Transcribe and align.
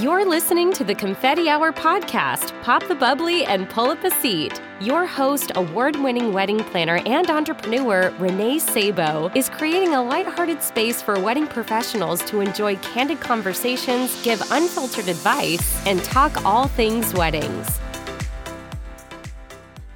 You're 0.00 0.24
listening 0.24 0.72
to 0.74 0.84
the 0.84 0.94
Confetti 0.94 1.48
Hour 1.48 1.72
podcast. 1.72 2.52
Pop 2.62 2.86
the 2.86 2.94
bubbly 2.94 3.44
and 3.44 3.68
pull 3.68 3.90
up 3.90 4.04
a 4.04 4.12
seat. 4.12 4.62
Your 4.80 5.04
host, 5.06 5.50
award 5.56 5.96
winning 5.96 6.32
wedding 6.32 6.60
planner 6.60 7.00
and 7.04 7.28
entrepreneur 7.28 8.14
Renee 8.20 8.60
Sabo, 8.60 9.28
is 9.34 9.48
creating 9.48 9.94
a 9.94 10.02
lighthearted 10.04 10.62
space 10.62 11.02
for 11.02 11.18
wedding 11.18 11.48
professionals 11.48 12.22
to 12.26 12.38
enjoy 12.38 12.76
candid 12.76 13.18
conversations, 13.18 14.22
give 14.22 14.40
unfiltered 14.52 15.08
advice, 15.08 15.84
and 15.84 16.04
talk 16.04 16.44
all 16.44 16.68
things 16.68 17.12
weddings. 17.14 17.80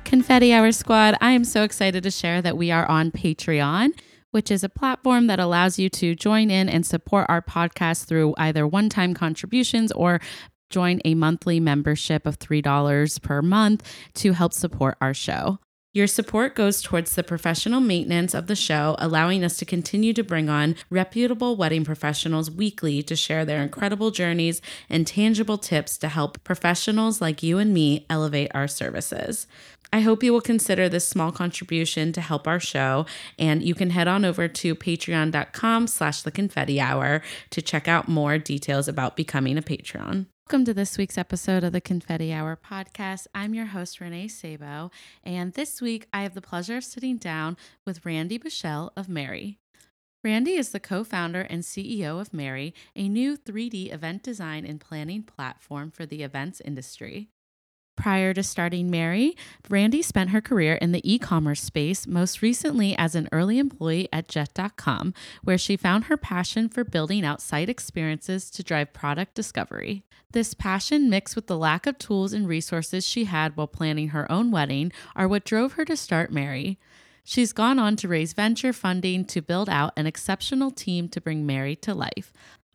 Confetti 0.02 0.52
Hour 0.52 0.72
Squad, 0.72 1.16
I 1.20 1.30
am 1.30 1.44
so 1.44 1.62
excited 1.62 2.02
to 2.02 2.10
share 2.10 2.42
that 2.42 2.56
we 2.56 2.72
are 2.72 2.86
on 2.86 3.12
Patreon 3.12 3.90
which 4.32 4.50
is 4.50 4.64
a 4.64 4.68
platform 4.68 5.28
that 5.28 5.38
allows 5.38 5.78
you 5.78 5.88
to 5.88 6.14
join 6.14 6.50
in 6.50 6.68
and 6.68 6.84
support 6.84 7.26
our 7.28 7.40
podcast 7.40 8.04
through 8.04 8.34
either 8.36 8.66
one 8.66 8.88
time 8.88 9.14
contributions 9.14 9.92
or 9.92 10.20
join 10.70 11.00
a 11.04 11.14
monthly 11.14 11.60
membership 11.60 12.26
of 12.26 12.38
$3 12.38 13.22
per 13.22 13.42
month 13.42 13.88
to 14.14 14.32
help 14.32 14.52
support 14.52 14.96
our 15.00 15.14
show. 15.14 15.58
Your 15.94 16.06
support 16.06 16.54
goes 16.54 16.80
towards 16.80 17.14
the 17.14 17.22
professional 17.22 17.80
maintenance 17.80 18.32
of 18.32 18.46
the 18.46 18.56
show, 18.56 18.96
allowing 18.98 19.44
us 19.44 19.58
to 19.58 19.66
continue 19.66 20.14
to 20.14 20.24
bring 20.24 20.48
on 20.48 20.74
reputable 20.88 21.54
wedding 21.54 21.84
professionals 21.84 22.50
weekly 22.50 23.02
to 23.02 23.14
share 23.14 23.44
their 23.44 23.62
incredible 23.62 24.10
journeys 24.10 24.62
and 24.88 25.06
tangible 25.06 25.58
tips 25.58 25.98
to 25.98 26.08
help 26.08 26.42
professionals 26.44 27.20
like 27.20 27.42
you 27.42 27.58
and 27.58 27.74
me 27.74 28.06
elevate 28.08 28.50
our 28.54 28.66
services. 28.66 29.46
I 29.94 30.00
hope 30.00 30.22
you 30.22 30.32
will 30.32 30.40
consider 30.40 30.88
this 30.88 31.06
small 31.06 31.32
contribution 31.32 32.14
to 32.14 32.22
help 32.22 32.48
our 32.48 32.58
show, 32.58 33.04
and 33.38 33.62
you 33.62 33.74
can 33.74 33.90
head 33.90 34.08
on 34.08 34.24
over 34.24 34.48
to 34.48 34.74
patreon.com 34.74 35.86
slash 35.86 36.22
the 36.22 36.30
confetti 36.30 36.80
hour 36.80 37.20
to 37.50 37.60
check 37.60 37.88
out 37.88 38.08
more 38.08 38.38
details 38.38 38.88
about 38.88 39.16
becoming 39.16 39.58
a 39.58 39.62
Patreon. 39.62 40.28
Welcome 40.46 40.64
to 40.64 40.72
this 40.72 40.96
week's 40.96 41.18
episode 41.18 41.62
of 41.62 41.72
the 41.72 41.80
Confetti 41.82 42.32
Hour 42.32 42.56
podcast. 42.56 43.26
I'm 43.34 43.52
your 43.52 43.66
host, 43.66 44.00
Renee 44.00 44.28
Sabo, 44.28 44.90
and 45.22 45.52
this 45.52 45.82
week 45.82 46.08
I 46.10 46.22
have 46.22 46.32
the 46.32 46.40
pleasure 46.40 46.78
of 46.78 46.84
sitting 46.84 47.18
down 47.18 47.58
with 47.84 48.06
Randi 48.06 48.38
Bushell 48.38 48.92
of 48.96 49.10
Merri. 49.10 49.58
Randi 50.24 50.52
is 50.52 50.70
the 50.70 50.80
co 50.80 51.04
founder 51.04 51.42
and 51.42 51.62
CEO 51.62 52.18
of 52.18 52.32
Merri, 52.32 52.72
a 52.96 53.10
new 53.10 53.36
3D 53.36 53.92
event 53.92 54.22
design 54.22 54.64
and 54.64 54.80
planning 54.80 55.22
platform 55.22 55.90
for 55.90 56.06
the 56.06 56.22
events 56.22 56.62
industry. 56.64 57.28
Prior 57.96 58.32
to 58.34 58.42
starting 58.42 58.90
Merri, 58.90 59.36
Randi 59.68 60.02
spent 60.02 60.30
her 60.30 60.40
career 60.40 60.74
in 60.74 60.92
the 60.92 61.10
e 61.10 61.18
commerce 61.18 61.60
space, 61.60 62.06
most 62.06 62.42
recently 62.42 62.96
as 62.96 63.14
an 63.14 63.28
early 63.32 63.58
employee 63.58 64.08
at 64.12 64.28
Jet.com, 64.28 65.14
where 65.44 65.58
she 65.58 65.76
found 65.76 66.04
her 66.04 66.16
passion 66.16 66.68
for 66.68 66.84
building 66.84 67.24
out 67.24 67.42
site 67.42 67.68
experiences 67.68 68.50
to 68.50 68.62
drive 68.62 68.92
product 68.92 69.34
discovery. 69.34 70.02
This 70.32 70.54
passion, 70.54 71.10
mixed 71.10 71.36
with 71.36 71.46
the 71.46 71.58
lack 71.58 71.86
of 71.86 71.98
tools 71.98 72.32
and 72.32 72.48
resources 72.48 73.06
she 73.06 73.24
had 73.24 73.56
while 73.56 73.66
planning 73.66 74.08
her 74.08 74.30
own 74.32 74.50
wedding, 74.50 74.90
are 75.14 75.28
what 75.28 75.44
drove 75.44 75.74
her 75.74 75.84
to 75.84 75.96
start 75.96 76.32
Merri. 76.32 76.78
She's 77.24 77.52
gone 77.52 77.78
on 77.78 77.96
to 77.96 78.08
raise 78.08 78.32
venture 78.32 78.72
funding 78.72 79.24
to 79.26 79.42
build 79.42 79.68
out 79.68 79.92
an 79.96 80.06
exceptional 80.06 80.70
team 80.70 81.08
to 81.10 81.20
bring 81.20 81.46
Merri 81.46 81.76
to 81.76 81.94
life 81.94 82.32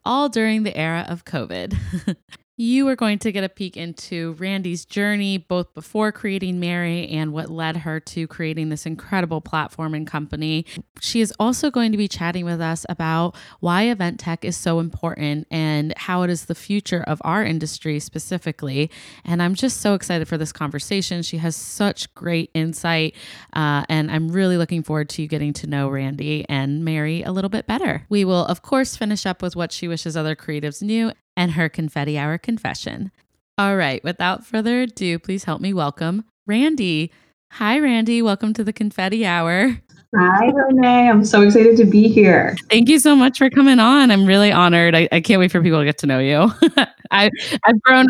all 0.08 0.30
during 0.30 0.62
the 0.62 0.76
era 0.76 1.04
of 1.06 1.24
COVID. 1.26 1.76
You 2.60 2.88
are 2.88 2.96
going 2.96 3.20
to 3.20 3.30
get 3.30 3.44
a 3.44 3.48
peek 3.48 3.76
into 3.76 4.32
Randi's 4.32 4.84
journey, 4.84 5.38
both 5.38 5.72
before 5.74 6.10
creating 6.10 6.58
Merri 6.58 7.06
and 7.06 7.32
what 7.32 7.50
led 7.50 7.76
her 7.76 8.00
to 8.00 8.26
creating 8.26 8.68
this 8.68 8.84
incredible 8.84 9.40
platform 9.40 9.94
and 9.94 10.04
company. 10.04 10.66
She 11.00 11.20
is 11.20 11.32
also 11.38 11.70
going 11.70 11.92
to 11.92 11.96
be 11.96 12.08
chatting 12.08 12.44
with 12.44 12.60
us 12.60 12.84
about 12.88 13.36
why 13.60 13.84
event 13.84 14.18
tech 14.18 14.44
is 14.44 14.56
so 14.56 14.80
important 14.80 15.46
and 15.52 15.94
how 15.96 16.22
it 16.22 16.30
is 16.30 16.46
the 16.46 16.54
future 16.56 17.04
of 17.06 17.22
our 17.24 17.44
industry 17.44 18.00
specifically. 18.00 18.90
And 19.24 19.40
I'm 19.40 19.54
just 19.54 19.80
so 19.80 19.94
excited 19.94 20.26
for 20.26 20.36
this 20.36 20.50
conversation. 20.50 21.22
She 21.22 21.36
has 21.36 21.54
such 21.54 22.12
great 22.16 22.50
insight, 22.54 23.14
uh, 23.52 23.84
and 23.88 24.10
I'm 24.10 24.30
really 24.30 24.56
looking 24.56 24.82
forward 24.82 25.10
to 25.10 25.22
you 25.22 25.28
getting 25.28 25.52
to 25.52 25.68
know 25.68 25.88
Randi 25.88 26.44
and 26.48 26.84
Merri 26.84 27.22
a 27.22 27.30
little 27.30 27.50
bit 27.50 27.68
better. 27.68 28.04
We 28.08 28.24
will, 28.24 28.46
of 28.46 28.62
course, 28.62 28.96
finish 28.96 29.26
up 29.26 29.42
with 29.42 29.54
what 29.54 29.70
she 29.70 29.86
wishes 29.86 30.16
other 30.16 30.34
creatives 30.34 30.82
knew 30.82 31.12
and 31.38 31.52
her 31.52 31.68
confetti 31.68 32.18
hour 32.18 32.36
confession. 32.36 33.12
All 33.56 33.76
right, 33.76 34.02
without 34.02 34.44
further 34.44 34.82
ado, 34.82 35.18
please 35.20 35.44
help 35.44 35.60
me 35.60 35.72
welcome 35.72 36.24
Randi. 36.46 37.12
Hi, 37.52 37.78
Randi. 37.78 38.20
Welcome 38.22 38.52
to 38.54 38.64
the 38.64 38.72
confetti 38.72 39.24
hour. 39.24 39.80
Hi, 40.16 40.46
Renee. 40.46 41.08
I'm 41.08 41.24
so 41.24 41.42
excited 41.42 41.76
to 41.76 41.84
be 41.84 42.08
here. 42.08 42.56
Thank 42.70 42.88
you 42.88 42.98
so 42.98 43.14
much 43.14 43.38
for 43.38 43.50
coming 43.50 43.78
on. 43.78 44.10
I'm 44.10 44.26
really 44.26 44.50
honored. 44.50 44.96
I, 44.96 45.08
I 45.12 45.20
can't 45.20 45.38
wait 45.38 45.52
for 45.52 45.62
people 45.62 45.78
to 45.78 45.84
get 45.84 45.98
to 45.98 46.06
know 46.06 46.18
you. 46.18 46.50
I, 47.10 47.30
I've 47.64 47.80
grown 47.82 48.06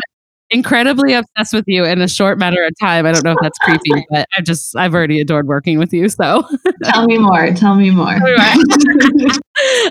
incredibly 0.51 1.13
obsessed 1.13 1.53
with 1.53 1.65
you 1.67 1.85
in 1.85 2.01
a 2.01 2.07
short 2.07 2.37
matter 2.37 2.63
of 2.63 2.73
time. 2.79 3.05
I 3.05 3.11
don't 3.11 3.23
know 3.23 3.31
if 3.31 3.37
that's 3.41 3.57
creepy, 3.59 4.05
but 4.09 4.27
I've 4.37 4.45
just 4.45 4.75
I've 4.75 4.93
already 4.93 5.21
adored 5.21 5.47
working 5.47 5.79
with 5.79 5.93
you. 5.93 6.09
So 6.09 6.43
tell 6.83 7.05
me 7.05 7.17
more. 7.17 7.51
Tell 7.53 7.75
me 7.75 7.91
more. 7.91 8.07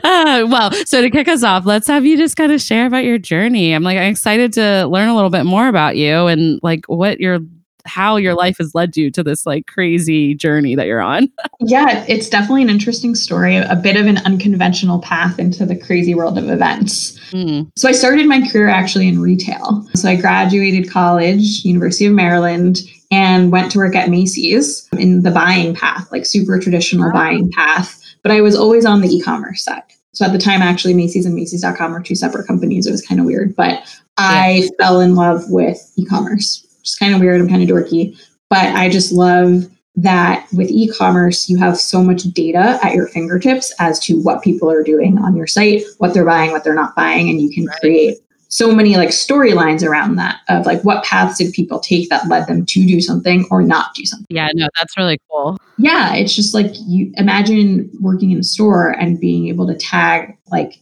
uh, 0.05 0.47
well, 0.49 0.73
so 0.87 1.01
to 1.01 1.11
kick 1.11 1.29
us 1.29 1.43
off, 1.43 1.67
let's 1.67 1.87
have 1.87 2.05
you 2.05 2.17
just 2.17 2.37
kind 2.37 2.53
of 2.53 2.61
share 2.61 2.87
about 2.87 3.05
your 3.05 3.19
journey. 3.19 3.73
I'm 3.73 3.83
like 3.83 3.99
I'm 3.99 4.11
excited 4.11 4.53
to 4.55 4.87
learn 4.87 5.09
a 5.09 5.15
little 5.15 5.31
bit 5.31 5.45
more 5.45 5.69
about 5.69 5.97
you 5.97 6.27
and 6.27 6.61
like 6.63 6.87
what 6.87 7.21
your 7.21 7.41
how 7.88 8.16
your 8.16 8.34
life 8.34 8.59
has 8.59 8.75
led 8.75 8.97
you 8.97 9.10
to 9.10 9.22
this 9.22 9.47
like 9.47 9.66
crazy 9.66 10.34
journey 10.34 10.76
that 10.76 10.87
you're 10.87 11.00
on. 11.00 11.28
yeah, 11.60 12.04
it's 12.06 12.28
definitely 12.28 12.62
an 12.62 12.71
interesting 12.71 13.15
story, 13.15 13.56
a 13.56 13.75
bit 13.75 13.97
of 13.97 14.06
an 14.06 14.19
unconventional 14.19 15.00
path 15.00 15.38
into 15.38 15.66
the 15.66 15.76
crazy 15.76 16.15
world 16.15 16.38
of 16.38 16.49
events. 16.49 17.19
Mm. 17.31 17.71
So 17.76 17.88
I 17.88 17.93
started 17.93 18.26
my 18.26 18.47
career 18.49 18.69
actually 18.69 19.09
in 19.09 19.21
retail. 19.21 19.87
So 19.94 20.09
I 20.09 20.16
graduated 20.16 20.91
college, 20.91 21.65
University 21.65 22.06
of 22.06 22.12
Maryland, 22.12 22.78
and 23.10 23.50
went 23.50 23.72
to 23.72 23.78
work 23.78 23.97
at 23.97 24.10
Macy's 24.10 24.87
in 24.99 25.22
the 25.22 25.31
buying 25.31 25.75
path, 25.75 26.10
like 26.12 26.26
super 26.26 26.59
traditional 26.60 27.10
buying 27.10 27.50
path. 27.53 28.00
But 28.22 28.32
I 28.32 28.43
was 28.43 28.55
always 28.55 28.84
on 28.84 29.00
the 29.00 29.09
e-commerce 29.09 29.65
side. 29.65 29.82
So 30.12 30.26
at 30.26 30.32
the 30.32 30.38
time, 30.38 30.62
actually, 30.62 30.94
Macy's 30.94 31.25
and 31.26 31.34
Macy's.com 31.34 31.93
were 31.93 32.00
two 32.00 32.15
separate 32.15 32.47
companies. 32.47 32.87
It 32.87 32.91
was 32.91 33.06
kind 33.06 33.20
of 33.20 33.26
weird, 33.26 33.55
but 33.55 33.82
I 34.19 34.69
fell 34.78 35.00
in 35.00 35.15
love 35.15 35.44
with 35.49 35.93
e-commerce 35.97 36.68
which 36.68 36.68
is 36.91 36.97
kind 36.97 37.15
of 37.15 37.21
weird. 37.21 37.41
I'm 37.41 37.49
kind 37.49 37.62
of 37.62 37.69
dorky, 37.69 38.19
but 38.49 38.75
I 38.75 38.88
just 38.88 39.12
love 39.12 39.65
that 40.03 40.47
with 40.53 40.71
e-commerce 40.71 41.49
you 41.49 41.59
have 41.59 41.76
so 41.76 42.03
much 42.03 42.22
data 42.32 42.78
at 42.84 42.94
your 42.94 43.09
fingertips 43.09 43.75
as 43.81 43.99
to 43.99 44.21
what 44.22 44.43
people 44.43 44.71
are 44.71 44.84
doing 44.84 45.19
on 45.19 45.34
your 45.34 45.47
site 45.47 45.82
what 45.99 46.15
they're 46.15 46.25
buying 46.25 46.53
what 46.53 46.62
they're 46.62 46.75
not 46.75 46.94
buying 46.94 47.28
and 47.28 47.41
you 47.41 47.50
can 47.50 47.66
right. 47.66 47.81
create 47.81 48.19
so 48.47 48.75
many 48.75 48.97
like 48.97 49.09
storylines 49.09 49.87
around 49.87 50.15
that 50.15 50.41
of 50.49 50.66
like 50.66 50.81
what 50.82 51.04
paths 51.04 51.38
did 51.38 51.53
people 51.53 51.81
take 51.81 52.09
that 52.10 52.28
led 52.28 52.47
them 52.47 52.65
to 52.65 52.87
do 52.87 53.00
something 53.00 53.44
or 53.50 53.60
not 53.62 53.93
do 53.94 54.05
something 54.05 54.26
yeah 54.31 54.49
no 54.55 54.69
that's 54.78 54.97
really 54.97 55.19
cool 55.28 55.59
yeah 55.78 56.15
it's 56.15 56.34
just 56.34 56.55
like 56.55 56.72
you 56.87 57.12
imagine 57.16 57.91
working 58.00 58.31
in 58.31 58.38
a 58.38 58.44
store 58.44 58.91
and 58.91 59.19
being 59.19 59.49
able 59.49 59.66
to 59.66 59.75
tag 59.75 60.37
like 60.53 60.81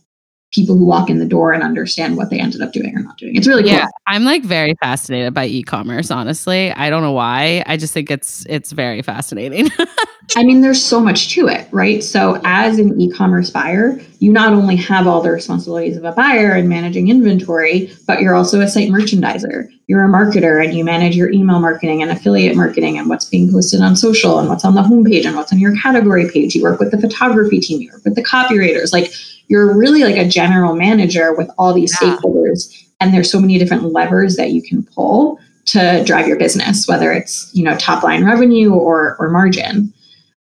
people 0.56 0.76
who 0.76 0.84
walk 0.84 1.10
in 1.10 1.18
the 1.18 1.26
door 1.26 1.52
and 1.52 1.62
understand 1.62 2.16
what 2.16 2.30
they 2.30 2.40
ended 2.40 2.62
up 2.62 2.72
doing 2.72 2.96
or 2.96 3.02
not 3.02 3.18
doing. 3.18 3.36
It's 3.36 3.46
really 3.46 3.62
cool. 3.62 3.72
Yeah, 3.72 3.86
I'm 4.06 4.24
like 4.24 4.42
very 4.42 4.74
fascinated 4.82 5.34
by 5.34 5.46
e-commerce, 5.46 6.10
honestly. 6.10 6.72
I 6.72 6.90
don't 6.90 7.02
know 7.02 7.12
why. 7.12 7.62
I 7.66 7.76
just 7.76 7.92
think 7.92 8.10
it's 8.10 8.46
it's 8.48 8.72
very 8.72 9.02
fascinating. 9.02 9.68
I 10.36 10.42
mean, 10.42 10.60
there's 10.60 10.84
so 10.84 10.98
much 10.98 11.28
to 11.34 11.46
it, 11.46 11.68
right? 11.70 12.02
So 12.02 12.40
as 12.44 12.78
an 12.78 13.00
e-commerce 13.00 13.50
buyer, 13.50 14.00
you 14.18 14.32
not 14.32 14.52
only 14.52 14.74
have 14.76 15.06
all 15.06 15.20
the 15.20 15.30
responsibilities 15.30 15.96
of 15.96 16.04
a 16.04 16.12
buyer 16.12 16.52
and 16.52 16.68
managing 16.68 17.08
inventory, 17.08 17.92
but 18.06 18.20
you're 18.20 18.34
also 18.34 18.60
a 18.60 18.68
site 18.68 18.88
merchandiser. 18.88 19.68
You're 19.86 20.04
a 20.04 20.08
marketer 20.08 20.64
and 20.64 20.74
you 20.74 20.84
manage 20.84 21.14
your 21.14 21.30
email 21.30 21.60
marketing 21.60 22.02
and 22.02 22.10
affiliate 22.10 22.56
marketing 22.56 22.98
and 22.98 23.08
what's 23.08 23.26
being 23.26 23.52
posted 23.52 23.80
on 23.80 23.94
social 23.94 24.40
and 24.40 24.48
what's 24.48 24.64
on 24.64 24.74
the 24.74 24.82
homepage 24.82 25.24
and 25.26 25.36
what's 25.36 25.52
on 25.52 25.60
your 25.60 25.76
category 25.76 26.28
page. 26.28 26.56
You 26.56 26.62
work 26.62 26.80
with 26.80 26.90
the 26.90 27.00
photography 27.00 27.60
team, 27.60 27.82
you 27.82 27.92
work 27.92 28.04
with 28.04 28.16
the 28.16 28.24
copywriters. 28.24 28.92
Like 28.92 29.12
you're 29.48 29.76
really 29.76 30.02
like 30.02 30.16
a 30.16 30.28
general 30.28 30.74
manager 30.74 31.34
with 31.34 31.50
all 31.58 31.72
these 31.72 31.96
yeah. 32.00 32.16
stakeholders 32.16 32.84
and 33.00 33.12
there's 33.12 33.30
so 33.30 33.41
many 33.41 33.59
different 33.59 33.92
levers 33.92 34.36
that 34.36 34.50
you 34.50 34.62
can 34.62 34.82
pull 34.82 35.38
to 35.65 36.03
drive 36.04 36.26
your 36.26 36.38
business 36.38 36.86
whether 36.86 37.12
it's 37.12 37.50
you 37.54 37.65
know 37.65 37.76
top 37.76 38.03
line 38.03 38.24
revenue 38.24 38.72
or 38.72 39.16
or 39.18 39.28
margin 39.30 39.92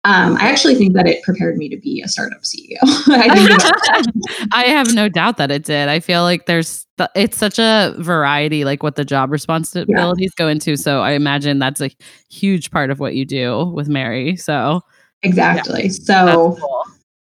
um, 0.07 0.37
I 0.37 0.49
actually 0.49 0.77
think 0.77 0.93
that 0.95 1.09
it 1.09 1.21
prepared 1.25 1.57
me 1.57 1.69
to 1.69 1.77
be 1.77 2.01
a 2.01 2.07
startup 2.07 2.43
CEO. 2.43 2.79
I, 2.85 4.47
I, 4.53 4.67
have 4.67 4.95
no 4.95 5.09
doubt 5.09 5.37
that 5.39 5.51
it 5.51 5.65
did. 5.65 5.89
I 5.89 5.99
feel 5.99 6.23
like 6.23 6.47
there's 6.47 6.87
th- 6.97 7.11
it's 7.17 7.37
such 7.37 7.59
a 7.59 7.93
variety, 7.99 8.65
like 8.65 8.85
what 8.85 8.95
the 8.95 9.05
job 9.05 9.33
responsibilities 9.33 10.33
yeah. 10.39 10.45
go 10.45 10.47
into. 10.47 10.77
So 10.77 11.01
I 11.01 11.13
imagine 11.13 11.59
that's 11.59 11.81
a 11.81 11.91
huge 12.31 12.71
part 12.71 12.93
of 12.93 13.01
what 13.01 13.17
you 13.17 13.25
do 13.25 13.65
with 13.75 13.89
Merri. 13.89 14.37
So 14.37 14.81
exactly. 15.25 15.87
Yeah. 15.87 15.91
So 15.91 16.57
cool. 16.61 16.85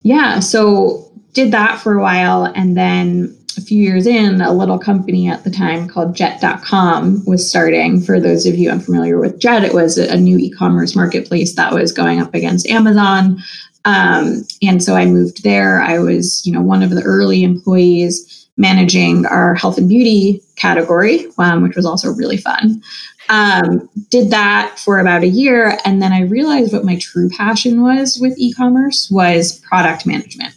Yeah. 0.03 0.39
So 0.39 1.09
did 1.33 1.51
that 1.51 1.79
for 1.79 1.95
a 1.95 2.01
while. 2.01 2.45
And 2.45 2.77
then 2.77 3.35
a 3.57 3.61
few 3.61 3.81
years 3.81 4.05
in, 4.05 4.41
a 4.41 4.53
little 4.53 4.77
company 4.77 5.27
at 5.27 5.43
the 5.43 5.51
time 5.51 5.87
called 5.87 6.15
Jet.com 6.15 7.23
was 7.25 7.47
starting. 7.47 8.01
For 8.01 8.19
those 8.19 8.45
of 8.45 8.55
you 8.55 8.69
unfamiliar 8.69 9.19
with 9.19 9.39
Jet, 9.39 9.63
it 9.63 9.73
was 9.73 9.97
a 9.97 10.17
new 10.17 10.37
e 10.37 10.49
commerce 10.51 10.95
marketplace 10.95 11.55
that 11.55 11.73
was 11.73 11.91
going 11.91 12.19
up 12.19 12.33
against 12.33 12.67
Amazon. 12.67 13.39
Um, 13.85 14.45
and 14.61 14.81
so 14.83 14.95
I 14.95 15.05
moved 15.05 15.43
there. 15.43 15.81
I 15.81 15.99
was, 15.99 16.45
you 16.45 16.51
know, 16.53 16.61
one 16.61 16.83
of 16.83 16.91
the 16.91 17.03
early 17.03 17.43
employees. 17.43 18.39
managing 18.55 19.25
our 19.25 19.55
health 19.55 19.79
and 19.79 19.89
beauty 19.89 20.39
category, 20.57 21.25
um, 21.39 21.63
which 21.63 21.75
was 21.75 21.87
also 21.87 22.13
really 22.13 22.37
fun. 22.37 22.83
Um, 23.29 23.89
did 24.09 24.29
that 24.31 24.77
for 24.79 24.99
about 24.99 25.23
a 25.23 25.27
year, 25.27 25.77
and 25.85 26.01
then 26.01 26.11
I 26.11 26.21
realized 26.21 26.73
what 26.73 26.85
my 26.85 26.97
true 26.97 27.29
passion 27.29 27.81
was 27.81 28.17
with 28.19 28.37
e-commerce 28.37 29.09
was 29.09 29.59
product 29.59 30.05
management. 30.05 30.53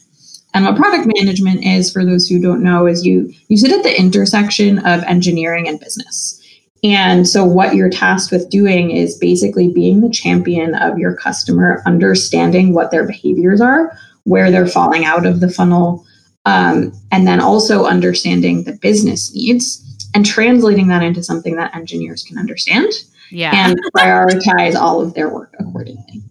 And 0.52 0.64
what 0.64 0.76
product 0.76 1.10
management 1.14 1.64
is, 1.64 1.92
for 1.92 2.04
those 2.04 2.26
who 2.26 2.40
don't 2.40 2.62
know, 2.62 2.86
is 2.86 3.04
you 3.04 3.32
you 3.48 3.56
sit 3.56 3.72
at 3.72 3.82
the 3.82 3.98
intersection 3.98 4.78
of 4.80 5.02
engineering 5.04 5.68
and 5.68 5.78
business. 5.78 6.42
And 6.82 7.28
so, 7.28 7.44
what 7.44 7.74
you're 7.74 7.90
tasked 7.90 8.32
with 8.32 8.50
doing 8.50 8.90
is 8.90 9.18
basically 9.18 9.68
being 9.68 10.00
the 10.00 10.10
champion 10.10 10.74
of 10.74 10.98
your 10.98 11.14
customer, 11.14 11.82
understanding 11.86 12.72
what 12.72 12.90
their 12.90 13.06
behaviors 13.06 13.60
are, 13.60 13.96
where 14.24 14.50
they're 14.50 14.66
falling 14.66 15.04
out 15.04 15.26
of 15.26 15.40
the 15.40 15.50
funnel, 15.50 16.04
um, 16.46 16.92
and 17.12 17.26
then 17.26 17.40
also 17.40 17.84
understanding 17.84 18.64
the 18.64 18.72
business 18.72 19.34
needs 19.34 19.82
and 20.16 20.24
translating 20.24 20.88
that 20.88 21.02
into 21.02 21.22
something 21.22 21.56
that 21.56 21.76
engineers 21.76 22.22
can 22.22 22.38
understand 22.38 22.90
yeah. 23.30 23.50
and 23.54 23.78
prioritize 23.94 24.74
all 24.74 25.02
of 25.02 25.12
their 25.12 25.28
work 25.28 25.54
accordingly. 25.58 26.22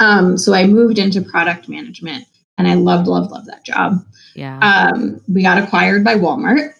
Um, 0.00 0.36
so 0.36 0.52
I 0.52 0.66
moved 0.66 0.98
into 0.98 1.22
product 1.22 1.66
management 1.66 2.26
and 2.58 2.68
I 2.68 2.74
loved, 2.74 3.08
loved, 3.08 3.30
loved 3.30 3.48
that 3.48 3.64
job. 3.64 4.04
Yeah. 4.34 4.58
Um, 4.58 5.18
we 5.32 5.42
got 5.42 5.56
acquired 5.56 6.04
by 6.04 6.16
Walmart. 6.16 6.74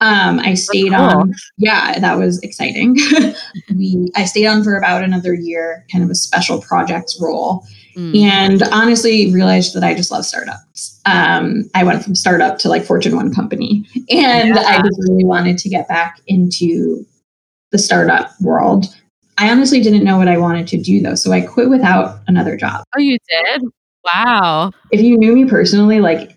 Um, 0.00 0.38
I 0.40 0.54
stayed 0.54 0.90
cool. 0.90 1.00
on. 1.00 1.34
Yeah, 1.56 1.98
that 1.98 2.18
was 2.18 2.38
exciting. 2.42 2.96
we 3.74 4.10
I 4.14 4.24
stayed 4.24 4.46
on 4.46 4.62
for 4.62 4.76
about 4.76 5.02
another 5.02 5.34
year, 5.34 5.86
kind 5.90 6.04
of 6.04 6.10
a 6.10 6.14
special 6.14 6.60
projects 6.60 7.18
role. 7.20 7.66
Mm. 7.96 8.16
And 8.20 8.62
honestly, 8.64 9.32
realized 9.32 9.74
that 9.74 9.82
I 9.82 9.94
just 9.94 10.10
love 10.10 10.26
startups. 10.26 11.00
Um, 11.06 11.70
I 11.74 11.82
went 11.82 12.04
from 12.04 12.14
startup 12.14 12.58
to 12.58 12.68
like 12.68 12.84
Fortune 12.84 13.16
One 13.16 13.34
company, 13.34 13.86
and 14.10 14.54
yeah. 14.54 14.64
I 14.66 14.82
just 14.82 15.00
really 15.08 15.24
wanted 15.24 15.56
to 15.58 15.68
get 15.70 15.88
back 15.88 16.20
into 16.26 17.06
the 17.72 17.78
startup 17.78 18.30
world. 18.40 18.86
I 19.38 19.50
honestly 19.50 19.80
didn't 19.80 20.04
know 20.04 20.18
what 20.18 20.28
I 20.28 20.36
wanted 20.36 20.66
to 20.68 20.78
do 20.78 21.00
though, 21.00 21.14
so 21.14 21.32
I 21.32 21.40
quit 21.40 21.70
without 21.70 22.20
another 22.26 22.56
job. 22.56 22.84
Oh, 22.94 23.00
you 23.00 23.16
did? 23.28 23.62
Wow. 24.04 24.72
If 24.92 25.00
you 25.00 25.18
knew 25.18 25.32
me 25.32 25.46
personally, 25.46 26.00
like 26.00 26.35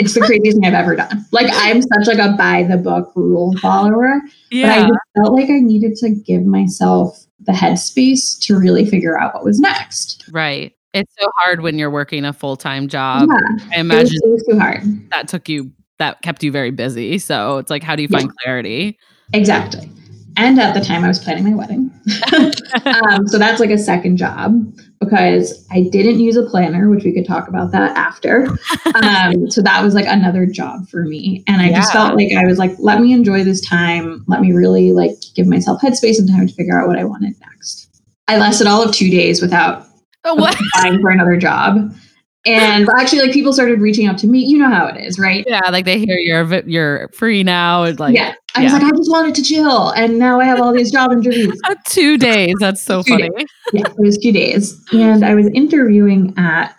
it's 0.00 0.14
the 0.14 0.20
craziest 0.20 0.56
thing 0.56 0.64
I've 0.64 0.74
ever 0.74 0.96
done. 0.96 1.24
Like 1.30 1.48
I'm 1.50 1.82
such 1.82 2.06
like 2.06 2.18
a 2.18 2.32
by 2.36 2.64
the 2.64 2.76
book 2.76 3.12
rule 3.14 3.56
follower, 3.58 4.20
yeah. 4.50 4.66
but 4.66 4.72
I 4.72 4.88
just 4.88 5.00
felt 5.16 5.32
like 5.34 5.50
I 5.50 5.60
needed 5.60 5.96
to 5.96 6.10
give 6.10 6.44
myself 6.44 7.26
the 7.40 7.52
headspace 7.52 8.38
to 8.40 8.58
really 8.58 8.84
figure 8.84 9.18
out 9.18 9.34
what 9.34 9.44
was 9.44 9.60
next. 9.60 10.28
Right. 10.32 10.74
It's 10.92 11.12
so 11.20 11.30
hard 11.36 11.60
when 11.60 11.78
you're 11.78 11.90
working 11.90 12.24
a 12.24 12.32
full 12.32 12.56
time 12.56 12.88
job. 12.88 13.28
Yeah, 13.30 13.76
I 13.76 13.80
imagine 13.80 14.18
it 14.22 14.30
was, 14.30 14.42
it 14.42 14.46
was 14.46 14.46
too 14.50 14.58
hard. 14.58 15.10
That 15.10 15.28
took 15.28 15.48
you 15.48 15.70
that 15.98 16.22
kept 16.22 16.42
you 16.42 16.50
very 16.50 16.70
busy. 16.70 17.18
So 17.18 17.58
it's 17.58 17.70
like, 17.70 17.82
how 17.82 17.94
do 17.94 18.02
you 18.02 18.08
find 18.08 18.24
yeah. 18.24 18.42
clarity? 18.42 18.98
Exactly. 19.32 19.88
And 20.36 20.58
at 20.60 20.74
the 20.74 20.80
time, 20.80 21.04
I 21.04 21.08
was 21.08 21.18
planning 21.18 21.44
my 21.44 21.54
wedding. 21.54 21.90
um, 22.84 23.26
so 23.26 23.38
that's 23.38 23.60
like 23.60 23.70
a 23.70 23.78
second 23.78 24.16
job 24.16 24.72
because 25.00 25.66
I 25.70 25.88
didn't 25.90 26.20
use 26.20 26.36
a 26.36 26.44
planner, 26.44 26.88
which 26.88 27.04
we 27.04 27.12
could 27.12 27.26
talk 27.26 27.48
about 27.48 27.72
that 27.72 27.96
after. 27.96 28.48
Um, 28.94 29.50
so 29.50 29.62
that 29.62 29.82
was 29.82 29.94
like 29.94 30.06
another 30.06 30.46
job 30.46 30.88
for 30.88 31.04
me. 31.04 31.42
And 31.46 31.60
I 31.60 31.70
yeah. 31.70 31.76
just 31.76 31.92
felt 31.92 32.16
like 32.16 32.32
I 32.32 32.46
was 32.46 32.58
like, 32.58 32.72
let 32.78 33.00
me 33.00 33.12
enjoy 33.12 33.44
this 33.44 33.60
time. 33.66 34.24
Let 34.28 34.40
me 34.40 34.52
really 34.52 34.92
like 34.92 35.12
give 35.34 35.46
myself 35.46 35.80
headspace 35.80 36.18
and 36.18 36.28
time 36.28 36.46
to 36.46 36.54
figure 36.54 36.80
out 36.80 36.88
what 36.88 36.98
I 36.98 37.04
wanted 37.04 37.34
next. 37.40 37.88
I 38.28 38.38
lasted 38.38 38.66
all 38.66 38.82
of 38.82 38.94
two 38.94 39.10
days 39.10 39.42
without 39.42 39.86
Oh, 40.24 40.34
what? 40.34 40.54
applying 40.74 41.00
for 41.00 41.10
another 41.10 41.36
job. 41.36 41.94
And 42.46 42.88
actually, 42.98 43.22
like 43.22 43.32
people 43.32 43.52
started 43.52 43.80
reaching 43.80 44.06
out 44.06 44.18
to 44.18 44.26
me. 44.26 44.40
You 44.40 44.58
know 44.58 44.70
how 44.70 44.86
it 44.86 44.96
is, 44.96 45.18
right? 45.18 45.44
Yeah, 45.46 45.60
like 45.70 45.84
they 45.84 45.98
hear 45.98 46.16
you're 46.18 46.60
you're 46.66 47.08
free 47.08 47.42
now. 47.42 47.84
And 47.84 47.98
like, 48.00 48.14
yeah, 48.14 48.34
I 48.54 48.60
yeah. 48.60 48.64
was 48.64 48.72
like, 48.72 48.82
I 48.82 48.96
just 48.96 49.10
wanted 49.10 49.34
to 49.36 49.42
chill, 49.42 49.90
and 49.90 50.18
now 50.18 50.40
I 50.40 50.44
have 50.44 50.60
all 50.60 50.72
these 50.72 50.90
job 50.90 51.12
interviews. 51.12 51.60
Uh, 51.70 51.74
two 51.86 52.16
days. 52.16 52.54
That's 52.58 52.82
so 52.82 53.02
two 53.02 53.12
funny. 53.12 53.28
Days. 53.30 53.46
Yeah, 53.72 53.86
it 53.86 53.98
was 53.98 54.18
two 54.18 54.32
days, 54.32 54.82
and 54.92 55.24
I 55.24 55.34
was 55.34 55.46
interviewing 55.54 56.34
at 56.36 56.74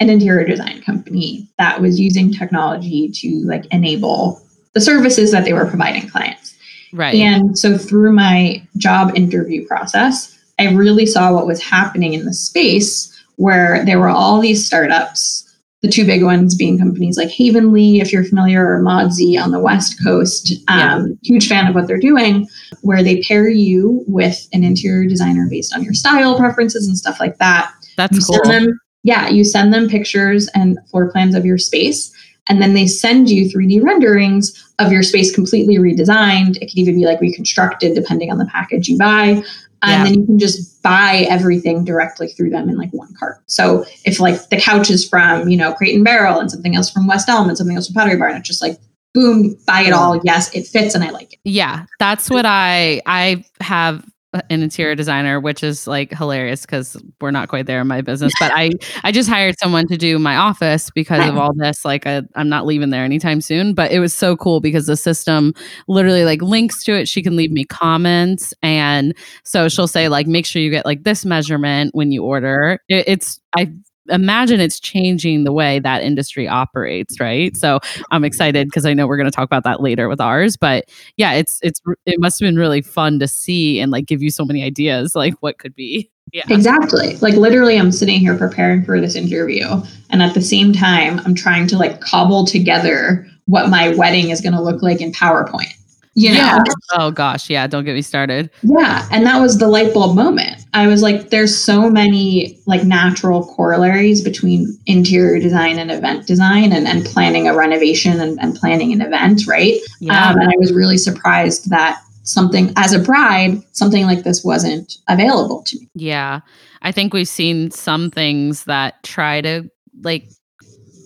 an 0.00 0.10
interior 0.10 0.46
design 0.46 0.82
company 0.82 1.48
that 1.58 1.80
was 1.80 1.98
using 1.98 2.32
technology 2.32 3.08
to 3.08 3.28
like 3.46 3.64
enable 3.66 4.42
the 4.74 4.80
services 4.80 5.30
that 5.32 5.44
they 5.44 5.52
were 5.52 5.64
providing 5.64 6.08
clients. 6.08 6.54
Right. 6.92 7.14
And 7.14 7.58
so 7.58 7.78
through 7.78 8.12
my 8.12 8.62
job 8.76 9.12
interview 9.16 9.66
process, 9.66 10.38
I 10.58 10.70
really 10.72 11.06
saw 11.06 11.32
what 11.32 11.46
was 11.46 11.62
happening 11.62 12.14
in 12.14 12.24
the 12.24 12.34
space 12.34 13.15
where 13.36 13.84
there 13.84 13.98
were 13.98 14.08
all 14.08 14.40
these 14.40 14.66
startups, 14.66 15.42
the 15.82 15.88
two 15.88 16.04
big 16.04 16.22
ones 16.22 16.54
being 16.54 16.78
companies 16.78 17.16
like 17.16 17.30
Havenly, 17.30 18.00
if 18.00 18.12
you're 18.12 18.24
familiar, 18.24 18.66
or 18.66 18.82
Modsy 18.82 19.40
on 19.40 19.50
the 19.50 19.60
West 19.60 20.02
Coast. 20.02 20.52
Um, 20.68 21.08
yeah. 21.08 21.14
Huge 21.22 21.48
fan 21.48 21.66
of 21.66 21.74
what 21.74 21.86
they're 21.86 21.98
doing, 21.98 22.48
where 22.80 23.02
they 23.02 23.22
pair 23.22 23.48
you 23.48 24.02
with 24.06 24.48
an 24.52 24.64
interior 24.64 25.08
designer 25.08 25.46
based 25.48 25.74
on 25.74 25.82
your 25.82 25.94
style 25.94 26.38
preferences 26.38 26.88
and 26.88 26.96
stuff 26.96 27.20
like 27.20 27.38
that. 27.38 27.72
That's 27.96 28.16
you 28.16 28.22
cool. 28.24 28.50
Them, 28.50 28.80
yeah, 29.02 29.28
you 29.28 29.44
send 29.44 29.72
them 29.72 29.88
pictures 29.88 30.48
and 30.54 30.78
floor 30.90 31.10
plans 31.10 31.34
of 31.34 31.44
your 31.44 31.58
space. 31.58 32.12
And 32.48 32.62
then 32.62 32.74
they 32.74 32.86
send 32.86 33.28
you 33.28 33.50
3D 33.50 33.82
renderings 33.82 34.72
of 34.78 34.92
your 34.92 35.02
space 35.02 35.34
completely 35.34 35.76
redesigned. 35.76 36.56
It 36.58 36.66
could 36.66 36.78
even 36.78 36.94
be 36.94 37.04
like 37.04 37.20
reconstructed 37.20 37.94
depending 37.94 38.30
on 38.30 38.38
the 38.38 38.46
package 38.46 38.88
you 38.88 38.96
buy 38.96 39.42
Um, 39.82 39.90
and 39.90 39.98
yeah. 39.98 40.04
then 40.04 40.20
you 40.20 40.26
can 40.26 40.38
just 40.38 40.82
buy 40.82 41.26
everything 41.28 41.84
directly 41.84 42.28
through 42.28 42.50
them 42.50 42.68
in 42.68 42.76
like 42.76 42.90
one 42.90 43.14
cart. 43.18 43.42
So 43.46 43.84
if 44.04 44.20
like 44.20 44.48
the 44.48 44.56
couch 44.56 44.90
is 44.90 45.08
from, 45.08 45.48
you 45.48 45.56
know, 45.56 45.72
Crate 45.74 45.94
and 45.94 46.04
Barrel 46.04 46.40
and 46.40 46.50
something 46.50 46.74
else 46.74 46.90
from 46.90 47.06
West 47.06 47.28
Elm 47.28 47.48
and 47.48 47.58
something 47.58 47.76
else 47.76 47.86
from 47.88 47.94
Pottery 47.94 48.16
Barn, 48.16 48.36
it's 48.36 48.48
just 48.48 48.62
like 48.62 48.78
boom, 49.12 49.56
buy 49.66 49.82
it 49.82 49.92
all. 49.92 50.20
Yes, 50.24 50.54
it 50.54 50.66
fits 50.66 50.94
and 50.94 51.02
I 51.02 51.10
like 51.10 51.32
it. 51.32 51.38
Yeah. 51.44 51.86
That's 51.98 52.30
what 52.30 52.46
I 52.46 53.00
I 53.06 53.44
have 53.60 54.04
an 54.50 54.62
interior 54.62 54.94
designer, 54.94 55.40
which 55.40 55.62
is 55.62 55.86
like 55.86 56.12
hilarious 56.12 56.62
because 56.62 56.96
we're 57.20 57.30
not 57.30 57.48
quite 57.48 57.66
there 57.66 57.80
in 57.80 57.86
my 57.86 58.00
business. 58.00 58.32
But 58.38 58.52
I 58.54 58.70
I 59.04 59.12
just 59.12 59.28
hired 59.28 59.58
someone 59.58 59.86
to 59.88 59.96
do 59.96 60.18
my 60.18 60.36
office 60.36 60.90
because 60.90 61.24
of 61.26 61.36
uh-huh. 61.36 61.40
all 61.40 61.54
this. 61.54 61.84
Like 61.84 62.06
I, 62.06 62.22
I'm 62.34 62.48
not 62.48 62.66
leaving 62.66 62.90
there 62.90 63.04
anytime 63.04 63.40
soon. 63.40 63.74
But 63.74 63.92
it 63.92 64.00
was 64.00 64.14
so 64.14 64.36
cool 64.36 64.60
because 64.60 64.86
the 64.86 64.96
system 64.96 65.54
literally 65.88 66.24
like 66.24 66.42
links 66.42 66.84
to 66.84 66.94
it. 66.94 67.08
She 67.08 67.22
can 67.22 67.36
leave 67.36 67.50
me 67.50 67.64
comments, 67.64 68.54
and 68.62 69.14
so 69.44 69.68
she'll 69.68 69.88
say 69.88 70.08
like, 70.08 70.26
make 70.26 70.46
sure 70.46 70.62
you 70.62 70.70
get 70.70 70.86
like 70.86 71.04
this 71.04 71.24
measurement 71.24 71.94
when 71.94 72.12
you 72.12 72.24
order. 72.24 72.80
It, 72.88 73.04
it's 73.06 73.40
I 73.56 73.72
imagine 74.08 74.60
it's 74.60 74.80
changing 74.80 75.44
the 75.44 75.52
way 75.52 75.78
that 75.78 76.02
industry 76.02 76.48
operates 76.48 77.18
right? 77.20 77.56
So 77.56 77.80
i'm 78.10 78.24
excited 78.24 78.68
because 78.68 78.86
i 78.86 78.94
know 78.94 79.06
we're 79.06 79.16
going 79.16 79.30
to 79.30 79.34
talk 79.34 79.44
about 79.44 79.64
that 79.64 79.80
later 79.80 80.08
with 80.08 80.20
ours 80.20 80.56
but 80.56 80.88
yeah 81.16 81.32
it's 81.32 81.58
it's 81.62 81.80
it 82.04 82.20
must 82.20 82.40
have 82.40 82.46
been 82.46 82.56
really 82.56 82.82
fun 82.82 83.18
to 83.18 83.28
see 83.28 83.80
and 83.80 83.90
like 83.90 84.06
give 84.06 84.22
you 84.22 84.30
so 84.30 84.44
many 84.44 84.62
ideas 84.62 85.14
like 85.14 85.34
what 85.40 85.58
could 85.58 85.74
be. 85.74 86.10
Yeah. 86.32 86.42
Exactly. 86.50 87.16
Like 87.18 87.34
literally 87.34 87.78
i'm 87.78 87.92
sitting 87.92 88.18
here 88.18 88.36
preparing 88.36 88.84
for 88.84 89.00
this 89.00 89.14
interview 89.14 89.64
and 90.10 90.22
at 90.22 90.34
the 90.34 90.42
same 90.42 90.72
time 90.72 91.20
i'm 91.20 91.36
trying 91.36 91.68
to 91.68 91.78
like 91.78 92.00
cobble 92.00 92.44
together 92.44 93.24
what 93.44 93.70
my 93.70 93.90
wedding 93.90 94.30
is 94.30 94.40
going 94.40 94.52
to 94.52 94.60
look 94.60 94.82
like 94.82 95.00
in 95.00 95.12
powerpoint 95.12 95.72
you 96.16 96.30
know? 96.30 96.36
Yeah. 96.36 96.58
Oh 96.94 97.10
gosh, 97.10 97.50
yeah. 97.50 97.66
Don't 97.66 97.84
get 97.84 97.94
me 97.94 98.02
started. 98.02 98.50
Yeah, 98.62 99.06
and 99.12 99.24
that 99.26 99.38
was 99.38 99.58
the 99.58 99.68
light 99.68 99.92
bulb 99.92 100.16
moment. 100.16 100.64
I 100.72 100.86
was 100.86 101.02
like, 101.02 101.28
there's 101.30 101.56
so 101.56 101.90
many 101.90 102.58
like 102.66 102.84
natural 102.84 103.54
corollaries 103.54 104.24
between 104.24 104.76
interior 104.86 105.38
design 105.38 105.78
and 105.78 105.90
event 105.90 106.26
design, 106.26 106.72
and, 106.72 106.88
and 106.88 107.04
planning 107.04 107.46
a 107.46 107.54
renovation 107.54 108.18
and, 108.18 108.40
and 108.40 108.54
planning 108.54 108.92
an 108.92 109.02
event, 109.02 109.46
right? 109.46 109.78
Yeah. 110.00 110.30
Um, 110.30 110.38
and 110.40 110.48
I 110.48 110.54
was 110.56 110.72
really 110.72 110.98
surprised 110.98 111.68
that 111.70 112.00
something 112.22 112.72
as 112.76 112.92
a 112.92 112.98
bride, 112.98 113.62
something 113.72 114.04
like 114.04 114.24
this 114.24 114.42
wasn't 114.42 114.94
available 115.08 115.62
to 115.64 115.78
me. 115.78 115.88
Yeah, 115.94 116.40
I 116.82 116.92
think 116.92 117.12
we've 117.12 117.28
seen 117.28 117.70
some 117.70 118.10
things 118.10 118.64
that 118.64 119.02
try 119.02 119.42
to 119.42 119.70
like 120.00 120.30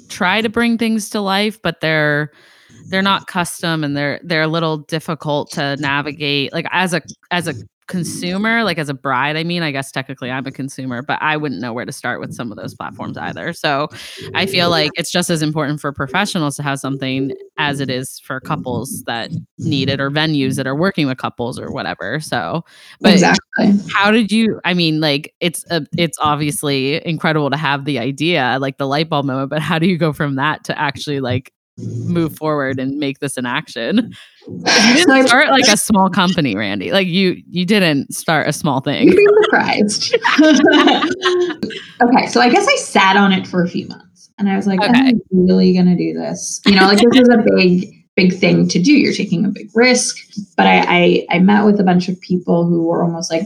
try 0.09 0.41
to 0.41 0.49
bring 0.49 0.79
things 0.79 1.11
to 1.11 1.21
life, 1.21 1.61
but 1.63 1.81
they're 1.81 2.31
they're 2.91 3.03
not 3.03 3.27
custom 3.27 3.85
and 3.85 3.97
they're 3.97 4.21
they're 4.25 4.43
a 4.43 4.49
little 4.49 4.79
difficult 4.79 5.51
to 5.53 5.77
navigate 5.77 6.53
like 6.53 6.67
as 6.71 6.93
a 6.93 7.01
as 7.31 7.49
a 7.49 7.55
consumer 7.91 8.63
like 8.63 8.79
as 8.79 8.89
a 8.89 8.95
bride 8.95 9.37
i 9.37 9.43
mean 9.43 9.65
i 9.65 9.73
guess 9.73 9.91
technically 9.91 10.31
i'm 10.31 10.47
a 10.47 10.53
consumer 10.53 11.03
but 11.03 11.19
i 11.21 11.37
wouldn't 11.37 11.61
know 11.61 11.73
where 11.73 11.85
to 11.85 11.91
start 11.91 12.21
with 12.21 12.33
some 12.33 12.53
of 12.53 12.57
those 12.57 12.73
platforms 12.73 13.19
either. 13.19 13.53
So 13.53 13.89
i 14.33 14.47
feel 14.47 14.71
like 14.71 14.93
it's 14.95 15.11
just 15.11 15.29
as 15.29 15.43
important 15.43 15.81
for 15.81 15.93
professionals 15.93 16.55
to 16.57 16.63
have 16.63 16.79
something 16.79 17.33
as 17.59 17.81
it 17.81 17.91
is 17.91 18.21
for 18.21 18.39
couples 18.39 19.03
that 19.07 19.33
need 19.59 19.89
it 19.89 20.01
or 20.01 20.09
venues 20.09 20.55
that 20.55 20.69
are 20.69 20.77
working 20.77 21.09
with 21.09 21.19
couples 21.19 21.59
or 21.59 21.73
whatever. 21.73 22.21
So 22.21 22.65
but 23.01 23.15
exactly. 23.15 23.73
how 23.93 24.13
did 24.13 24.31
you 24.31 24.61
i 24.65 24.73
mean 24.73 25.01
like 25.01 25.35
it's 25.41 25.65
a, 25.71 25.85
it's 25.99 26.17
obviously 26.21 27.05
incredible 27.05 27.51
to 27.51 27.57
have 27.57 27.87
the 27.87 27.99
idea 27.99 28.57
like 28.61 28.79
the 28.79 28.87
light 28.87 29.09
bulb 29.09 29.27
moment 29.27 29.51
but 29.51 29.61
how 29.61 29.81
do 29.81 29.89
you 29.89 29.99
go 29.99 30.13
from 30.13 30.37
that 30.37 30.63
to 30.65 30.79
actually 30.79 31.19
like 31.19 31.53
move 31.81 32.37
forward 32.37 32.79
and 32.79 32.99
make 32.99 33.19
this 33.21 33.37
an 33.37 33.47
action. 33.47 34.13
You 34.49 34.95
didn't 34.95 35.29
start 35.29 35.51
like 35.51 35.69
a 35.69 35.77
small 35.77 36.09
company, 36.09 36.57
Randi. 36.57 36.91
Like 36.93 37.07
you 37.07 37.41
you 37.47 37.67
didn't 37.67 38.13
start 38.15 38.49
a 38.49 38.53
small 38.53 38.81
thing. 38.81 39.07
You'd 39.07 39.17
be 39.17 39.27
surprised. 39.45 40.15
okay, 42.03 42.27
so 42.27 42.41
I 42.41 42.49
guess 42.49 42.67
I 42.67 42.77
sat 42.77 43.17
on 43.17 43.33
it 43.33 43.47
for 43.47 43.63
a 43.63 43.69
few 43.69 43.87
months 43.87 44.33
and 44.39 44.49
I 44.49 44.57
was 44.57 44.67
like, 44.67 44.81
okay. 44.81 45.11
I'm 45.11 45.21
really 45.31 45.75
gonna 45.75 45.95
do 45.95 46.15
this. 46.15 46.61
You 46.67 46.75
know, 46.75 46.87
like 46.87 46.99
this 46.99 47.21
is 47.21 47.29
a 47.29 47.45
big 47.55 47.95
big 48.17 48.39
thing 48.39 48.69
to 48.69 48.79
do. 48.81 48.93
You're 48.93 49.13
taking 49.13 49.45
a 49.45 49.49
big 49.49 49.71
risk. 49.75 50.17
But 50.57 50.67
I, 50.67 50.85
I, 50.89 51.27
I 51.31 51.39
met 51.39 51.65
with 51.65 51.81
a 51.81 51.85
bunch 51.85 52.09
of 52.09 52.21
people 52.21 52.67
who 52.67 52.85
were 52.85 53.03
almost 53.03 53.31
like 53.31 53.45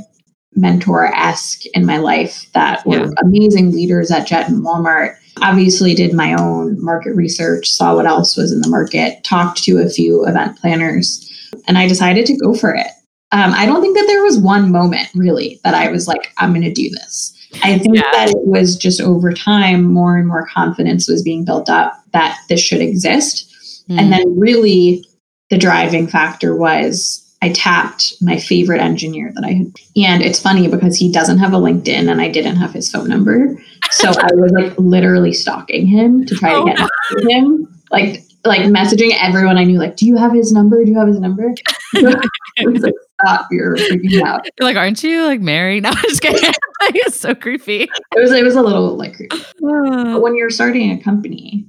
mentor 0.55 1.07
esque 1.07 1.67
in 1.75 1.85
my 1.85 1.99
life 1.99 2.47
that 2.55 2.87
were 2.87 3.05
yeah. 3.05 3.11
amazing 3.23 3.73
leaders 3.73 4.11
at 4.11 4.26
Jet 4.26 4.49
and 4.49 4.64
Walmart. 4.64 5.17
Obviously, 5.41 5.95
did 5.95 6.12
my 6.12 6.35
own 6.35 6.83
market 6.83 7.14
research, 7.14 7.69
saw 7.69 7.95
what 7.95 8.07
else 8.07 8.37
was 8.37 8.53
in 8.53 8.61
the 8.61 8.69
market, 8.69 9.23
talked 9.25 9.62
to 9.64 9.79
a 9.79 9.88
few 9.88 10.26
event 10.26 10.59
planners, 10.59 11.31
and 11.67 11.76
I 11.76 11.88
decided 11.88 12.26
to 12.26 12.37
go 12.37 12.55
for 12.55 12.75
it. 12.75 12.87
Um, 13.33 13.53
I 13.53 13.67
don't 13.67 13.81
think 13.81 13.97
that 13.97 14.07
there 14.07 14.23
was 14.23 14.38
one 14.38 14.71
moment 14.71 15.09
really 15.14 15.61
that 15.64 15.75
I 15.75 15.91
was 15.91 16.07
like, 16.07 16.33
I'm 16.38 16.53
going 16.53 16.62
to 16.62 16.73
do 16.73 16.88
this. 16.91 17.33
I 17.62 17.79
think 17.79 17.97
yeah. 17.97 18.03
that 18.12 18.31
it 18.31 18.47
was 18.47 18.76
just 18.76 19.00
over 19.00 19.33
time, 19.33 19.85
more 19.85 20.17
and 20.17 20.26
more 20.26 20.47
confidence 20.47 21.09
was 21.09 21.23
being 21.23 21.45
built 21.45 21.69
up 21.69 21.95
that 22.12 22.38
this 22.49 22.61
should 22.61 22.81
exist. 22.81 23.50
Mm. 23.88 24.00
And 24.00 24.12
then, 24.12 24.38
really, 24.38 25.05
the 25.50 25.59
driving 25.59 26.07
factor 26.07 26.57
was 26.57 27.21
I 27.43 27.50
tapped 27.50 28.14
my 28.23 28.38
favorite 28.38 28.81
engineer 28.81 29.31
that 29.35 29.45
I 29.45 29.53
had. 29.53 29.73
And 29.97 30.23
it's 30.23 30.41
funny 30.41 30.67
because 30.67 30.97
he 30.97 31.12
doesn't 31.12 31.38
have 31.38 31.53
a 31.53 31.59
LinkedIn 31.59 32.11
and 32.11 32.21
I 32.21 32.29
didn't 32.29 32.57
have 32.57 32.73
his 32.73 32.91
phone 32.91 33.09
number. 33.09 33.61
So 33.95 34.09
I 34.09 34.35
was 34.35 34.53
like 34.53 34.75
literally 34.79 35.33
stalking 35.33 35.87
him 35.87 36.27
to 36.27 36.35
try 36.35 36.53
oh, 36.55 36.65
to 36.65 36.73
get 36.73 36.79
no. 36.79 37.29
him. 37.31 37.83
Like 37.91 38.25
like 38.45 38.61
messaging 38.63 39.17
everyone 39.21 39.57
I 39.57 39.65
knew, 39.65 39.79
like, 39.79 39.97
do 39.97 40.07
you 40.07 40.17
have 40.17 40.33
his 40.33 40.53
number? 40.53 40.85
Do 40.85 40.91
you 40.91 40.99
have 40.99 41.09
his 41.09 41.19
number? 41.19 41.55
Was 41.95 42.83
like, 42.83 42.95
stop, 43.21 43.49
you're 43.51 43.77
freaking 43.77 44.23
out. 44.23 44.47
You're 44.59 44.69
like, 44.69 44.77
aren't 44.77 45.03
you 45.03 45.25
like 45.25 45.41
married? 45.41 45.83
No, 45.85 45.91
I'm 45.91 46.03
just 46.03 46.23
kidding. 46.23 46.53
it's 46.81 47.19
so 47.19 47.35
creepy. 47.35 47.83
It 47.83 48.21
was 48.21 48.33
it 48.33 48.45
was 48.45 48.57
a 48.57 48.63
little 48.63 48.97
like 48.97 49.15
creepy. 49.15 49.37
but 49.61 50.21
when 50.21 50.37
you're 50.37 50.51
starting 50.51 50.91
a 50.93 51.03
company, 51.03 51.67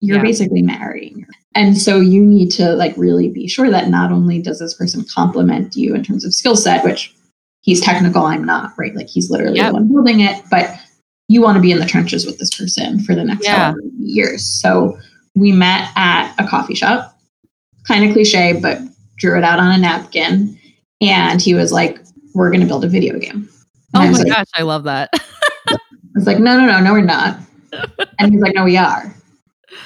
you're 0.00 0.16
yeah. 0.16 0.22
basically 0.22 0.62
marrying. 0.62 1.26
And 1.54 1.76
so 1.76 2.00
you 2.00 2.24
need 2.24 2.50
to 2.52 2.74
like 2.74 2.96
really 2.96 3.28
be 3.28 3.46
sure 3.46 3.70
that 3.70 3.88
not 3.88 4.10
only 4.10 4.40
does 4.40 4.58
this 4.58 4.74
person 4.74 5.04
complement 5.12 5.76
you 5.76 5.94
in 5.94 6.02
terms 6.02 6.24
of 6.24 6.34
skill 6.34 6.56
set, 6.56 6.84
which 6.84 7.14
he's 7.60 7.80
technical, 7.80 8.24
I'm 8.24 8.44
not, 8.44 8.72
right? 8.76 8.94
Like 8.94 9.08
he's 9.08 9.30
literally 9.30 9.58
yep. 9.58 9.68
the 9.68 9.74
one 9.74 9.88
building 9.88 10.20
it, 10.20 10.42
but 10.50 10.76
you 11.28 11.40
want 11.40 11.56
to 11.56 11.60
be 11.60 11.72
in 11.72 11.78
the 11.78 11.86
trenches 11.86 12.26
with 12.26 12.38
this 12.38 12.54
person 12.54 13.00
for 13.00 13.14
the 13.14 13.24
next 13.24 13.44
yeah. 13.44 13.74
years. 13.98 14.44
So 14.44 14.98
we 15.34 15.52
met 15.52 15.90
at 15.96 16.34
a 16.38 16.46
coffee 16.46 16.74
shop, 16.74 17.18
kind 17.86 18.04
of 18.04 18.12
cliche, 18.12 18.58
but 18.60 18.78
drew 19.16 19.38
it 19.38 19.44
out 19.44 19.58
on 19.58 19.72
a 19.72 19.78
napkin. 19.78 20.58
And 21.00 21.40
he 21.40 21.54
was 21.54 21.72
like, 21.72 22.00
We're 22.34 22.50
going 22.50 22.60
to 22.60 22.66
build 22.66 22.84
a 22.84 22.88
video 22.88 23.18
game. 23.18 23.48
And 23.94 24.04
oh 24.08 24.10
my 24.10 24.18
like, 24.18 24.26
gosh, 24.26 24.46
I 24.54 24.62
love 24.62 24.84
that. 24.84 25.10
I 25.68 25.76
was 26.14 26.26
like, 26.26 26.38
No, 26.38 26.58
no, 26.58 26.66
no, 26.66 26.80
no, 26.80 26.92
we're 26.92 27.00
not. 27.02 27.38
And 28.18 28.32
he's 28.32 28.40
like, 28.40 28.54
No, 28.54 28.64
we 28.64 28.76
are. 28.76 29.14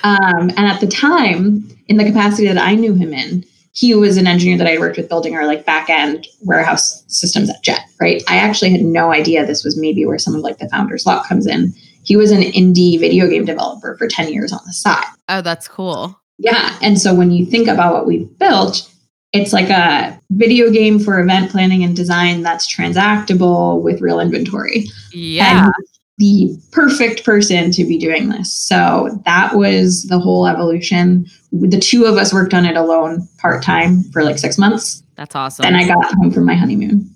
Um, 0.03 0.51
and 0.51 0.59
at 0.59 0.81
the 0.81 0.87
time, 0.87 1.69
in 1.89 1.97
the 1.97 2.05
capacity 2.05 2.49
that 2.49 2.59
I 2.59 2.75
knew 2.75 2.95
him 2.95 3.15
in, 3.15 3.45
he 3.77 3.95
was 3.95 4.17
an 4.17 4.27
engineer 4.27 4.57
that 4.57 4.67
I 4.67 4.79
worked 4.79 4.97
with 4.97 5.09
building 5.09 5.37
our 5.37 5.47
like 5.47 5.67
back 5.67 5.91
end 5.91 6.27
warehouse 6.41 7.05
systems 7.09 7.51
at 7.51 7.63
Jet, 7.63 7.83
right? 8.01 8.23
I 8.27 8.37
actually 8.39 8.71
had 8.71 8.81
no 8.81 9.13
idea 9.13 9.45
this 9.45 9.65
was 9.65 9.79
maybe 9.79 10.07
where 10.07 10.19
some 10.19 10.35
of 10.35 10.41
like 10.41 10.59
the 10.59 10.69
founder's 10.71 11.05
luck 11.05 11.29
comes 11.29 11.47
in. 11.47 11.75
He 12.03 12.17
was 12.17 12.31
an 12.31 12.41
indie 12.41 12.99
video 12.99 13.29
game 13.29 13.45
developer 13.45 13.95
for 13.99 14.09
10 14.09 14.33
years 14.33 14.51
on 14.51 14.61
the 14.65 14.73
side. 14.73 15.05
Oh, 15.29 15.43
that's 15.43 15.69
cool. 15.69 16.19
Yeah. 16.39 16.79
And 16.81 16.99
so 16.99 17.15
when 17.15 17.31
you 17.31 17.45
think 17.45 17.69
about 17.69 17.93
what 17.93 18.07
we've 18.07 18.39
built, 18.39 18.91
it's 19.33 19.53
like 19.53 19.69
a 19.69 20.19
video 20.31 20.71
game 20.71 20.99
for 20.99 21.21
event 21.21 21.51
planning 21.51 21.85
and 21.85 21.95
design 21.95 22.43
that's 22.43 22.75
transactable 22.75 23.83
with 23.83 24.01
real 24.01 24.21
inventory. 24.21 24.87
Yeah. 25.13 25.67
And 25.67 25.75
the 26.19 26.59
perfect 26.73 27.25
person 27.25 27.71
to 27.73 27.85
be 27.85 27.99
doing 27.99 28.31
this. 28.31 28.51
So 28.51 29.21
that 29.27 29.55
was 29.55 30.05
the 30.05 30.19
whole 30.19 30.47
evolution. 30.47 31.27
The 31.61 31.79
two 31.79 32.05
of 32.05 32.17
us 32.17 32.33
worked 32.33 32.55
on 32.55 32.65
it 32.65 32.77
alone 32.77 33.29
part 33.39 33.63
time 33.63 34.03
for 34.05 34.23
like 34.23 34.39
six 34.39 34.59
months. 34.59 35.03
That's 35.17 35.35
awesome. 35.35 35.63
Then 35.63 35.75
I 35.75 35.87
got 35.87 36.05
home 36.15 36.31
from 36.31 36.45
my 36.45 36.55
honeymoon, 36.55 37.11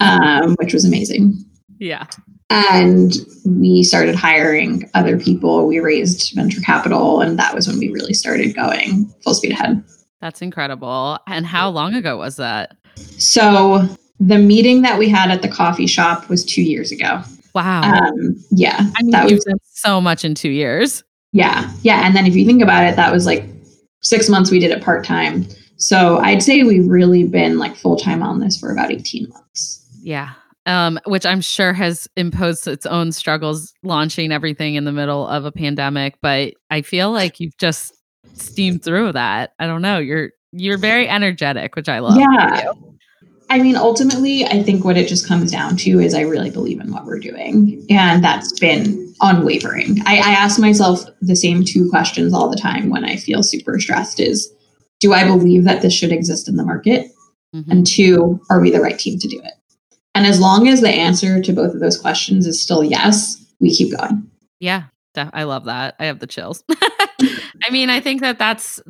um, 0.00 0.54
which 0.58 0.72
was 0.72 0.84
amazing. 0.84 1.44
Yeah. 1.78 2.06
And 2.50 3.14
we 3.46 3.82
started 3.82 4.16
hiring 4.16 4.90
other 4.94 5.18
people. 5.18 5.66
We 5.66 5.78
raised 5.78 6.34
venture 6.34 6.60
capital, 6.60 7.20
and 7.20 7.38
that 7.38 7.54
was 7.54 7.68
when 7.68 7.78
we 7.78 7.90
really 7.90 8.12
started 8.12 8.54
going 8.56 9.06
full 9.22 9.34
speed 9.34 9.52
ahead. 9.52 9.82
That's 10.20 10.42
incredible. 10.42 11.18
And 11.26 11.46
how 11.46 11.70
long 11.70 11.94
ago 11.94 12.16
was 12.18 12.36
that? 12.36 12.76
So 13.18 13.88
the 14.18 14.38
meeting 14.38 14.82
that 14.82 14.98
we 14.98 15.08
had 15.08 15.30
at 15.30 15.42
the 15.42 15.48
coffee 15.48 15.86
shop 15.86 16.28
was 16.28 16.44
two 16.44 16.62
years 16.62 16.92
ago. 16.92 17.22
Wow. 17.54 17.82
Um, 17.82 18.36
yeah. 18.50 18.76
I 18.78 19.02
mean, 19.02 19.10
that 19.12 19.30
you've 19.30 19.38
was, 19.38 19.44
done 19.44 19.58
so 19.64 20.00
much 20.00 20.24
in 20.24 20.34
two 20.34 20.50
years. 20.50 21.02
Yeah. 21.32 21.72
Yeah. 21.82 22.06
And 22.06 22.14
then 22.14 22.26
if 22.26 22.36
you 22.36 22.44
think 22.44 22.62
about 22.62 22.84
it, 22.84 22.96
that 22.96 23.12
was 23.12 23.26
like 23.26 23.44
six 24.00 24.28
months 24.28 24.50
we 24.50 24.58
did 24.58 24.70
it 24.70 24.82
part 24.82 25.04
time. 25.04 25.46
So 25.76 26.18
I'd 26.18 26.42
say 26.42 26.62
we've 26.62 26.86
really 26.86 27.24
been 27.24 27.58
like 27.58 27.74
full 27.74 27.96
time 27.96 28.22
on 28.22 28.40
this 28.40 28.58
for 28.58 28.70
about 28.70 28.90
18 28.90 29.28
months. 29.30 29.86
Yeah. 30.02 30.32
Um, 30.66 31.00
which 31.06 31.24
I'm 31.24 31.40
sure 31.40 31.72
has 31.72 32.06
imposed 32.16 32.68
its 32.68 32.84
own 32.84 33.12
struggles 33.12 33.72
launching 33.82 34.30
everything 34.30 34.74
in 34.74 34.84
the 34.84 34.92
middle 34.92 35.26
of 35.26 35.44
a 35.46 35.52
pandemic. 35.52 36.16
But 36.20 36.54
I 36.70 36.82
feel 36.82 37.10
like 37.10 37.40
you've 37.40 37.56
just 37.56 37.94
steamed 38.34 38.84
through 38.84 39.12
that. 39.12 39.54
I 39.58 39.66
don't 39.66 39.82
know. 39.82 39.98
You're 39.98 40.30
you're 40.52 40.78
very 40.78 41.08
energetic, 41.08 41.76
which 41.76 41.88
I 41.88 42.00
love. 42.00 42.18
Yeah. 42.18 42.72
I 43.50 43.58
mean, 43.58 43.76
ultimately, 43.76 44.44
I 44.46 44.62
think 44.62 44.84
what 44.84 44.96
it 44.96 45.08
just 45.08 45.26
comes 45.26 45.50
down 45.50 45.76
to 45.78 45.98
is 45.98 46.14
I 46.14 46.20
really 46.20 46.50
believe 46.50 46.80
in 46.80 46.92
what 46.92 47.04
we're 47.04 47.18
doing. 47.18 47.84
And 47.90 48.22
that's 48.22 48.58
been 48.60 49.12
unwavering. 49.20 49.98
I, 50.06 50.18
I 50.18 50.30
ask 50.30 50.60
myself 50.60 51.04
the 51.20 51.34
same 51.34 51.64
two 51.64 51.90
questions 51.90 52.32
all 52.32 52.48
the 52.48 52.56
time 52.56 52.90
when 52.90 53.04
I 53.04 53.16
feel 53.16 53.42
super 53.42 53.80
stressed 53.80 54.20
is 54.20 54.52
do 55.00 55.12
I 55.12 55.24
believe 55.24 55.64
that 55.64 55.82
this 55.82 55.92
should 55.92 56.12
exist 56.12 56.48
in 56.48 56.56
the 56.56 56.64
market? 56.64 57.10
Mm-hmm. 57.54 57.70
And 57.70 57.86
two, 57.86 58.40
are 58.50 58.60
we 58.60 58.70
the 58.70 58.80
right 58.80 58.98
team 58.98 59.18
to 59.18 59.28
do 59.28 59.40
it? 59.42 59.54
And 60.14 60.26
as 60.26 60.40
long 60.40 60.68
as 60.68 60.80
the 60.80 60.88
answer 60.88 61.42
to 61.42 61.52
both 61.52 61.74
of 61.74 61.80
those 61.80 61.98
questions 61.98 62.46
is 62.46 62.62
still 62.62 62.84
yes, 62.84 63.44
we 63.58 63.74
keep 63.74 63.96
going. 63.96 64.30
Yeah, 64.60 64.84
I 65.16 65.42
love 65.42 65.64
that. 65.64 65.96
I 65.98 66.06
have 66.06 66.20
the 66.20 66.26
chills. 66.26 66.62
I 66.70 67.70
mean, 67.70 67.90
I 67.90 68.00
think 68.00 68.20
that 68.20 68.38
that's 68.38 68.80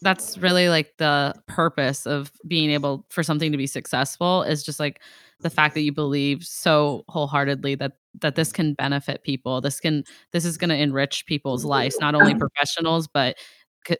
that's 0.00 0.38
really 0.38 0.68
like 0.68 0.96
the 0.98 1.34
purpose 1.46 2.06
of 2.06 2.32
being 2.46 2.70
able 2.70 3.06
for 3.10 3.22
something 3.22 3.52
to 3.52 3.58
be 3.58 3.66
successful 3.66 4.42
is 4.42 4.62
just 4.62 4.80
like 4.80 5.00
the 5.40 5.50
fact 5.50 5.74
that 5.74 5.82
you 5.82 5.92
believe 5.92 6.44
so 6.44 7.04
wholeheartedly 7.08 7.74
that 7.76 7.92
that 8.20 8.34
this 8.34 8.52
can 8.52 8.74
benefit 8.74 9.22
people. 9.22 9.60
This 9.60 9.80
can 9.80 10.04
this 10.32 10.44
is 10.44 10.56
going 10.56 10.70
to 10.70 10.76
enrich 10.76 11.26
people's 11.26 11.64
lives, 11.64 11.96
not 12.00 12.14
only 12.14 12.34
professionals 12.38 13.06
but 13.06 13.36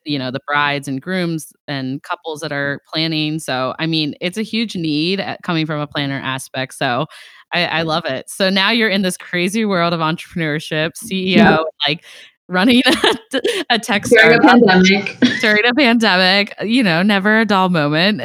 you 0.05 0.19
know 0.19 0.31
the 0.31 0.41
brides 0.47 0.87
and 0.87 1.01
grooms 1.01 1.53
and 1.67 2.03
couples 2.03 2.41
that 2.41 2.53
are 2.53 2.83
planning 2.93 3.39
so 3.39 3.75
i 3.79 3.87
mean 3.87 4.15
it's 4.21 4.37
a 4.37 4.43
huge 4.43 4.77
need 4.77 5.19
uh, 5.19 5.37
coming 5.43 5.65
from 5.65 5.81
a 5.81 5.87
planner 5.87 6.21
aspect 6.23 6.75
so 6.75 7.07
I, 7.53 7.65
I, 7.67 7.83
love 7.83 8.05
it. 8.05 8.29
So 8.29 8.51
now 8.51 8.71
you're 8.71 8.89
in 8.89 9.03
this 9.03 9.17
crazy 9.17 9.65
world 9.65 9.93
of 9.93 10.01
entrepreneurship, 10.01 10.93
CEO, 11.03 11.37
yeah. 11.37 11.59
like 11.87 12.05
running 12.49 12.83
a, 12.87 13.41
a 13.71 13.79
tech 13.79 14.05
during 14.05 14.39
a 14.39 14.41
pandemic. 14.41 15.17
During 15.41 15.65
a 15.65 15.75
pandemic, 15.75 16.55
you 16.63 16.83
know, 16.83 17.03
never 17.03 17.41
a 17.41 17.45
dull 17.45 17.69
moment. 17.69 18.23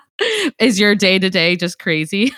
Is 0.58 0.78
your 0.78 0.94
day 0.94 1.18
to 1.18 1.30
day 1.30 1.56
just 1.56 1.78
crazy? 1.78 2.32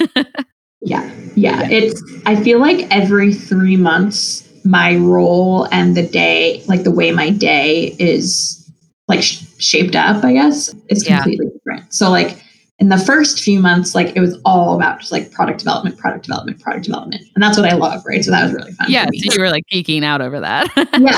yeah, 0.83 1.11
yeah. 1.35 1.69
It's. 1.71 2.03
I 2.27 2.37
feel 2.37 2.59
like 2.59 2.87
every 2.91 3.33
three 3.33 3.77
months, 3.77 4.49
my 4.65 4.97
role 4.97 5.67
and 5.71 5.97
the 5.97 6.07
day, 6.07 6.63
like 6.67 6.85
the 6.85 6.91
way 6.91 7.13
my 7.13 7.31
day 7.31 7.95
is 7.99 8.71
like 9.09 9.23
sh- 9.23 9.43
shaped 9.59 9.97
up, 9.97 10.25
I 10.25 10.35
guess, 10.35 10.75
is 10.89 11.05
completely 11.05 11.47
yeah. 11.47 11.53
different. 11.53 11.95
So 11.95 12.11
like 12.11 12.44
in 12.79 12.89
the 12.89 12.99
first 12.99 13.41
few 13.41 13.61
months, 13.61 13.95
like 13.95 14.17
it 14.17 14.21
was 14.21 14.39
all 14.45 14.75
about 14.75 14.99
just 14.99 15.13
like 15.13 15.31
product 15.31 15.61
development, 15.61 15.97
product 15.97 16.25
development, 16.25 16.61
product 16.61 16.85
development. 16.85 17.23
And 17.35 17.43
that's 17.43 17.57
what 17.57 17.71
I 17.71 17.75
love, 17.75 18.05
right? 18.05 18.25
So 18.25 18.31
that 18.33 18.45
was 18.45 18.53
really 18.53 18.73
fun. 18.73 18.91
Yeah. 18.91 19.05
So 19.05 19.35
you 19.35 19.41
were 19.41 19.51
like 19.51 19.65
geeking 19.73 20.05
out 20.05 20.21
over 20.21 20.41
that. 20.41 20.69
yeah. 21.01 21.17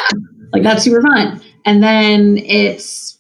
Like 0.53 0.63
that's 0.63 0.85
super 0.85 1.01
fun. 1.01 1.41
And 1.65 1.83
then 1.83 2.39
it's, 2.39 3.19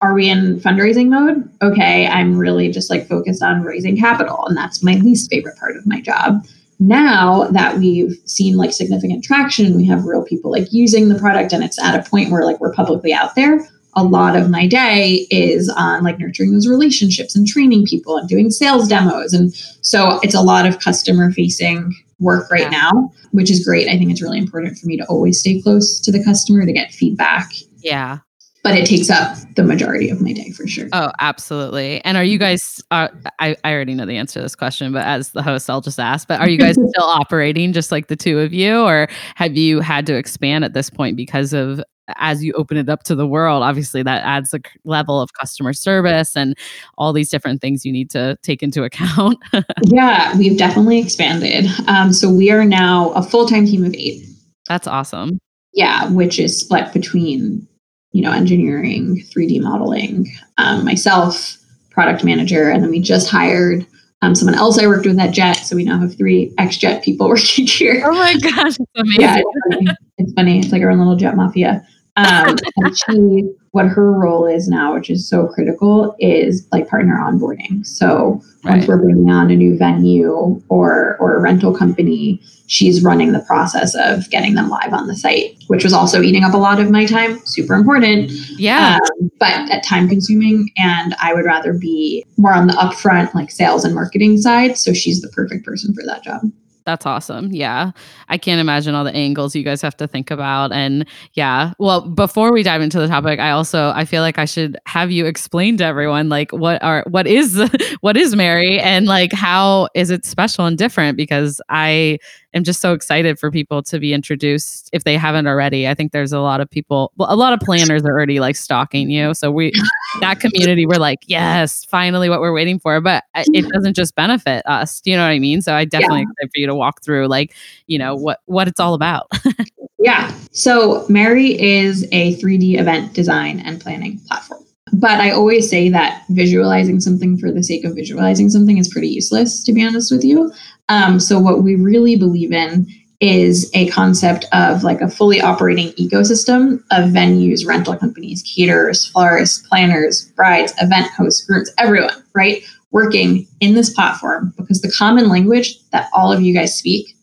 are 0.00 0.14
we 0.14 0.28
in 0.28 0.60
fundraising 0.60 1.08
mode? 1.08 1.48
Okay. 1.62 2.06
I'm 2.06 2.36
really 2.36 2.70
just 2.70 2.90
like 2.90 3.06
focused 3.06 3.42
on 3.42 3.62
raising 3.62 3.98
capital. 3.98 4.46
And 4.46 4.56
that's 4.56 4.82
my 4.82 4.94
least 4.94 5.30
favorite 5.30 5.56
part 5.58 5.76
of 5.76 5.86
my 5.86 6.00
job. 6.00 6.44
Now 6.80 7.44
that 7.52 7.78
we've 7.78 8.18
seen 8.24 8.56
like 8.56 8.72
significant 8.72 9.24
traction, 9.24 9.76
we 9.76 9.86
have 9.86 10.04
real 10.04 10.24
people 10.24 10.50
like 10.50 10.72
using 10.72 11.08
the 11.08 11.18
product 11.18 11.52
and 11.52 11.62
it's 11.62 11.80
at 11.80 11.98
a 11.98 12.08
point 12.08 12.30
where 12.30 12.44
like 12.44 12.60
we're 12.60 12.72
publicly 12.72 13.12
out 13.12 13.34
there 13.34 13.66
a 13.96 14.04
lot 14.04 14.36
of 14.36 14.50
my 14.50 14.66
day 14.66 15.26
is 15.30 15.68
on 15.76 16.02
like 16.02 16.18
nurturing 16.18 16.52
those 16.52 16.68
relationships 16.68 17.36
and 17.36 17.46
training 17.46 17.86
people 17.86 18.16
and 18.16 18.28
doing 18.28 18.50
sales 18.50 18.88
demos. 18.88 19.32
And 19.32 19.54
so 19.82 20.18
it's 20.22 20.34
a 20.34 20.40
lot 20.40 20.66
of 20.66 20.80
customer 20.80 21.30
facing 21.30 21.94
work 22.20 22.50
right 22.50 22.62
yeah. 22.72 22.90
now, 22.90 23.12
which 23.32 23.50
is 23.50 23.64
great. 23.64 23.88
I 23.88 23.96
think 23.96 24.10
it's 24.10 24.22
really 24.22 24.38
important 24.38 24.78
for 24.78 24.86
me 24.86 24.96
to 24.96 25.04
always 25.06 25.40
stay 25.40 25.60
close 25.60 26.00
to 26.00 26.12
the 26.12 26.22
customer 26.24 26.64
to 26.64 26.72
get 26.72 26.92
feedback. 26.92 27.52
Yeah. 27.78 28.18
But 28.62 28.78
it 28.78 28.86
takes 28.86 29.10
up 29.10 29.36
the 29.56 29.62
majority 29.62 30.08
of 30.08 30.22
my 30.22 30.32
day 30.32 30.50
for 30.52 30.66
sure. 30.66 30.88
Oh, 30.94 31.12
absolutely. 31.20 32.02
And 32.02 32.16
are 32.16 32.24
you 32.24 32.38
guys, 32.38 32.80
uh, 32.90 33.08
I, 33.38 33.56
I 33.62 33.74
already 33.74 33.92
know 33.92 34.06
the 34.06 34.16
answer 34.16 34.40
to 34.40 34.42
this 34.42 34.56
question, 34.56 34.90
but 34.90 35.04
as 35.04 35.32
the 35.32 35.42
host, 35.42 35.68
I'll 35.68 35.82
just 35.82 36.00
ask, 36.00 36.26
but 36.26 36.40
are 36.40 36.48
you 36.48 36.56
guys 36.56 36.74
still 36.88 37.04
operating 37.04 37.74
just 37.74 37.92
like 37.92 38.06
the 38.06 38.16
two 38.16 38.38
of 38.38 38.54
you, 38.54 38.80
or 38.80 39.06
have 39.34 39.54
you 39.54 39.80
had 39.80 40.06
to 40.06 40.14
expand 40.14 40.64
at 40.64 40.72
this 40.72 40.88
point 40.88 41.14
because 41.14 41.52
of 41.52 41.82
as 42.16 42.44
you 42.44 42.52
open 42.52 42.76
it 42.76 42.88
up 42.88 43.02
to 43.04 43.14
the 43.14 43.26
world, 43.26 43.62
obviously 43.62 44.02
that 44.02 44.22
adds 44.24 44.52
a 44.54 44.60
level 44.84 45.20
of 45.20 45.32
customer 45.34 45.72
service 45.72 46.36
and 46.36 46.56
all 46.98 47.12
these 47.12 47.30
different 47.30 47.60
things 47.60 47.84
you 47.84 47.92
need 47.92 48.10
to 48.10 48.36
take 48.42 48.62
into 48.62 48.84
account. 48.84 49.38
yeah, 49.84 50.36
we've 50.36 50.58
definitely 50.58 50.98
expanded. 50.98 51.66
Um, 51.86 52.12
so 52.12 52.30
we 52.30 52.50
are 52.50 52.64
now 52.64 53.10
a 53.10 53.22
full 53.22 53.46
time 53.46 53.66
team 53.66 53.84
of 53.84 53.94
eight. 53.94 54.26
That's 54.68 54.86
awesome. 54.86 55.38
Yeah, 55.72 56.08
which 56.10 56.38
is 56.38 56.58
split 56.58 56.92
between 56.92 57.66
you 58.12 58.22
know 58.22 58.32
engineering, 58.32 59.22
3D 59.34 59.60
modeling, 59.60 60.30
um, 60.58 60.84
myself, 60.84 61.56
product 61.90 62.24
manager, 62.24 62.70
and 62.70 62.82
then 62.82 62.90
we 62.90 63.00
just 63.00 63.28
hired 63.28 63.86
um, 64.22 64.34
someone 64.34 64.54
else 64.54 64.78
I 64.78 64.86
worked 64.86 65.06
with 65.06 65.18
at 65.18 65.32
Jet. 65.32 65.54
So 65.54 65.76
we 65.76 65.84
now 65.84 65.98
have 65.98 66.16
three 66.16 66.52
ex 66.58 66.76
Jet 66.76 67.02
people 67.02 67.28
working 67.30 67.66
here. 67.66 68.02
Oh 68.04 68.12
my 68.12 68.34
gosh, 68.34 68.76
it's 68.78 68.90
amazing. 68.96 69.20
Yeah, 69.20 69.38
it's 69.38 69.74
funny. 69.74 69.96
It's 70.18 70.32
funny. 70.32 70.58
It's 70.60 70.72
like 70.72 70.82
our 70.82 70.90
own 70.90 70.98
little 70.98 71.16
Jet 71.16 71.36
mafia. 71.36 71.86
Um, 72.16 72.56
and 72.76 72.96
she, 72.96 73.50
what 73.72 73.86
her 73.86 74.12
role 74.12 74.46
is 74.46 74.68
now, 74.68 74.94
which 74.94 75.10
is 75.10 75.28
so 75.28 75.48
critical, 75.48 76.14
is 76.20 76.66
like 76.70 76.88
partner 76.88 77.16
onboarding. 77.20 77.84
So 77.84 78.40
right. 78.62 78.76
once 78.76 78.86
we're 78.86 78.98
bringing 78.98 79.30
on 79.30 79.50
a 79.50 79.56
new 79.56 79.76
venue 79.76 80.62
or 80.68 81.16
or 81.18 81.36
a 81.36 81.40
rental 81.40 81.74
company, 81.74 82.40
she's 82.68 83.02
running 83.02 83.32
the 83.32 83.40
process 83.40 83.96
of 83.96 84.30
getting 84.30 84.54
them 84.54 84.68
live 84.68 84.92
on 84.92 85.08
the 85.08 85.16
site, 85.16 85.56
which 85.66 85.82
was 85.82 85.92
also 85.92 86.22
eating 86.22 86.44
up 86.44 86.54
a 86.54 86.58
lot 86.58 86.78
of 86.78 86.88
my 86.88 87.04
time. 87.04 87.40
Super 87.46 87.74
important, 87.74 88.30
yeah, 88.60 88.98
um, 89.20 89.30
but 89.40 89.52
at 89.72 89.82
time 89.82 90.08
consuming. 90.08 90.70
And 90.76 91.16
I 91.20 91.34
would 91.34 91.44
rather 91.44 91.72
be 91.72 92.24
more 92.36 92.52
on 92.54 92.68
the 92.68 92.74
upfront, 92.74 93.34
like 93.34 93.50
sales 93.50 93.84
and 93.84 93.92
marketing 93.92 94.40
side. 94.40 94.78
So 94.78 94.92
she's 94.92 95.20
the 95.20 95.30
perfect 95.30 95.64
person 95.64 95.92
for 95.92 96.04
that 96.04 96.22
job. 96.22 96.42
That's 96.86 97.06
awesome. 97.06 97.50
Yeah. 97.50 97.92
I 98.28 98.36
can't 98.36 98.60
imagine 98.60 98.94
all 98.94 99.04
the 99.04 99.14
angles 99.14 99.56
you 99.56 99.62
guys 99.62 99.80
have 99.80 99.96
to 99.96 100.06
think 100.06 100.30
about. 100.30 100.70
And 100.70 101.06
yeah, 101.32 101.72
well, 101.78 102.02
before 102.02 102.52
we 102.52 102.62
dive 102.62 102.82
into 102.82 102.98
the 102.98 103.08
topic, 103.08 103.40
I 103.40 103.50
also 103.52 103.90
I 103.94 104.04
feel 104.04 104.20
like 104.20 104.38
I 104.38 104.44
should 104.44 104.76
have 104.86 105.10
you 105.10 105.24
explain 105.24 105.78
to 105.78 105.84
everyone 105.84 106.28
like 106.28 106.52
what 106.52 106.82
are 106.82 107.02
what 107.08 107.26
is 107.26 107.58
what 108.02 108.18
is 108.18 108.36
Merri 108.36 108.78
and 108.80 109.06
like 109.06 109.32
how 109.32 109.88
is 109.94 110.10
it 110.10 110.26
special 110.26 110.66
and 110.66 110.76
different 110.76 111.16
because 111.16 111.58
I 111.70 112.18
am 112.54 112.64
just 112.64 112.80
so 112.80 112.92
excited 112.92 113.38
for 113.38 113.50
people 113.50 113.82
to 113.82 113.98
be 113.98 114.12
introduced 114.12 114.88
if 114.92 115.04
they 115.04 115.16
haven't 115.16 115.46
already. 115.46 115.88
I 115.88 115.94
think 115.94 116.12
there's 116.12 116.32
a 116.32 116.40
lot 116.40 116.60
of 116.60 116.70
people, 116.70 117.12
well, 117.16 117.32
a 117.32 117.36
lot 117.36 117.52
of 117.52 117.60
planners 117.60 118.02
are 118.04 118.12
already 118.12 118.40
like 118.40 118.56
stalking 118.56 119.10
you. 119.10 119.34
So 119.34 119.50
we, 119.50 119.72
that 120.20 120.40
community, 120.40 120.86
we're 120.86 120.98
like, 120.98 121.20
yes, 121.26 121.84
finally 121.84 122.28
what 122.28 122.40
we're 122.40 122.52
waiting 122.52 122.78
for. 122.78 123.00
But 123.00 123.24
it 123.34 123.68
doesn't 123.70 123.94
just 123.94 124.14
benefit 124.14 124.62
us. 124.66 125.00
Do 125.00 125.10
you 125.10 125.16
know 125.16 125.24
what 125.24 125.30
I 125.30 125.38
mean? 125.38 125.62
So 125.62 125.74
I 125.74 125.84
definitely 125.84 126.20
yeah. 126.20 126.30
excited 126.30 126.50
for 126.54 126.60
you 126.60 126.66
to 126.68 126.74
walk 126.74 127.02
through 127.02 127.26
like, 127.28 127.54
you 127.86 127.98
know, 127.98 128.14
what, 128.14 128.40
what 128.46 128.68
it's 128.68 128.80
all 128.80 128.94
about. 128.94 129.30
yeah. 129.98 130.32
So 130.52 131.06
Merri 131.08 131.60
is 131.60 132.06
a 132.12 132.36
3D 132.36 132.78
event 132.78 133.12
design 133.14 133.60
and 133.60 133.80
planning 133.80 134.20
platform. 134.28 134.64
But 134.92 135.20
I 135.20 135.30
always 135.30 135.68
say 135.68 135.88
that 135.88 136.24
visualizing 136.30 137.00
something 137.00 137.36
for 137.36 137.50
the 137.50 137.64
sake 137.64 137.84
of 137.84 137.94
visualizing 137.94 138.48
something 138.48 138.78
is 138.78 138.88
pretty 138.88 139.08
useless, 139.08 139.64
to 139.64 139.72
be 139.72 139.84
honest 139.84 140.12
with 140.12 140.22
you. 140.22 140.52
Um, 140.88 141.18
so, 141.18 141.38
what 141.38 141.62
we 141.62 141.76
really 141.76 142.16
believe 142.16 142.52
in 142.52 142.86
is 143.20 143.70
a 143.74 143.88
concept 143.88 144.44
of 144.52 144.82
like 144.82 145.00
a 145.00 145.08
fully 145.08 145.40
operating 145.40 145.92
ecosystem 145.92 146.74
of 146.90 147.10
venues, 147.10 147.66
rental 147.66 147.96
companies, 147.96 148.42
caterers, 148.42 149.06
florists, 149.06 149.66
planners, 149.66 150.30
brides, 150.36 150.74
event 150.80 151.10
hosts, 151.16 151.44
groups, 151.46 151.72
everyone, 151.78 152.22
right? 152.34 152.62
Working 152.90 153.46
in 153.60 153.74
this 153.74 153.94
platform 153.94 154.52
because 154.58 154.82
the 154.82 154.92
common 154.92 155.28
language 155.28 155.78
that 155.90 156.10
all 156.12 156.32
of 156.32 156.42
you 156.42 156.52
guys 156.52 156.78
speak 156.78 157.16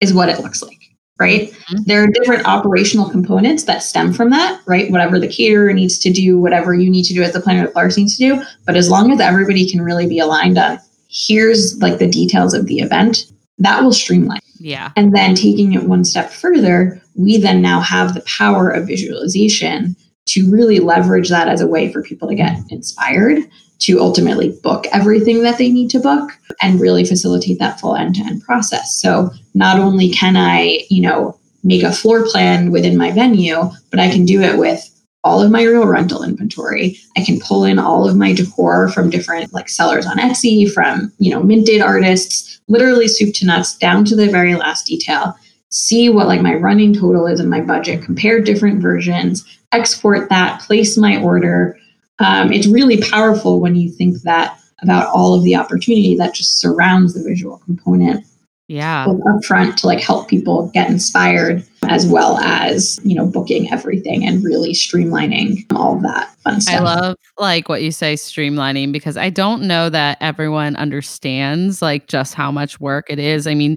is 0.00 0.14
what 0.14 0.28
it 0.28 0.40
looks 0.40 0.62
like, 0.62 0.78
right? 1.18 1.50
Mm-hmm. 1.50 1.82
There 1.86 2.04
are 2.04 2.06
different 2.06 2.46
operational 2.46 3.10
components 3.10 3.64
that 3.64 3.82
stem 3.82 4.12
from 4.12 4.30
that, 4.30 4.60
right? 4.66 4.90
Whatever 4.90 5.18
the 5.18 5.28
caterer 5.28 5.72
needs 5.72 5.98
to 5.98 6.12
do, 6.12 6.38
whatever 6.38 6.74
you 6.74 6.88
need 6.88 7.04
to 7.04 7.14
do 7.14 7.22
as 7.22 7.32
the 7.32 7.40
planner, 7.40 7.66
the 7.66 7.72
florist 7.72 7.98
needs 7.98 8.16
to 8.18 8.36
do. 8.36 8.42
But 8.66 8.76
as 8.76 8.88
long 8.88 9.10
as 9.10 9.20
everybody 9.20 9.68
can 9.68 9.82
really 9.82 10.06
be 10.06 10.20
aligned 10.20 10.58
on 10.58 10.78
here's 11.10 11.80
like 11.80 11.98
the 11.98 12.08
details 12.08 12.54
of 12.54 12.66
the 12.66 12.78
event, 12.78 13.26
that 13.58 13.82
will 13.82 13.92
streamline. 13.92 14.40
Yeah. 14.58 14.92
And 14.96 15.14
then 15.14 15.34
taking 15.34 15.72
it 15.74 15.84
one 15.84 16.04
step 16.04 16.30
further, 16.30 17.00
we 17.14 17.38
then 17.38 17.60
now 17.60 17.80
have 17.80 18.14
the 18.14 18.22
power 18.22 18.70
of 18.70 18.86
visualization 18.86 19.96
to 20.26 20.50
really 20.50 20.80
leverage 20.80 21.28
that 21.30 21.48
as 21.48 21.60
a 21.60 21.66
way 21.66 21.92
for 21.92 22.02
people 22.02 22.28
to 22.28 22.34
get 22.34 22.58
inspired 22.70 23.42
to 23.80 23.98
ultimately 23.98 24.50
book 24.62 24.86
everything 24.92 25.42
that 25.42 25.56
they 25.56 25.70
need 25.70 25.88
to 25.90 25.98
book 25.98 26.30
and 26.60 26.80
really 26.80 27.04
facilitate 27.04 27.58
that 27.58 27.80
full 27.80 27.96
end-to-end 27.96 28.42
process. 28.42 28.94
So 29.00 29.30
not 29.54 29.80
only 29.80 30.10
can 30.10 30.36
I, 30.36 30.84
you 30.90 31.00
know, 31.00 31.38
make 31.64 31.82
a 31.82 31.92
floor 31.92 32.26
plan 32.26 32.70
within 32.70 32.98
my 32.98 33.10
venue, 33.10 33.70
but 33.90 33.98
I 33.98 34.10
can 34.10 34.26
do 34.26 34.42
it 34.42 34.58
with 34.58 34.89
all 35.22 35.42
of 35.42 35.50
my 35.50 35.62
real 35.62 35.86
rental 35.86 36.22
inventory. 36.22 36.98
I 37.16 37.24
can 37.24 37.40
pull 37.40 37.64
in 37.64 37.78
all 37.78 38.08
of 38.08 38.16
my 38.16 38.32
decor 38.32 38.88
from 38.88 39.10
different 39.10 39.52
like 39.52 39.68
sellers 39.68 40.06
on 40.06 40.18
Etsy, 40.18 40.70
from, 40.70 41.12
you 41.18 41.30
know, 41.30 41.42
minted 41.42 41.82
artists, 41.82 42.60
literally 42.68 43.08
soup 43.08 43.34
to 43.34 43.46
nuts 43.46 43.76
down 43.76 44.04
to 44.06 44.16
the 44.16 44.28
very 44.28 44.54
last 44.54 44.86
detail. 44.86 45.36
See 45.68 46.08
what 46.08 46.26
like 46.26 46.40
my 46.40 46.54
running 46.54 46.94
total 46.94 47.26
is 47.26 47.40
in 47.40 47.48
my 47.48 47.60
budget, 47.60 48.02
compare 48.02 48.40
different 48.40 48.80
versions, 48.80 49.44
export 49.72 50.28
that, 50.30 50.60
place 50.62 50.96
my 50.96 51.20
order. 51.20 51.78
Um, 52.18 52.52
it's 52.52 52.66
really 52.66 53.00
powerful 53.02 53.60
when 53.60 53.76
you 53.76 53.90
think 53.90 54.22
that 54.22 54.58
about 54.82 55.08
all 55.08 55.34
of 55.34 55.44
the 55.44 55.54
opportunity 55.56 56.16
that 56.16 56.34
just 56.34 56.58
surrounds 56.58 57.14
the 57.14 57.22
visual 57.22 57.58
component 57.58 58.24
yeah. 58.70 59.04
upfront 59.04 59.74
to 59.74 59.86
like 59.88 59.98
help 59.98 60.28
people 60.28 60.70
get 60.72 60.88
inspired 60.88 61.66
as 61.88 62.06
well 62.06 62.38
as 62.38 63.00
you 63.02 63.16
know 63.16 63.26
booking 63.26 63.68
everything 63.72 64.24
and 64.24 64.44
really 64.44 64.72
streamlining 64.72 65.64
all 65.74 65.96
of 65.96 66.02
that 66.02 66.32
fun 66.36 66.60
stuff. 66.60 66.76
i 66.76 66.78
love 66.78 67.16
like 67.36 67.68
what 67.68 67.82
you 67.82 67.90
say 67.90 68.14
streamlining 68.14 68.92
because 68.92 69.16
i 69.16 69.28
don't 69.28 69.62
know 69.62 69.90
that 69.90 70.16
everyone 70.20 70.76
understands 70.76 71.82
like 71.82 72.06
just 72.06 72.32
how 72.34 72.52
much 72.52 72.78
work 72.78 73.06
it 73.10 73.18
is. 73.18 73.48
I 73.48 73.54
mean 73.54 73.76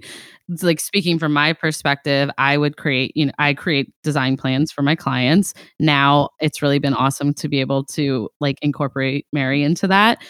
like 0.62 0.78
speaking 0.78 1.18
from 1.18 1.32
my 1.32 1.54
perspective 1.54 2.30
i 2.36 2.56
would 2.56 2.76
create 2.76 3.10
you 3.16 3.24
know 3.26 3.32
i 3.38 3.54
create 3.54 3.90
design 4.04 4.36
plans 4.36 4.70
for 4.70 4.82
my 4.82 4.94
clients. 4.94 5.54
Now 5.80 6.28
it's 6.38 6.62
really 6.62 6.78
been 6.78 6.94
awesome 6.94 7.34
to 7.34 7.48
be 7.48 7.60
able 7.60 7.84
to 7.86 8.28
like 8.38 8.58
incorporate 8.62 9.26
Merri 9.32 9.64
into 9.64 9.88
that. 9.88 10.22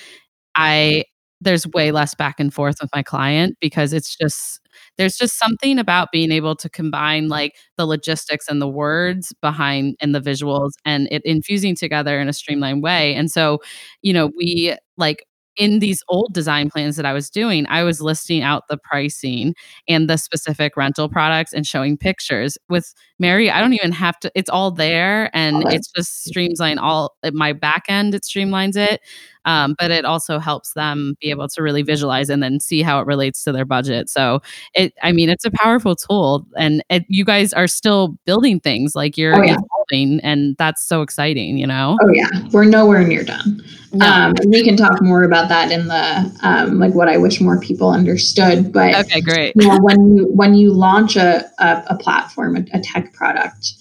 I 0.57 1.05
there's 1.45 1.67
way 1.69 1.93
less 1.93 2.15
back 2.15 2.41
and 2.41 2.53
forth 2.53 2.77
with 2.81 2.91
my 2.95 3.03
client 3.03 3.57
because 3.61 3.93
it's 3.93 4.17
just 4.17 4.61
there's 4.99 5.17
just 5.17 5.39
something 5.39 5.79
about 5.79 6.11
being 6.13 6.33
able 6.33 6.57
to 6.57 6.69
combine 6.69 7.29
like 7.29 7.55
the 7.79 7.87
logistics 7.87 8.49
and 8.49 8.61
the 8.61 8.69
words 8.69 9.33
behind 9.41 9.97
and 10.01 10.15
the 10.15 10.21
visuals 10.21 10.73
and 10.85 11.09
it 11.13 11.23
infusing 11.25 11.77
together 11.77 12.19
in 12.21 12.29
a 12.29 12.33
streamlined 12.33 12.83
way. 12.83 13.15
And 13.15 13.31
so 13.31 13.61
you 14.03 14.13
know 14.13 14.31
we 14.37 14.77
like 14.97 15.27
in 15.57 15.79
these 15.79 16.03
old 16.09 16.33
design 16.33 16.71
plans 16.71 16.97
that 16.97 17.07
I 17.07 17.13
was 17.13 17.31
doing, 17.31 17.67
I 17.69 17.83
was 17.83 18.01
listing 18.01 18.43
out 18.43 18.65
the 18.69 18.77
pricing 18.77 19.55
and 19.89 20.09
the 20.09 20.17
specific 20.17 20.77
rental 20.77 21.09
products 21.09 21.53
and 21.53 21.67
showing 21.67 21.97
pictures. 21.97 22.59
With 22.69 22.95
Merri, 23.19 23.51
I 23.51 23.61
don't 23.61 23.73
even 23.75 23.93
have 23.93 24.19
to, 24.21 24.33
it's 24.35 24.51
all 24.51 24.71
there 24.71 25.31
and 25.35 25.65
it's 25.73 25.91
just 25.93 26.25
streamline 26.25 26.79
all 26.79 27.15
my 27.33 27.53
back 27.53 27.85
end, 27.89 28.15
it 28.15 28.23
streamlines 28.23 28.77
it. 28.77 29.01
Um, 29.47 29.75
but 29.79 29.91
it 29.91 30.05
also 30.07 30.39
helps 30.39 30.73
them 30.73 31.17
be 31.21 31.29
able 31.29 31.49
to 31.49 31.63
really 31.63 31.83
visualize 31.83 32.31
and 32.31 32.43
then 32.43 32.61
see 32.61 32.81
how 32.81 32.99
it 33.01 33.07
relates 33.07 33.45
to 33.45 33.53
their 33.53 33.67
budget. 33.67 34.09
So 34.09 34.41
it, 34.75 34.95
I 35.03 35.13
mean, 35.13 35.29
it's 35.29 35.45
a 35.45 35.51
powerful 35.51 35.95
tool, 35.97 36.47
and 36.57 36.83
it, 36.89 37.05
you 37.09 37.27
guys 37.27 37.53
are 37.53 37.67
still 37.67 38.17
building 38.25 38.59
things 38.59 38.95
like 38.95 39.19
you're 39.19 39.37
oh, 39.37 39.43
yeah. 39.43 39.57
And 39.93 40.57
that's 40.57 40.83
so 40.83 41.03
exciting. 41.03 41.59
You 41.59 41.67
know? 41.67 41.99
Oh 42.03 42.11
yeah, 42.13 42.29
we're 42.53 42.65
nowhere 42.65 43.07
near 43.07 43.25
done. 43.25 43.63
No. 43.93 44.07
Um, 44.07 44.35
we 44.47 44.65
can 44.65 44.77
talk 44.77 45.01
more 45.01 45.23
about 45.23 45.49
that 45.49 45.71
in 45.71 45.87
the 45.87 46.39
um, 46.43 46.79
like 46.79 46.95
what 46.95 47.09
I 47.09 47.17
wish 47.17 47.41
more 47.41 47.61
people 47.61 47.91
understood. 47.91 48.73
But 48.73 48.95
okay, 49.07 49.21
great. 49.21 49.55
You 49.57 49.69
know, 49.69 49.79
when 49.81 50.17
you 50.17 50.27
when 50.33 50.55
you 50.55 50.73
launch 50.73 51.17
a 51.17 51.45
a, 51.59 51.85
a 51.89 51.97
platform, 51.97 52.57
a, 52.57 52.65
a 52.73 52.81
tech 52.81 53.13
product 53.13 53.75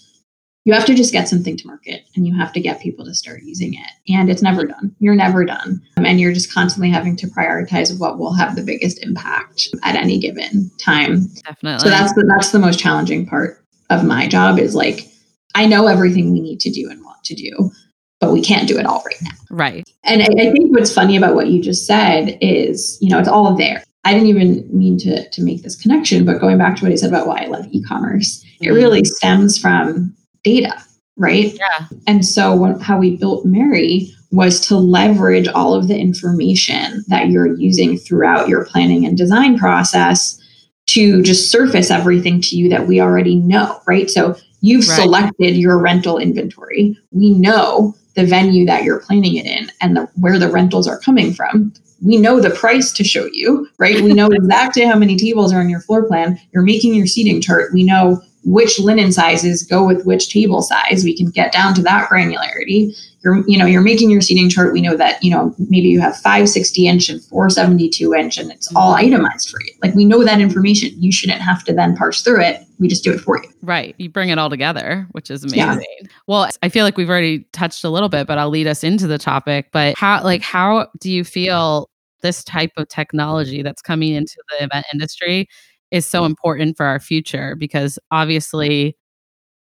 you 0.65 0.73
have 0.73 0.85
to 0.85 0.95
just 0.95 1.11
get 1.11 1.27
something 1.27 1.57
to 1.57 1.67
market 1.67 2.05
and 2.15 2.25
you 2.25 2.37
have 2.37 2.53
to 2.53 2.61
get 2.61 2.79
people 2.79 3.03
to 3.05 3.13
start 3.13 3.41
using 3.43 3.73
it. 3.73 4.13
And 4.13 4.29
it's 4.29 4.41
never 4.41 4.65
done. 4.65 4.95
You're 4.99 5.15
never 5.15 5.43
done. 5.43 5.81
Um, 5.97 6.05
and 6.05 6.19
you're 6.19 6.31
just 6.31 6.53
constantly 6.53 6.89
having 6.89 7.17
to 7.17 7.27
prioritize 7.27 7.97
what 7.99 8.17
will 8.17 8.33
have 8.33 8.55
the 8.55 8.63
biggest 8.63 9.03
impact 9.03 9.67
at 9.83 9.95
any 9.95 10.19
given 10.19 10.71
time. 10.79 11.27
Definitely. 11.45 11.79
So 11.79 11.89
that's 11.89 12.13
the, 12.13 12.23
that's 12.27 12.51
the 12.51 12.59
most 12.59 12.79
challenging 12.79 13.25
part 13.25 13.61
of 13.89 14.05
my 14.05 14.27
job 14.27 14.57
is 14.57 14.73
like, 14.73 15.09
I 15.55 15.65
know 15.65 15.87
everything 15.87 16.31
we 16.31 16.41
need 16.41 16.59
to 16.61 16.71
do 16.71 16.89
and 16.89 17.03
want 17.03 17.23
to 17.25 17.35
do, 17.35 17.71
but 18.19 18.31
we 18.31 18.41
can't 18.41 18.67
do 18.67 18.77
it 18.77 18.85
all 18.85 19.03
right 19.05 19.21
now. 19.21 19.31
Right. 19.49 19.87
And 20.03 20.21
I, 20.21 20.25
I 20.25 20.51
think 20.51 20.75
what's 20.75 20.93
funny 20.93 21.17
about 21.17 21.35
what 21.35 21.47
you 21.47 21.61
just 21.61 21.85
said 21.85 22.37
is, 22.41 22.97
you 23.01 23.09
know, 23.09 23.19
it's 23.19 23.27
all 23.27 23.55
there. 23.55 23.83
I 24.05 24.13
didn't 24.13 24.27
even 24.27 24.67
mean 24.77 24.97
to, 24.99 25.29
to 25.29 25.41
make 25.41 25.63
this 25.63 25.79
connection, 25.79 26.25
but 26.25 26.41
going 26.41 26.57
back 26.57 26.75
to 26.77 26.83
what 26.83 26.91
I 26.91 26.95
said 26.95 27.09
about 27.09 27.27
why 27.27 27.43
I 27.43 27.47
love 27.47 27.67
e-commerce, 27.71 28.43
mm-hmm. 28.43 28.65
it 28.65 28.69
really 28.71 29.03
stems 29.05 29.57
from 29.57 30.13
data, 30.43 30.73
right? 31.17 31.53
Yeah. 31.53 31.87
And 32.07 32.25
so 32.25 32.53
what, 32.53 32.81
how 32.81 32.97
we 32.97 33.15
built 33.15 33.45
Merri 33.45 34.11
was 34.31 34.59
to 34.67 34.75
leverage 34.75 35.47
all 35.49 35.73
of 35.73 35.87
the 35.87 35.97
information 35.97 37.03
that 37.07 37.29
you're 37.29 37.55
using 37.55 37.97
throughout 37.97 38.49
your 38.49 38.65
planning 38.65 39.05
and 39.05 39.17
design 39.17 39.57
process 39.57 40.39
to 40.87 41.21
just 41.21 41.49
surface 41.49 41.91
everything 41.91 42.41
to 42.41 42.57
you 42.57 42.67
that 42.69 42.87
we 42.87 42.99
already 42.99 43.35
know, 43.35 43.79
right? 43.87 44.09
So 44.09 44.35
You've 44.63 44.88
right. 44.88 45.02
selected 45.02 45.58
your 45.58 45.78
rental 45.78 46.17
inventory. 46.17 46.97
We 47.12 47.32
know 47.32 47.95
the 48.15 48.26
venue 48.26 48.65
that 48.65 48.86
you're 48.86 49.02
planning 49.02 49.36
it 49.36 49.45
in 49.45 49.69
and 49.82 49.97
the, 49.97 50.10
where 50.15 50.39
the 50.39 50.49
rentals 50.49 50.88
are 50.88 50.99
coming 50.99 51.34
from. 51.34 51.73
We 52.02 52.17
know 52.17 52.39
the 52.39 52.49
price 52.49 52.93
to 52.93 53.04
show 53.04 53.26
you, 53.26 53.67
right? 53.78 53.99
We 53.99 54.13
know 54.13 54.28
exactly 54.32 54.86
how 54.86 54.95
many 54.95 55.17
tables 55.17 55.52
are 55.52 55.60
on 55.60 55.69
your 55.69 55.82
floor 55.82 56.08
plan. 56.08 56.39
You're 56.54 56.63
making 56.63 56.95
your 56.95 57.08
seating 57.08 57.41
chart. 57.41 57.73
We 57.73 57.84
know 57.84 58.21
which 58.43 58.79
linen 58.79 59.12
sizes 59.12 59.63
go 59.63 59.86
with 59.86 60.06
which 60.06 60.29
table 60.29 60.62
size. 60.62 61.03
We 61.03 61.15
can 61.15 61.29
get 61.29 61.51
down 61.51 61.73
to 61.75 61.82
that 61.84 62.10
granularity. 62.10 62.97
You're, 63.23 63.47
you 63.47 63.58
know, 63.58 63.65
you're 63.65 63.82
making 63.82 64.10
your 64.10 64.19
seating 64.19 64.49
chart. 64.49 64.73
We 64.73 64.82
know 64.82 64.97
that, 64.97 65.23
you 65.23 65.32
know, 65.32 65.56
maybe 65.58 65.88
you 65.88 66.01
have 66.01 66.17
560 66.17 66.88
inch 66.88 67.10
and 67.10 67.23
472 67.23 68.13
inch 68.13 68.38
and 68.38 68.51
it's 68.51 68.73
all 68.75 68.93
mm-hmm. 68.93 69.06
itemized 69.06 69.49
for 69.49 69.62
you. 69.62 69.73
Like 69.82 69.95
we 69.95 70.03
know 70.03 70.25
that 70.25 70.41
information. 70.41 70.91
You 71.01 71.12
shouldn't 71.12 71.41
have 71.41 71.63
to 71.65 71.73
then 71.73 71.95
parse 71.95 72.21
through 72.21 72.41
it. 72.41 72.62
We 72.79 72.89
just 72.89 73.03
do 73.03 73.13
it 73.13 73.21
for 73.21 73.41
you. 73.41 73.49
Right. 73.62 73.95
You 73.97 74.10
bring 74.10 74.27
it 74.27 74.38
all 74.38 74.49
together, 74.49 75.08
which 75.12 75.32
is 75.32 75.43
amazing. 75.43 75.86
Yeah. 76.01 76.08
Well, 76.27 76.49
I 76.62 76.67
feel 76.67 76.84
like 76.84 76.97
we've 76.97 77.10
already 77.10 77.45
touched 77.53 77.86
a 77.86 77.89
little 77.89 78.10
bit, 78.10 78.27
but 78.27 78.38
I'll 78.38 78.49
lead 78.49 78.67
us 78.67 78.84
into 78.84 79.08
the 79.08 79.17
topic. 79.17 79.69
But 79.71 79.97
how, 79.97 80.21
like, 80.21 80.41
how 80.41 80.88
do 80.99 81.10
you 81.10 81.23
feel 81.23 81.89
this 82.23 82.43
type 82.43 82.71
of 82.77 82.89
technology 82.89 83.62
that's 83.62 83.82
coming 83.82 84.13
into 84.13 84.36
the 84.49 84.65
event 84.65 84.86
industry 84.91 85.47
is 85.93 86.06
so 86.08 86.25
important 86.25 86.75
for 86.75 86.88
our 86.88 86.99
future 86.99 87.56
because 87.56 87.99
obviously 88.10 88.97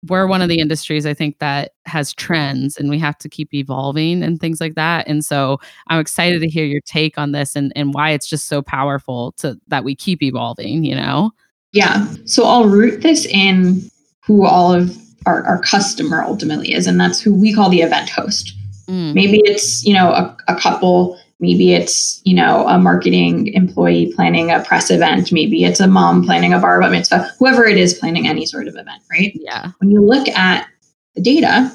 we're 0.06 0.28
one 0.28 0.42
of 0.42 0.48
the 0.48 0.60
industries 0.60 1.06
I 1.06 1.14
think 1.14 1.38
that 1.38 1.72
has 1.86 2.12
trends 2.12 2.76
and 2.76 2.90
we 2.90 2.98
have 2.98 3.16
to 3.18 3.28
keep 3.28 3.52
evolving 3.52 4.22
and 4.22 4.38
things 4.38 4.60
like 4.60 4.74
that. 4.74 5.08
And 5.08 5.24
so 5.24 5.58
I'm 5.88 5.98
excited 5.98 6.40
to 6.42 6.48
hear 6.48 6.66
your 6.66 6.82
take 6.82 7.18
on 7.18 7.32
this 7.32 7.56
and, 7.56 7.72
and 7.74 7.94
why 7.94 8.10
it's 8.10 8.28
just 8.28 8.46
so 8.46 8.62
powerful 8.62 9.32
to 9.38 9.58
that 9.68 9.82
we 9.82 9.96
keep 9.96 10.22
evolving, 10.22 10.84
you 10.84 10.94
know? 10.94 11.32
Yeah. 11.72 12.06
So 12.26 12.44
I'll 12.44 12.68
root 12.68 13.00
this 13.00 13.26
in 13.26 13.90
who 14.24 14.44
all 14.44 14.72
of 14.72 14.96
our, 15.26 15.42
our 15.44 15.60
customer 15.62 16.22
ultimately 16.22 16.72
is, 16.74 16.86
and 16.86 17.00
that's 17.00 17.20
who 17.20 17.34
we 17.34 17.54
call 17.54 17.70
the 17.70 17.80
event 17.80 18.10
host. 18.10 18.54
Mm. 18.86 19.14
Maybe 19.14 19.40
it's, 19.44 19.84
you 19.84 19.94
know, 19.94 20.10
a, 20.10 20.36
a 20.46 20.56
couple 20.56 21.18
Maybe 21.40 21.72
it's, 21.72 22.20
you 22.24 22.34
know, 22.34 22.66
a 22.66 22.78
marketing 22.78 23.48
employee 23.54 24.12
planning 24.14 24.50
a 24.50 24.62
press 24.64 24.90
event. 24.90 25.30
Maybe 25.30 25.64
it's 25.64 25.78
a 25.78 25.86
mom 25.86 26.24
planning 26.24 26.52
a 26.52 26.58
bar 26.58 26.80
mitzvah, 26.80 27.30
whoever 27.38 27.64
it 27.64 27.76
is 27.76 27.94
planning 27.94 28.26
any 28.26 28.44
sort 28.44 28.66
of 28.66 28.74
event, 28.74 29.02
right? 29.10 29.32
Yeah. 29.34 29.70
When 29.78 29.90
you 29.90 30.00
look 30.04 30.28
at 30.28 30.66
the 31.14 31.22
data, 31.22 31.72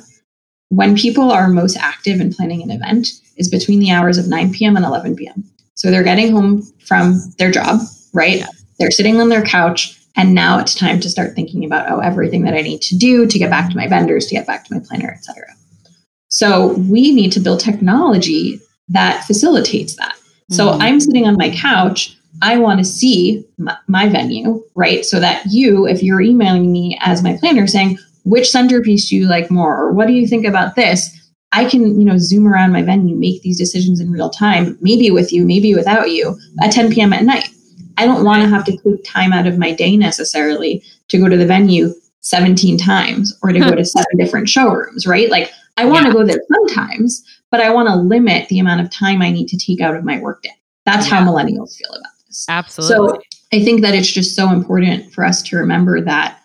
when 0.69 0.97
people 0.97 1.32
are 1.32 1.47
most 1.47 1.78
active 1.78 2.19
in 2.19 2.34
planning 2.34 2.62
an 2.62 2.71
event 2.71 3.08
is 3.38 3.49
between 3.49 3.80
the 3.80 3.91
hours 3.91 4.17
of 4.17 4.28
9 4.28 4.52
p.m. 4.52 4.76
and 4.76 4.86
11 4.86 5.15
p.m. 5.15 5.43
So 5.76 5.89
they're 5.89 6.04
getting 6.04 6.32
home 6.32 6.63
from 6.86 7.19
their 7.38 7.52
job, 7.52 7.80
right? 8.13 8.39
Yeah. 8.39 8.47
They're 8.80 8.91
sitting 8.91 9.21
on 9.21 9.30
their 9.30 9.43
couch 9.43 9.99
and 10.15 10.36
now 10.36 10.60
it's 10.60 10.76
time 10.76 10.99
to 10.99 11.10
start 11.10 11.36
thinking 11.36 11.65
about 11.65 11.89
oh 11.89 11.99
everything 11.99 12.43
that 12.43 12.54
I 12.54 12.62
need 12.62 12.82
to 12.84 12.97
do 12.97 13.26
to 13.26 13.39
get 13.39 13.49
back 13.49 13.69
to 13.71 13.78
my 13.78 13.88
vendors, 13.88 14.28
to 14.28 14.36
get 14.36 14.45
back 14.45 14.65
to 14.65 14.73
my 14.73 14.80
planner, 14.80 15.12
etc. 15.12 15.45
So 16.30 16.73
we 16.73 17.13
need 17.13 17.32
to 17.34 17.39
build 17.39 17.60
technology 17.60 18.60
that 18.89 19.24
facilitates 19.26 19.96
that. 19.96 20.15
Mm-hmm. 20.15 20.56
So 20.56 20.72
I'm 20.72 21.00
sitting 21.00 21.28
on 21.28 21.38
my 21.38 21.50
couch. 21.52 22.17
I 22.41 22.58
want 22.58 22.80
to 22.80 22.86
see 22.86 23.46
my, 23.58 23.78
my, 23.88 24.10
venue, 24.10 24.63
right? 24.76 25.06
So 25.06 25.19
that 25.19 25.43
you, 25.50 25.88
if 25.88 26.02
you're 26.02 26.22
emailing 26.22 26.72
me 26.72 26.98
as 27.02 27.24
my 27.24 27.38
planner 27.38 27.67
saying, 27.67 27.98
which 28.26 28.50
centerpiece 28.50 29.10
do 29.10 29.15
you 29.15 29.28
like 29.28 29.52
more? 29.52 29.78
Or 29.78 29.91
what 29.91 30.08
do 30.08 30.13
you 30.13 30.28
think 30.28 30.46
about 30.46 30.76
this? 30.76 31.10
I 31.52 31.65
can, 31.65 32.00
you 32.00 32.06
know, 32.06 32.17
zoom 32.17 32.48
around 32.48 32.72
my 32.72 32.82
venue, 32.82 33.15
make 33.15 33.41
these 33.43 33.60
decisions 33.60 34.00
in 34.00 34.12
real 34.12 34.30
time, 34.30 34.78
maybe 34.82 35.12
with 35.12 35.32
you, 35.32 35.46
maybe 35.46 35.76
without 35.76 36.10
you, 36.10 36.38
at 36.63 36.72
10 36.72 36.91
p.m. 36.91 37.13
at 37.13 37.24
night. 37.24 37.50
I 37.98 38.06
don't 38.06 38.26
want 38.26 38.41
to 38.41 38.50
have 38.50 38.65
to 38.65 38.72
take 38.72 39.04
time 39.06 39.34
out 39.34 39.46
of 39.46 39.60
my 39.60 39.72
day 39.72 39.96
necessarily 39.96 40.84
to 41.10 41.19
go 41.19 41.30
to 41.30 41.38
the 41.38 41.46
venue 41.46 41.93
17 42.22 42.78
times 42.78 43.38
or 43.43 43.52
to 43.52 43.60
go 43.60 43.72
to 43.76 43.86
seven 43.86 44.17
different 44.17 44.50
showrooms, 44.50 45.06
right? 45.06 45.30
Like 45.30 45.52
I 45.78 45.86
want 45.86 46.06
to 46.06 46.10
yeah. 46.10 46.13
go 46.13 46.26
there 46.26 46.41
sometimes, 46.52 47.24
but 47.54 47.62
I 47.62 47.70
want 47.70 47.88
to 47.88 47.96
limit 47.96 48.50
the 48.50 48.58
amount 48.58 48.82
of 48.82 48.89
time 48.89 49.22
I 49.22 49.30
need 49.30 49.48
to 49.50 49.58
take 49.60 49.80
out 49.80 49.96
of 49.96 50.04
my 50.04 50.20
workday. 50.20 50.50
That's 50.88 51.08
yeah. 51.08 51.20
how 51.20 51.32
millennials 51.32 51.78
feel 51.78 51.92
about 51.92 52.12
this. 52.26 52.48
Absolutely. 52.50 53.20
So 53.20 53.22
I 53.54 53.63
think 53.63 53.82
that 53.82 53.94
it's 53.94 54.12
just 54.12 54.36
so 54.36 54.50
important 54.50 55.13
for 55.13 55.24
us 55.24 55.44
to 55.44 55.58
remember 55.58 56.02
that 56.02 56.39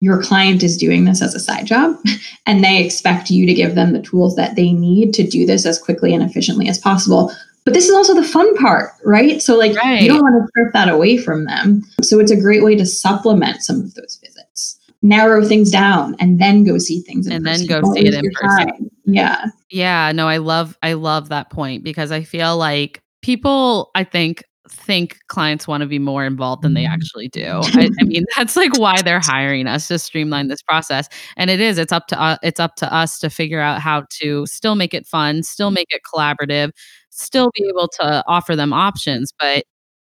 your 0.00 0.22
client 0.22 0.62
is 0.62 0.76
doing 0.76 1.06
this 1.06 1.22
as 1.22 1.34
a 1.34 1.40
side 1.40 1.64
job 1.64 1.96
and 2.46 2.62
they 2.62 2.84
expect 2.84 3.30
you 3.30 3.46
to 3.46 3.54
give 3.54 3.74
them 3.74 3.94
the 3.94 4.02
tools 4.02 4.36
that 4.36 4.54
they 4.54 4.70
need 4.70 5.14
to 5.14 5.26
do 5.26 5.46
this 5.46 5.64
as 5.64 5.78
quickly 5.78 6.12
and 6.12 6.22
efficiently 6.22 6.68
as 6.68 6.78
possible. 6.78 7.32
But 7.64 7.72
this 7.72 7.88
is 7.88 7.94
also 7.94 8.12
the 8.12 8.22
fun 8.22 8.54
part, 8.58 8.90
right? 9.02 9.40
So, 9.40 9.56
like, 9.56 9.74
right. 9.76 10.02
you 10.02 10.08
don't 10.08 10.20
want 10.20 10.42
to 10.42 10.48
strip 10.48 10.74
that 10.74 10.90
away 10.90 11.16
from 11.16 11.46
them. 11.46 11.84
So, 12.02 12.20
it's 12.20 12.30
a 12.30 12.40
great 12.40 12.62
way 12.62 12.74
to 12.74 12.84
supplement 12.84 13.62
some 13.62 13.80
of 13.80 13.94
those 13.94 14.18
visits 14.22 14.78
narrow 15.02 15.44
things 15.46 15.70
down 15.70 16.14
and 16.18 16.38
then 16.38 16.64
go 16.64 16.78
see 16.78 17.00
things 17.00 17.26
and 17.26 17.44
person. 17.44 17.66
then 17.66 17.66
go 17.66 17.80
Don't 17.80 17.94
see 17.94 18.06
it 18.06 18.14
in 18.14 18.30
person 18.32 18.66
time. 18.68 18.89
Yeah 19.14 19.46
yeah 19.70 20.12
no 20.12 20.28
i 20.28 20.36
love 20.36 20.76
i 20.82 20.92
love 20.92 21.28
that 21.28 21.50
point 21.50 21.84
because 21.84 22.12
i 22.12 22.22
feel 22.22 22.56
like 22.56 23.02
people 23.22 23.90
i 23.94 24.04
think 24.04 24.44
think 24.70 25.18
clients 25.28 25.66
want 25.66 25.82
to 25.82 25.86
be 25.86 25.98
more 25.98 26.24
involved 26.24 26.62
than 26.62 26.74
they 26.74 26.84
mm-hmm. 26.84 26.92
actually 26.92 27.28
do. 27.28 27.44
I, 27.44 27.90
I, 28.00 28.04
mean, 28.04 28.24
that's 28.36 28.56
like 28.56 28.76
why 28.78 29.02
they're 29.02 29.20
hiring 29.20 29.66
us 29.66 29.88
to 29.88 29.98
streamline 29.98 30.48
this 30.48 30.62
process. 30.62 31.08
And 31.36 31.50
it 31.50 31.60
is. 31.60 31.78
It's 31.78 31.92
up 31.92 32.06
to 32.08 32.20
uh, 32.20 32.36
it's 32.42 32.60
up 32.60 32.76
to 32.76 32.92
us 32.92 33.18
to 33.20 33.30
figure 33.30 33.60
out 33.60 33.80
how 33.80 34.04
to 34.20 34.46
still 34.46 34.74
make 34.74 34.94
it 34.94 35.06
fun, 35.06 35.42
still 35.42 35.70
make 35.70 35.88
it 35.90 36.02
collaborative, 36.02 36.70
still 37.10 37.50
be 37.54 37.66
able 37.68 37.88
to 38.00 38.24
offer 38.26 38.54
them 38.54 38.72
options. 38.72 39.32
But 39.38 39.64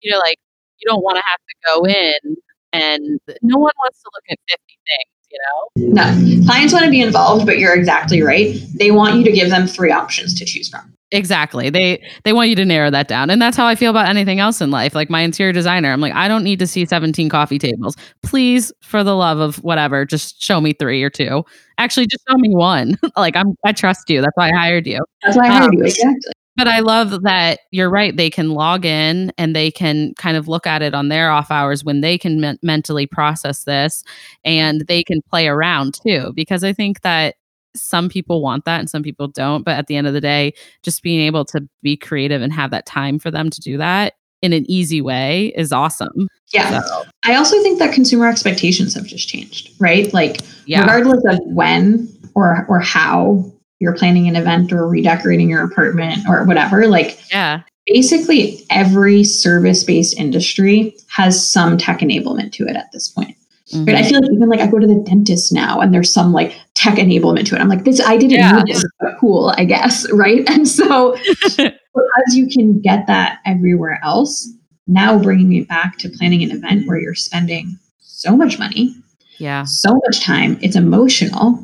you 0.02 0.12
know, 0.12 0.20
like 0.20 0.38
you 0.80 0.90
don't 0.90 1.04
want 1.04 1.18
to 1.18 1.24
have 1.26 1.40
to 1.40 1.56
go 1.66 1.86
in 1.86 2.36
and 2.74 3.20
no 3.42 3.58
one 3.58 3.74
wants 3.78 4.02
to 4.02 4.10
look 4.14 4.24
at 4.30 4.38
50 4.50 4.64
things 4.68 5.15
you 5.36 5.88
know? 5.88 6.04
No. 6.04 6.46
Clients 6.46 6.74
want 6.74 6.86
to 6.86 6.92
be 6.92 7.02
involved 7.02 7.46
but 7.46 7.60
you're 7.60 7.76
exactly 7.76 8.22
right. 8.22 8.56
They 8.76 8.92
want 8.92 9.18
you 9.18 9.24
to 9.26 9.32
give 9.32 9.50
them 9.50 9.68
three 9.68 9.92
options 9.92 10.34
to 10.40 10.46
choose 10.46 10.70
from. 10.70 10.92
Exactly. 11.12 11.70
They 11.70 12.04
they 12.24 12.34
want 12.34 12.50
you 12.50 12.56
to 12.56 12.66
narrow 12.66 12.90
that 12.90 13.08
down 13.08 13.30
and 13.30 13.42
that's 13.42 13.56
how 13.56 13.68
i 13.68 13.76
feel 13.76 13.92
about 13.92 14.08
anything 14.08 14.40
else 14.40 14.60
in 14.60 14.72
life. 14.72 14.96
Like 14.96 15.10
my 15.10 15.22
interior 15.22 15.54
designer 15.54 15.92
i'm 15.92 16.02
like 16.02 16.14
i 16.14 16.28
don't 16.28 16.44
need 16.44 16.60
to 16.60 16.68
see 16.68 16.86
17 16.86 17.30
coffee 17.30 17.60
tables. 17.60 17.96
Please 18.24 18.72
for 18.82 19.04
the 19.04 19.16
love 19.16 19.40
of 19.40 19.58
whatever 19.64 20.06
just 20.06 20.42
show 20.42 20.60
me 20.60 20.74
three 20.74 21.04
or 21.04 21.10
two. 21.10 21.44
Actually 21.78 22.08
just 22.08 22.24
show 22.30 22.38
me 22.38 22.56
one. 22.56 22.98
Like 23.18 23.36
i'm 23.36 23.56
i 23.66 23.72
trust 23.72 24.10
you. 24.10 24.22
That's 24.22 24.36
why 24.36 24.50
i 24.50 24.56
hired 24.56 24.88
you. 24.88 25.00
That's 25.24 25.38
why 25.38 25.46
i 25.46 25.52
hired 25.52 25.70
um, 25.70 25.74
you 25.74 25.86
exactly 25.86 26.32
but 26.56 26.68
I 26.68 26.80
love 26.80 27.24
that 27.24 27.60
you're 27.72 27.90
right. 27.90 28.16
They 28.16 28.30
can 28.30 28.52
log 28.52 28.86
in 28.86 29.32
and 29.38 29.56
they 29.56 29.72
can 29.72 30.14
kind 30.16 30.38
of 30.38 30.48
look 30.48 30.66
at 30.66 30.82
it 30.82 30.94
on 30.94 31.10
their 31.10 31.30
off 31.30 31.52
hours 31.52 31.84
when 31.84 32.02
they 32.02 32.18
can 32.18 32.40
me- 32.42 32.58
mentally 32.62 33.06
process 33.06 33.64
this 33.64 34.04
and 34.44 34.82
they 34.88 35.04
can 35.04 35.22
play 35.30 35.48
around 35.48 36.00
too. 36.02 36.32
Because 36.36 36.64
I 36.64 36.74
think 36.74 37.02
that 37.02 37.36
some 37.76 38.08
people 38.08 38.42
want 38.42 38.66
that 38.66 38.80
and 38.80 38.90
some 38.90 39.04
people 39.04 39.28
don't. 39.28 39.64
But 39.64 39.78
at 39.78 39.88
the 39.88 39.96
end 39.98 40.08
of 40.08 40.14
the 40.14 40.22
day, 40.22 40.54
just 40.82 41.04
being 41.04 41.22
able 41.22 41.46
to 41.46 41.68
be 41.82 41.98
creative 41.98 42.42
and 42.42 42.54
have 42.54 42.72
that 42.72 42.86
time 42.86 43.20
for 43.20 43.32
them 43.32 43.50
to 43.50 43.62
do 43.62 43.78
that 43.78 44.14
in 44.42 44.54
an 44.54 44.70
easy 44.70 45.02
way 45.02 45.54
is 45.56 45.74
awesome. 45.74 46.28
Yeah. 46.54 46.82
So. 46.82 47.04
I 47.26 47.36
also 47.36 47.62
think 47.64 47.80
that 47.80 47.94
consumer 47.94 48.28
expectations 48.28 48.94
have 48.94 49.06
just 49.06 49.28
changed, 49.28 49.72
right? 49.80 50.14
Like, 50.14 50.42
yeah. 50.66 50.82
regardless 50.82 51.24
of 51.26 51.40
when 51.48 52.08
or 52.36 52.66
or 52.70 52.80
how 52.80 53.52
you're 53.80 53.96
planning 53.96 54.28
an 54.28 54.36
event 54.36 54.72
or 54.72 54.88
redecorating 54.88 55.50
your 55.50 55.64
apartment 55.64 56.20
or 56.28 56.44
whatever, 56.46 56.88
like 56.88 57.20
yeah. 57.32 57.62
Basically, 57.88 58.66
every 58.72 59.24
service-based 59.24 60.18
industry 60.18 60.96
has 61.08 61.48
some 61.48 61.78
tech 61.78 62.00
enablement 62.00 62.52
to 62.54 62.66
it 62.66 62.76
at 62.76 62.92
this 62.92 63.10
point. 63.10 63.38
Mm-hmm. 63.72 63.86
Right? 63.86 63.96
I 63.98 64.10
feel 64.10 64.22
like 64.22 64.32
even 64.32 64.50
like 64.50 64.60
I 64.60 64.68
go 64.68 64.80
to 64.80 64.88
the 64.88 64.96
dentist 64.96 65.52
now 65.52 65.82
and 65.82 65.94
there's 65.94 66.12
some 66.12 66.34
like 66.34 66.60
tech 66.74 66.96
enablement 66.96 67.46
to 67.48 67.56
it. 67.56 67.62
I'm 67.62 67.68
like, 67.68 67.84
this 67.84 68.00
I 68.00 68.18
didn't 68.18 68.38
yeah. 68.38 68.52
know 68.52 68.64
this, 68.66 68.84
but 69.00 69.18
cool, 69.20 69.54
I 69.58 69.66
guess. 69.66 70.12
Right. 70.16 70.48
And 70.50 70.68
so 70.68 71.16
as 71.60 72.36
you 72.36 72.48
can 72.48 72.80
get 72.80 73.06
that 73.08 73.40
everywhere 73.46 74.00
else, 74.04 74.52
now 74.88 75.20
bringing 75.20 75.54
it 75.54 75.68
back 75.68 75.98
to 76.00 76.10
planning 76.10 76.44
an 76.44 76.52
event 76.52 76.88
where 76.88 77.00
you're 77.00 77.16
spending 77.16 77.78
so 78.00 78.36
much 78.36 78.58
money, 78.58 78.96
yeah, 79.38 79.64
so 79.64 80.00
much 80.06 80.24
time, 80.24 80.58
it's 80.62 80.76
emotional 80.76 81.60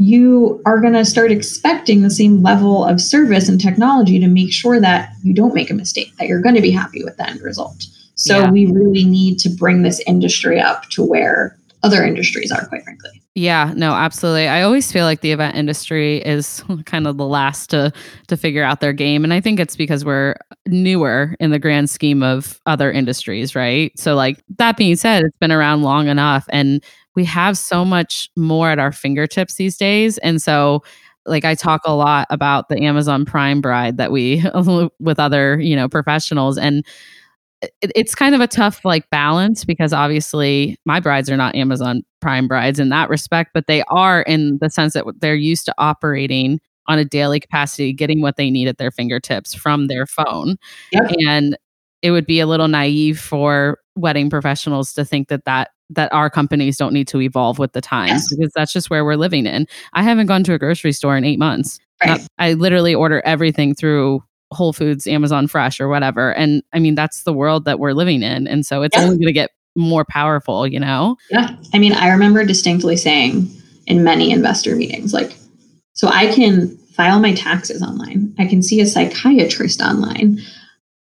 you 0.00 0.62
are 0.64 0.80
going 0.80 0.94
to 0.94 1.04
start 1.04 1.30
expecting 1.30 2.00
the 2.00 2.08
same 2.08 2.42
level 2.42 2.86
of 2.86 3.02
service 3.02 3.50
and 3.50 3.60
technology 3.60 4.18
to 4.18 4.28
make 4.28 4.50
sure 4.50 4.80
that 4.80 5.12
you 5.22 5.34
don't 5.34 5.52
make 5.52 5.70
a 5.70 5.74
mistake, 5.74 6.10
that 6.16 6.26
you're 6.26 6.40
going 6.40 6.54
to 6.54 6.62
be 6.62 6.70
happy 6.70 7.04
with 7.04 7.18
the 7.18 7.28
end 7.28 7.42
result. 7.42 7.84
So 8.14 8.38
yeah. 8.38 8.50
we 8.50 8.64
really 8.64 9.04
need 9.04 9.38
to 9.40 9.50
bring 9.50 9.82
this 9.82 10.00
industry 10.06 10.58
up 10.58 10.84
to 10.92 11.04
where 11.04 11.54
other 11.82 12.04
industries 12.04 12.50
are, 12.52 12.66
quite 12.66 12.82
frankly. 12.82 13.22
Yeah, 13.34 13.72
no, 13.76 13.92
absolutely. 13.92 14.48
I 14.48 14.62
always 14.62 14.90
feel 14.90 15.04
like 15.04 15.20
the 15.20 15.32
event 15.32 15.56
industry 15.56 16.18
is 16.18 16.62
kind 16.84 17.06
of 17.06 17.16
the 17.16 17.26
last 17.26 17.70
to 17.70 17.92
to 18.28 18.36
figure 18.36 18.64
out 18.64 18.80
their 18.80 18.92
game, 18.92 19.24
and 19.24 19.32
I 19.32 19.40
think 19.40 19.60
it's 19.60 19.76
because 19.76 20.04
we're 20.04 20.36
newer 20.66 21.36
in 21.40 21.50
the 21.50 21.58
grand 21.58 21.90
scheme 21.90 22.22
of 22.22 22.60
other 22.66 22.90
industries, 22.90 23.54
right? 23.54 23.92
So, 23.98 24.14
like 24.14 24.42
that 24.58 24.76
being 24.76 24.96
said, 24.96 25.24
it's 25.24 25.38
been 25.38 25.52
around 25.52 25.82
long 25.82 26.08
enough, 26.08 26.46
and 26.50 26.82
we 27.16 27.24
have 27.24 27.58
so 27.58 27.84
much 27.84 28.30
more 28.36 28.70
at 28.70 28.78
our 28.78 28.92
fingertips 28.92 29.54
these 29.54 29.76
days. 29.76 30.18
And 30.18 30.40
so 30.40 30.82
like 31.26 31.44
I 31.44 31.54
talk 31.54 31.82
a 31.84 31.94
lot 31.94 32.26
about 32.30 32.68
the 32.68 32.80
Amazon 32.82 33.24
Prime 33.24 33.60
bride 33.60 33.96
that 33.98 34.12
we 34.12 34.42
with 35.00 35.18
other, 35.18 35.60
you 35.60 35.76
know, 35.76 35.88
professionals 35.88 36.58
and 36.58 36.84
it, 37.62 37.92
it's 37.94 38.14
kind 38.14 38.34
of 38.34 38.40
a 38.40 38.46
tough 38.46 38.84
like 38.84 39.08
balance 39.10 39.64
because 39.64 39.92
obviously 39.92 40.76
my 40.84 41.00
brides 41.00 41.30
are 41.30 41.36
not 41.36 41.54
Amazon 41.54 42.02
Prime 42.20 42.48
brides 42.48 42.78
in 42.78 42.88
that 42.90 43.08
respect, 43.08 43.50
but 43.54 43.66
they 43.66 43.82
are 43.88 44.22
in 44.22 44.58
the 44.60 44.70
sense 44.70 44.94
that 44.94 45.04
they're 45.20 45.34
used 45.34 45.66
to 45.66 45.74
operating 45.78 46.60
on 46.86 46.98
a 46.98 47.04
daily 47.04 47.40
capacity, 47.40 47.92
getting 47.92 48.20
what 48.20 48.36
they 48.36 48.50
need 48.50 48.68
at 48.68 48.78
their 48.78 48.90
fingertips 48.90 49.54
from 49.54 49.86
their 49.86 50.06
phone. 50.06 50.56
Yep. 50.92 51.12
And 51.20 51.56
it 52.02 52.10
would 52.10 52.26
be 52.26 52.40
a 52.40 52.46
little 52.46 52.68
naive 52.68 53.20
for 53.20 53.78
wedding 53.96 54.30
professionals 54.30 54.92
to 54.94 55.04
think 55.04 55.28
that 55.28 55.44
that 55.44 55.70
that 55.92 56.12
our 56.12 56.30
companies 56.30 56.76
don't 56.76 56.92
need 56.92 57.08
to 57.08 57.20
evolve 57.20 57.58
with 57.58 57.72
the 57.72 57.80
times 57.80 58.10
yes. 58.10 58.28
because 58.36 58.52
that's 58.54 58.72
just 58.72 58.90
where 58.90 59.04
we're 59.04 59.16
living 59.16 59.44
in. 59.44 59.66
I 59.92 60.04
haven't 60.04 60.26
gone 60.26 60.44
to 60.44 60.54
a 60.54 60.58
grocery 60.58 60.92
store 60.92 61.16
in 61.16 61.24
8 61.24 61.36
months. 61.36 61.80
Right. 62.04 62.20
I 62.38 62.52
literally 62.52 62.94
order 62.94 63.20
everything 63.24 63.74
through 63.74 64.22
Whole 64.52 64.72
Foods, 64.72 65.06
Amazon 65.06 65.46
Fresh, 65.46 65.80
or 65.80 65.88
whatever. 65.88 66.34
And 66.34 66.62
I 66.72 66.80
mean, 66.80 66.94
that's 66.94 67.22
the 67.22 67.32
world 67.32 67.64
that 67.66 67.78
we're 67.78 67.92
living 67.92 68.22
in. 68.22 68.48
And 68.48 68.66
so 68.66 68.82
it's 68.82 68.96
yeah. 68.96 69.04
only 69.04 69.16
going 69.16 69.26
to 69.26 69.32
get 69.32 69.50
more 69.76 70.04
powerful, 70.04 70.66
you 70.66 70.80
know? 70.80 71.16
Yeah. 71.30 71.56
I 71.72 71.78
mean, 71.78 71.92
I 71.92 72.08
remember 72.08 72.44
distinctly 72.44 72.96
saying 72.96 73.48
in 73.86 74.02
many 74.02 74.32
investor 74.32 74.74
meetings, 74.74 75.14
like, 75.14 75.36
so 75.92 76.08
I 76.08 76.32
can 76.32 76.76
file 76.78 77.20
my 77.20 77.32
taxes 77.34 77.82
online, 77.82 78.34
I 78.38 78.46
can 78.46 78.62
see 78.62 78.80
a 78.80 78.86
psychiatrist 78.86 79.80
online, 79.80 80.40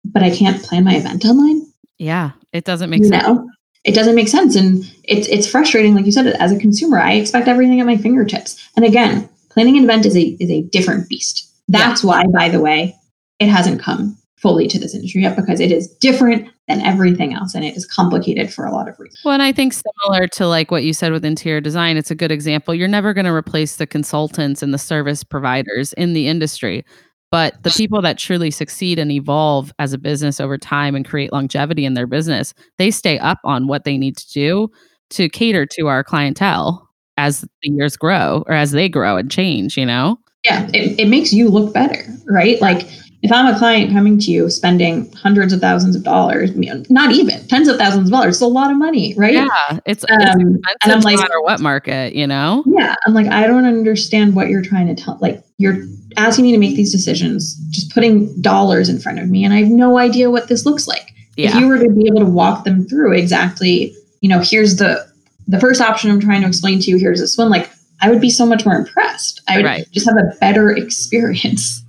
but 0.06 0.22
I 0.22 0.30
can't 0.30 0.62
plan 0.62 0.84
my 0.84 0.96
event 0.96 1.26
online. 1.26 1.66
Yeah. 1.98 2.32
It 2.54 2.66
doesn't 2.66 2.90
make 2.90 3.04
sense. 3.04 3.28
No, 3.28 3.50
it 3.84 3.96
doesn't 3.96 4.16
make 4.16 4.28
sense. 4.28 4.56
And 4.56 4.84
it's, 5.04 5.28
it's 5.28 5.50
frustrating. 5.50 5.96
Like 5.96 6.06
you 6.06 6.12
said, 6.12 6.28
as 6.28 6.52
a 6.52 6.60
consumer, 6.60 7.00
I 7.00 7.14
expect 7.14 7.48
everything 7.48 7.80
at 7.80 7.88
my 7.88 7.98
fingertips. 7.98 8.64
And 8.76 8.86
again, 8.86 9.28
planning 9.50 9.78
an 9.78 9.86
event 9.86 10.06
is 10.06 10.16
a, 10.16 10.38
is 10.40 10.52
a 10.52 10.62
different 10.62 11.10
beast. 11.10 11.52
That's 11.68 12.04
yeah. 12.04 12.08
why, 12.08 12.24
by 12.34 12.50
the 12.50 12.60
way, 12.60 12.96
it 13.40 13.48
hasn't 13.48 13.82
come 13.82 14.18
fully 14.38 14.68
to 14.68 14.80
this 14.80 14.96
industry 14.96 15.22
yet 15.22 15.36
because 15.36 15.60
it 15.60 15.72
is 15.72 15.88
different 15.96 16.50
than 16.70 16.80
everything 16.82 17.34
else 17.34 17.54
and 17.54 17.66
it 17.66 17.76
is 17.76 17.86
complicated 17.86 18.54
for 18.54 18.66
a 18.66 18.72
lot 18.72 18.88
of 18.88 18.98
reasons. 18.98 19.20
Well, 19.26 19.34
and 19.34 19.44
I 19.44 19.52
think 19.52 19.74
similar 19.74 20.28
to 20.28 20.48
like 20.48 20.72
what 20.72 20.84
you 20.84 20.94
said 20.94 21.12
with 21.12 21.26
interior 21.26 21.60
design, 21.60 21.98
it's 21.98 22.12
a 22.12 22.16
good 22.16 22.32
example. 22.32 22.74
You're 22.74 22.88
never 22.88 23.14
going 23.14 23.26
to 23.26 23.34
replace 23.34 23.76
the 23.76 23.88
consultants 23.88 24.64
and 24.64 24.74
the 24.74 24.78
service 24.78 25.24
providers 25.24 25.92
in 25.94 26.14
the 26.14 26.28
industry. 26.28 26.86
But 27.32 27.62
the 27.64 27.70
people 27.70 28.02
that 28.02 28.18
truly 28.18 28.50
succeed 28.50 28.98
and 28.98 29.12
evolve 29.12 29.72
as 29.78 29.94
a 29.94 30.00
business 30.00 30.40
over 30.40 30.58
time 30.58 30.96
and 30.96 31.06
create 31.06 31.32
longevity 31.32 31.86
in 31.86 31.94
their 31.94 32.08
business, 32.08 32.54
they 32.78 32.90
stay 32.90 33.20
up 33.20 33.40
on 33.44 33.68
what 33.68 33.84
they 33.84 33.98
need 33.98 34.18
to 34.18 34.30
do 34.30 34.70
to 35.12 35.30
cater 35.30 35.66
to 35.78 35.88
our 35.88 36.04
clientele 36.04 36.88
as 37.18 37.42
the 37.42 37.70
years 37.70 37.98
grow 37.98 38.44
or 38.48 38.54
as 38.54 38.72
they 38.72 38.90
grow 38.90 39.18
and 39.18 39.30
change, 39.30 39.78
you 39.78 39.86
know? 39.86 40.18
Yeah, 40.44 40.68
it, 40.74 41.00
it 41.00 41.08
makes 41.08 41.34
you 41.34 41.50
look 41.50 41.74
better, 41.74 42.04
right? 42.28 42.60
Like 42.62 42.88
if 43.22 43.32
I'm 43.32 43.54
a 43.54 43.58
client 43.58 43.92
coming 43.92 44.18
to 44.20 44.32
you 44.32 44.50
spending 44.50 45.12
hundreds 45.12 45.52
of 45.52 45.60
thousands 45.60 45.96
of 45.96 46.04
dollars, 46.04 46.56
not 46.90 47.12
even 47.12 47.46
tens 47.48 47.68
of 47.68 47.78
thousands 47.78 48.08
of 48.08 48.12
dollars, 48.12 48.36
it's 48.36 48.42
a 48.42 48.48
lot 48.48 48.72
of 48.72 48.78
money, 48.78 49.14
right? 49.18 49.34
Yeah, 49.34 49.80
it's, 49.86 50.06
um, 50.06 50.56
it's 50.56 50.76
and 50.84 50.94
I'm 50.94 51.02
like, 51.02 51.18
no 51.18 51.24
matter 51.24 51.42
what 51.42 51.60
market, 51.60 52.16
you 52.16 52.26
know? 52.26 52.64
Yeah, 52.66 52.96
I'm 53.06 53.14
like, 53.14 53.28
I 53.28 53.46
don't 53.46 53.66
understand 53.66 54.36
what 54.36 54.48
you're 54.48 54.62
trying 54.62 54.88
to 54.94 55.02
tell. 55.02 55.18
Like, 55.20 55.44
you're 55.58 55.84
asking 56.16 56.46
me 56.46 56.54
to 56.54 56.58
make 56.58 56.78
these 56.78 56.94
decisions, 56.94 57.56
just 57.70 57.94
putting 57.94 58.42
dollars 58.42 58.88
in 58.88 59.00
front 59.00 59.20
of 59.20 59.30
me, 59.30 59.44
and 59.44 59.54
I 59.54 59.58
have 59.58 59.70
no 59.70 59.98
idea 59.98 60.32
what 60.32 60.48
this 60.48 60.66
looks 60.66 60.88
like. 60.88 61.14
Yeah. 61.36 61.50
If 61.50 61.56
you 61.56 61.68
were 61.68 61.78
to 61.78 61.90
be 61.90 62.08
able 62.08 62.20
to 62.20 62.26
walk 62.26 62.64
them 62.64 62.86
through 62.86 63.14
exactly, 63.14 63.94
you 64.22 64.30
know, 64.30 64.40
here's 64.40 64.78
the 64.78 65.10
the 65.48 65.60
first 65.60 65.82
option 65.82 66.12
I'm 66.12 66.20
trying 66.20 66.42
to 66.42 66.48
explain 66.48 66.80
to 66.80 66.92
you. 66.92 66.98
Here's 66.98 67.20
this 67.20 67.38
one. 67.38 67.50
Like, 67.50 67.70
I 68.02 68.10
would 68.10 68.22
be 68.22 68.30
so 68.30 68.46
much 68.46 68.66
more 68.66 68.76
impressed. 68.76 69.42
I 69.48 69.58
would 69.58 69.66
right. 69.66 69.92
just 69.92 70.08
have 70.08 70.16
a 70.16 70.38
better 70.40 70.70
experience. 70.78 71.84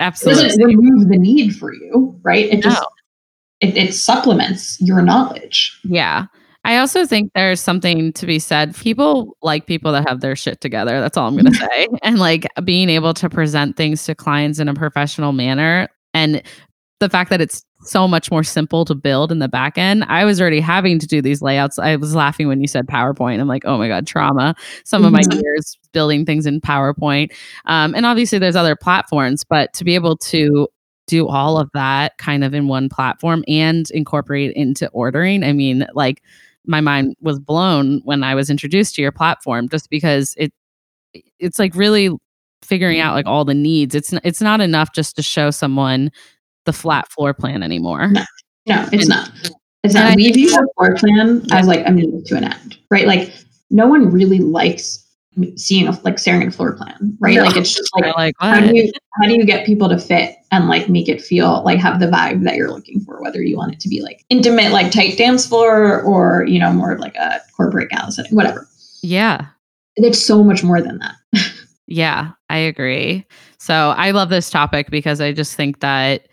Absolutely. 0.00 0.44
It 0.44 0.48
doesn't 0.48 0.64
remove 0.64 1.08
the 1.08 1.18
need 1.18 1.56
for 1.56 1.72
you, 1.74 2.18
right? 2.22 2.46
It 2.46 2.62
just 2.62 2.80
no. 2.80 2.88
it, 3.60 3.76
it 3.76 3.94
supplements 3.94 4.80
your 4.80 5.02
knowledge. 5.02 5.78
Yeah. 5.84 6.26
I 6.64 6.76
also 6.76 7.06
think 7.06 7.32
there's 7.34 7.60
something 7.60 8.12
to 8.12 8.26
be 8.26 8.38
said. 8.38 8.76
People 8.76 9.36
like 9.40 9.66
people 9.66 9.92
that 9.92 10.06
have 10.06 10.20
their 10.20 10.36
shit 10.36 10.60
together. 10.60 11.00
That's 11.00 11.16
all 11.16 11.26
I'm 11.26 11.34
going 11.34 11.46
to 11.52 11.54
say. 11.54 11.88
And 12.02 12.18
like 12.18 12.46
being 12.64 12.90
able 12.90 13.14
to 13.14 13.30
present 13.30 13.76
things 13.76 14.04
to 14.04 14.14
clients 14.14 14.58
in 14.58 14.68
a 14.68 14.74
professional 14.74 15.32
manner 15.32 15.88
and 16.12 16.42
the 16.98 17.08
fact 17.08 17.30
that 17.30 17.40
it's 17.40 17.64
so 17.82 18.06
much 18.06 18.30
more 18.30 18.42
simple 18.42 18.84
to 18.84 18.94
build 18.94 19.32
in 19.32 19.38
the 19.38 19.48
back 19.48 19.78
end. 19.78 20.04
I 20.08 20.24
was 20.24 20.40
already 20.40 20.60
having 20.60 20.98
to 20.98 21.06
do 21.06 21.22
these 21.22 21.42
layouts. 21.42 21.78
I 21.78 21.96
was 21.96 22.14
laughing 22.14 22.48
when 22.48 22.60
you 22.60 22.66
said 22.66 22.86
PowerPoint. 22.86 23.40
I'm 23.40 23.48
like, 23.48 23.64
oh 23.64 23.78
my 23.78 23.88
God, 23.88 24.06
trauma. 24.06 24.54
Some 24.84 25.04
of 25.04 25.12
my 25.12 25.20
mm-hmm. 25.20 25.40
years 25.40 25.78
building 25.92 26.24
things 26.26 26.46
in 26.46 26.60
PowerPoint. 26.60 27.32
Um, 27.66 27.94
and 27.94 28.06
obviously, 28.06 28.38
there's 28.38 28.56
other 28.56 28.76
platforms, 28.76 29.44
but 29.44 29.72
to 29.74 29.84
be 29.84 29.94
able 29.94 30.16
to 30.18 30.68
do 31.06 31.26
all 31.26 31.58
of 31.58 31.70
that 31.74 32.18
kind 32.18 32.44
of 32.44 32.54
in 32.54 32.68
one 32.68 32.88
platform 32.88 33.44
and 33.48 33.90
incorporate 33.92 34.52
into 34.52 34.88
ordering, 34.90 35.42
I 35.42 35.52
mean, 35.52 35.86
like, 35.94 36.22
my 36.66 36.80
mind 36.80 37.16
was 37.20 37.38
blown 37.38 38.00
when 38.04 38.22
I 38.22 38.34
was 38.34 38.50
introduced 38.50 38.94
to 38.96 39.02
your 39.02 39.12
platform 39.12 39.68
just 39.68 39.88
because 39.90 40.34
it 40.36 40.52
it's 41.38 41.58
like 41.58 41.74
really 41.74 42.10
figuring 42.62 43.00
out 43.00 43.14
like 43.14 43.26
all 43.26 43.44
the 43.44 43.54
needs. 43.54 43.94
It's 43.94 44.12
it's 44.24 44.40
not 44.40 44.60
enough 44.60 44.92
just 44.94 45.16
to 45.16 45.22
show 45.22 45.50
someone 45.50 46.10
the 46.66 46.72
flat 46.72 47.10
floor 47.10 47.34
plan 47.34 47.62
anymore. 47.62 48.08
No, 48.08 48.24
no 48.66 48.88
it's 48.92 49.04
and, 49.04 49.08
not. 49.08 49.30
It's 49.82 49.94
not. 49.94 50.16
We 50.16 50.30
view 50.32 50.48
a 50.54 50.66
floor 50.74 50.94
plan 50.96 51.42
as 51.52 51.66
like 51.66 51.86
a 51.86 51.90
means 51.90 52.28
to 52.28 52.36
an 52.36 52.44
end, 52.44 52.78
right? 52.90 53.06
Like 53.06 53.32
no 53.70 53.86
one 53.86 54.10
really 54.10 54.38
likes 54.38 55.06
seeing 55.56 55.86
a 55.86 55.98
like 56.02 56.18
staring 56.18 56.42
at 56.42 56.48
a 56.48 56.50
floor 56.50 56.72
plan, 56.72 57.16
right? 57.20 57.36
No. 57.36 57.44
Like 57.44 57.56
it's 57.56 57.74
just 57.74 57.88
like, 57.94 58.14
like 58.16 58.34
how 58.40 58.60
do 58.60 58.76
you 58.76 58.92
how 59.20 59.28
do 59.28 59.34
you 59.34 59.44
get 59.44 59.64
people 59.64 59.88
to 59.88 59.98
fit 59.98 60.36
and 60.50 60.68
like 60.68 60.88
make 60.88 61.08
it 61.08 61.22
feel 61.22 61.62
like 61.64 61.78
have 61.78 62.00
the 62.00 62.06
vibe 62.06 62.44
that 62.44 62.56
you're 62.56 62.70
looking 62.70 63.00
for, 63.00 63.22
whether 63.22 63.40
you 63.40 63.56
want 63.56 63.72
it 63.72 63.80
to 63.80 63.88
be 63.88 64.02
like 64.02 64.24
intimate, 64.28 64.72
like 64.72 64.92
tight 64.92 65.16
dance 65.16 65.46
floor, 65.46 66.02
or 66.02 66.44
you 66.46 66.58
know 66.58 66.72
more 66.72 66.92
of 66.92 67.00
like 67.00 67.16
a 67.16 67.40
corporate 67.56 67.90
gala 67.90 68.10
setting, 68.10 68.34
whatever. 68.34 68.68
Yeah, 69.02 69.46
it's 69.96 70.20
so 70.20 70.42
much 70.42 70.62
more 70.62 70.82
than 70.82 70.98
that. 70.98 71.14
yeah, 71.86 72.32
I 72.48 72.58
agree. 72.58 73.24
So 73.58 73.94
I 73.96 74.10
love 74.10 74.28
this 74.30 74.50
topic 74.50 74.90
because 74.90 75.20
I 75.20 75.32
just 75.32 75.54
think 75.54 75.80
that 75.80 76.28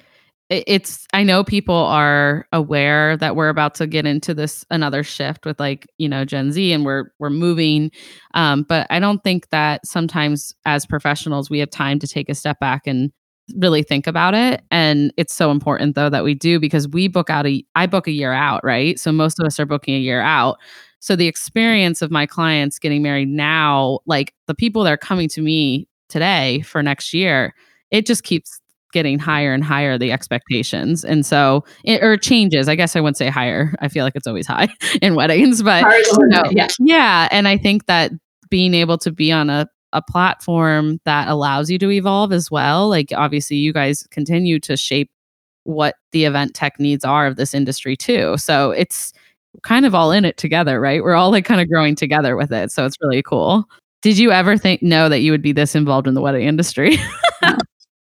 it's 0.50 1.06
i 1.14 1.24
know 1.24 1.44
people 1.44 1.76
are 1.76 2.48
aware 2.54 3.18
that 3.18 3.36
we're 3.36 3.50
about 3.50 3.76
to 3.76 3.86
get 3.86 4.06
into 4.06 4.34
this 4.34 4.66
another 4.72 5.04
shift 5.04 5.46
with 5.46 5.60
like 5.60 5.88
you 5.98 6.08
know 6.08 6.24
gen 6.24 6.52
z 6.52 6.72
and 6.72 6.86
we're 6.86 7.12
we're 7.20 7.30
moving. 7.30 7.92
Um, 8.34 8.64
but 8.64 8.88
i 8.90 9.00
don't 9.00 9.24
think 9.24 9.50
that 9.50 9.86
sometimes 9.86 10.54
as 10.66 10.86
professionals 10.86 11.50
we 11.50 11.60
have 11.60 11.70
time 11.70 12.00
to 12.00 12.08
take 12.08 12.30
a 12.30 12.36
step 12.36 12.60
back 12.60 12.88
and 12.88 13.12
really 13.56 13.82
think 13.82 14.08
about 14.08 14.34
it. 14.34 14.62
And 14.72 15.14
it's 15.16 15.34
so 15.34 15.52
important 15.52 15.96
though 15.96 16.10
that 16.10 16.26
we 16.26 16.34
do 16.34 16.60
because 16.60 16.88
we 16.88 17.08
book 17.08 17.30
out 17.30 17.46
a 17.48 17.64
i 17.76 17.86
book 17.86 18.08
a 18.08 18.12
year 18.12 18.34
out 18.34 18.64
right? 18.64 19.00
So 19.00 19.12
most 19.12 19.40
of 19.40 19.46
us 19.46 19.60
are 19.60 19.66
booking 19.66 19.96
a 19.96 20.00
year 20.00 20.22
out. 20.22 20.58
So 21.00 21.16
the 21.16 21.28
experience 21.28 22.02
of 22.02 22.12
my 22.12 22.26
clients 22.26 22.80
getting 22.80 23.02
married 23.02 23.30
now 23.30 24.00
like 24.06 24.34
the 24.48 24.56
people 24.56 24.84
that 24.84 24.94
are 24.94 24.98
coming 24.98 25.30
to 25.30 25.42
me 25.42 25.88
today 26.10 26.62
for 26.62 26.82
next 26.82 27.14
year 27.14 27.54
it 27.92 28.06
just 28.06 28.24
keeps 28.24 28.60
getting 28.94 29.20
higher 29.20 29.54
and 29.54 29.64
higher 29.64 29.98
the 29.98 30.12
expectations. 30.12 31.04
And 31.04 31.26
so 31.26 31.64
it, 31.84 32.04
or 32.04 32.18
changes 32.18 32.68
i 32.68 32.76
guess 32.76 32.96
i 32.96 33.02
wouldn't 33.02 33.18
say 33.18 33.30
higher. 33.30 33.74
I 33.82 33.88
feel 33.88 34.04
like 34.04 34.16
it's 34.16 34.28
always 34.28 34.48
high 34.48 34.70
in 35.02 35.16
weddings 35.16 35.64
but 35.64 35.84
you 35.84 36.28
know, 36.28 36.44
yeah. 36.52 36.68
yeah 36.80 37.28
and 37.32 37.48
i 37.48 37.58
think 37.58 37.86
that 37.86 38.12
being 38.50 38.74
able 38.74 38.98
to 39.00 39.12
be 39.12 39.32
on 39.32 39.50
a, 39.50 39.68
a 39.94 40.02
platform 40.02 41.00
that 41.06 41.28
allows 41.28 41.70
you 41.70 41.78
to 41.80 41.92
evolve 41.92 42.32
as 42.32 42.50
well 42.50 42.90
like 42.90 43.12
obviously 43.16 43.58
you 43.58 43.74
guys 43.74 44.06
continue 44.12 44.60
to 44.60 44.78
shape 44.78 45.10
what 45.68 45.96
the 46.14 46.24
event 46.24 46.54
tech 46.54 46.80
needs 46.80 47.04
are 47.04 47.28
of 47.28 47.36
this 47.36 47.54
industry 47.54 47.98
too. 47.98 48.38
So 48.38 48.72
it's 48.72 49.12
kind 49.64 49.86
of 49.86 49.94
all 49.94 50.12
in 50.12 50.24
it 50.24 50.38
together 50.38 50.80
right? 50.80 51.04
We're 51.04 51.14
all 51.14 51.30
like 51.30 51.46
kind 51.46 51.60
of 51.60 51.70
growing 51.70 51.94
together 51.96 52.38
with 52.38 52.52
it 52.52 52.72
so 52.72 52.86
it's 52.86 52.98
really 53.02 53.22
cool. 53.22 53.66
Did 54.02 54.18
you 54.18 54.32
ever 54.32 54.58
think 54.58 54.82
know 54.82 55.10
that 55.10 55.20
you 55.20 55.32
would 55.32 55.42
be 55.42 55.52
this 55.52 55.76
involved 55.76 56.08
in 56.08 56.14
the 56.14 56.22
wedding 56.22 56.48
industry 56.48 56.98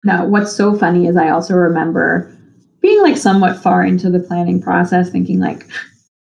Now, 0.08 0.26
what's 0.26 0.56
so 0.56 0.74
funny 0.74 1.06
is 1.08 1.17
I 1.17 1.30
also 1.30 1.54
remember 1.54 2.34
being 2.80 3.02
like 3.02 3.17
somewhat 3.17 3.62
far 3.62 3.84
into 3.84 4.10
the 4.10 4.22
planning 4.22 4.62
process, 4.62 5.10
thinking 5.10 5.38
like, 5.38 5.67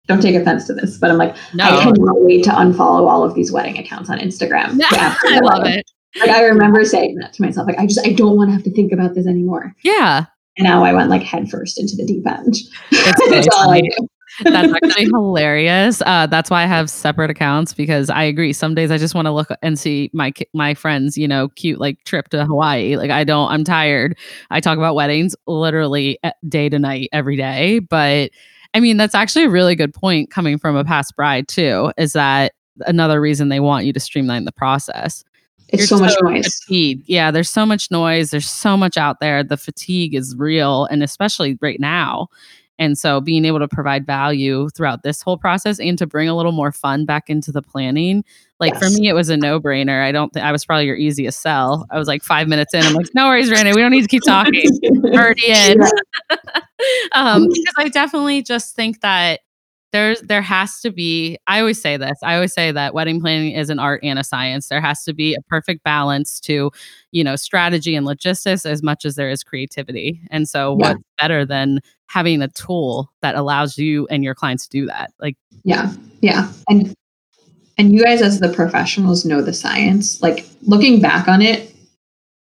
don't 0.07 0.21
take 0.21 0.35
offense 0.35 0.65
to 0.67 0.73
this, 0.73 0.97
but 0.97 1.11
I'm 1.11 1.17
like, 1.17 1.35
no. 1.53 1.65
I 1.65 1.83
cannot 1.83 2.21
wait 2.21 2.45
to 2.45 2.51
unfollow 2.51 3.09
all 3.09 3.25
of 3.25 3.35
these 3.35 3.51
wedding 3.51 3.77
accounts 3.77 4.09
on 4.09 4.19
Instagram. 4.19 4.79
I 4.83 5.39
love 5.43 5.65
it. 5.65 5.85
Like 6.17 6.29
I 6.29 6.43
remember 6.43 6.85
saying 6.85 7.15
that 7.15 7.33
to 7.33 7.41
myself, 7.41 7.67
like 7.67 7.77
I 7.77 7.85
just 7.85 8.07
I 8.07 8.13
don't 8.13 8.37
want 8.37 8.51
to 8.51 8.53
have 8.53 8.63
to 8.63 8.71
think 8.71 8.93
about 8.93 9.15
this 9.15 9.27
anymore. 9.27 9.75
Yeah. 9.83 10.27
And 10.57 10.65
now 10.65 10.85
I 10.85 10.93
went 10.93 11.09
like 11.09 11.23
headfirst 11.23 11.77
into 11.77 11.97
the 11.97 12.05
deep 12.05 12.25
end. 12.25 12.55
That's 12.91 13.47
all 13.53 13.69
I 13.69 13.81
do. 13.81 14.07
That's 14.41 14.73
actually 14.73 15.05
hilarious. 15.05 16.01
Uh, 16.05 16.25
that's 16.25 16.49
why 16.49 16.63
I 16.63 16.65
have 16.65 16.89
separate 16.89 17.29
accounts 17.29 17.73
because 17.73 18.09
I 18.09 18.23
agree. 18.23 18.53
Some 18.53 18.73
days 18.75 18.91
I 18.91 18.97
just 18.97 19.13
want 19.15 19.27
to 19.27 19.31
look 19.31 19.49
and 19.61 19.77
see 19.77 20.09
my 20.13 20.33
my 20.53 20.73
friends, 20.73 21.17
you 21.17 21.27
know, 21.27 21.49
cute 21.49 21.79
like 21.79 22.03
trip 22.03 22.29
to 22.29 22.45
Hawaii. 22.45 22.95
Like 22.97 23.11
I 23.11 23.23
don't. 23.23 23.51
I'm 23.51 23.63
tired. 23.63 24.17
I 24.49 24.59
talk 24.59 24.77
about 24.77 24.95
weddings 24.95 25.35
literally 25.47 26.19
day 26.47 26.69
to 26.69 26.79
night 26.79 27.09
every 27.11 27.35
day. 27.35 27.79
But 27.79 28.31
I 28.73 28.79
mean, 28.79 28.97
that's 28.97 29.15
actually 29.15 29.45
a 29.45 29.49
really 29.49 29.75
good 29.75 29.93
point 29.93 30.31
coming 30.31 30.57
from 30.57 30.75
a 30.75 30.83
past 30.83 31.15
bride 31.15 31.47
too. 31.47 31.91
Is 31.97 32.13
that 32.13 32.53
another 32.87 33.21
reason 33.21 33.49
they 33.49 33.59
want 33.59 33.85
you 33.85 33.93
to 33.93 33.99
streamline 33.99 34.45
the 34.45 34.51
process? 34.51 35.23
It's 35.69 35.87
so, 35.87 35.97
so 35.97 36.03
much 36.03 36.15
noise. 36.21 36.59
Fatigue. 36.63 37.03
Yeah, 37.07 37.31
there's 37.31 37.49
so 37.49 37.65
much 37.65 37.89
noise. 37.89 38.31
There's 38.31 38.49
so 38.49 38.77
much 38.77 38.97
out 38.97 39.19
there. 39.19 39.43
The 39.43 39.57
fatigue 39.57 40.13
is 40.15 40.35
real, 40.35 40.85
and 40.85 41.03
especially 41.03 41.57
right 41.61 41.79
now 41.79 42.29
And 42.79 42.97
so 42.97 43.21
being 43.21 43.45
able 43.45 43.59
to 43.59 43.67
provide 43.67 44.05
value 44.05 44.69
throughout 44.69 45.03
this 45.03 45.21
whole 45.21 45.37
process 45.37 45.79
and 45.79 45.97
to 45.99 46.07
bring 46.07 46.27
a 46.27 46.35
little 46.35 46.51
more 46.51 46.71
fun 46.71 47.05
back 47.05 47.29
into 47.29 47.51
the 47.51 47.61
planning, 47.61 48.23
like 48.59 48.73
yes. 48.73 48.83
for 48.83 48.99
me, 48.99 49.07
it 49.07 49.13
was 49.13 49.29
a 49.29 49.37
no 49.37 49.59
brainer. 49.59 50.03
I 50.03 50.11
don't 50.11 50.33
think 50.33 50.45
I 50.45 50.51
was 50.51 50.65
probably 50.65 50.85
your 50.85 50.95
easiest 50.95 51.41
sell. 51.41 51.85
I 51.91 51.99
was 51.99 52.07
like 52.07 52.23
five 52.23 52.47
minutes 52.47 52.73
in. 52.73 52.83
I'm 52.83 52.93
like, 52.93 53.07
no 53.13 53.27
worries, 53.27 53.51
Renee. 53.51 53.73
We 53.73 53.81
don't 53.81 53.91
need 53.91 54.01
to 54.01 54.07
keep 54.07 54.23
talking. 54.23 54.69
Already 55.05 55.47
in. 55.47 55.81
um, 57.11 57.47
because 57.47 57.73
I 57.77 57.89
definitely 57.89 58.41
just 58.41 58.75
think 58.75 59.01
that 59.01 59.41
there's 59.93 60.21
there 60.21 60.41
has 60.41 60.81
to 60.81 60.91
be 60.91 61.37
i 61.47 61.59
always 61.59 61.79
say 61.79 61.95
this 61.95 62.17
i 62.23 62.35
always 62.35 62.51
say 62.51 62.71
that 62.71 62.93
wedding 62.93 63.21
planning 63.21 63.53
is 63.53 63.69
an 63.69 63.79
art 63.79 64.01
and 64.03 64.19
a 64.19 64.23
science 64.23 64.67
there 64.67 64.81
has 64.81 65.03
to 65.03 65.13
be 65.13 65.35
a 65.35 65.41
perfect 65.43 65.83
balance 65.83 66.39
to 66.39 66.71
you 67.11 67.23
know 67.23 67.35
strategy 67.35 67.95
and 67.95 68.05
logistics 68.05 68.65
as 68.65 68.83
much 68.83 69.05
as 69.05 69.15
there 69.15 69.29
is 69.29 69.43
creativity 69.43 70.19
and 70.31 70.49
so 70.49 70.75
yeah. 70.79 70.89
what's 70.89 71.03
better 71.19 71.45
than 71.45 71.79
having 72.13 72.41
a 72.41 72.47
tool 72.49 73.11
that 73.21 73.35
allows 73.35 73.77
you 73.77 74.05
and 74.07 74.23
your 74.23 74.35
clients 74.35 74.67
to 74.67 74.79
do 74.79 74.85
that 74.85 75.11
like 75.19 75.35
yeah 75.63 75.91
yeah 76.21 76.51
and 76.69 76.93
and 77.77 77.91
you 77.91 78.03
guys 78.03 78.21
as 78.21 78.39
the 78.39 78.53
professionals 78.53 79.25
know 79.25 79.41
the 79.41 79.53
science 79.53 80.21
like 80.21 80.45
looking 80.61 81.01
back 81.01 81.27
on 81.27 81.41
it 81.41 81.73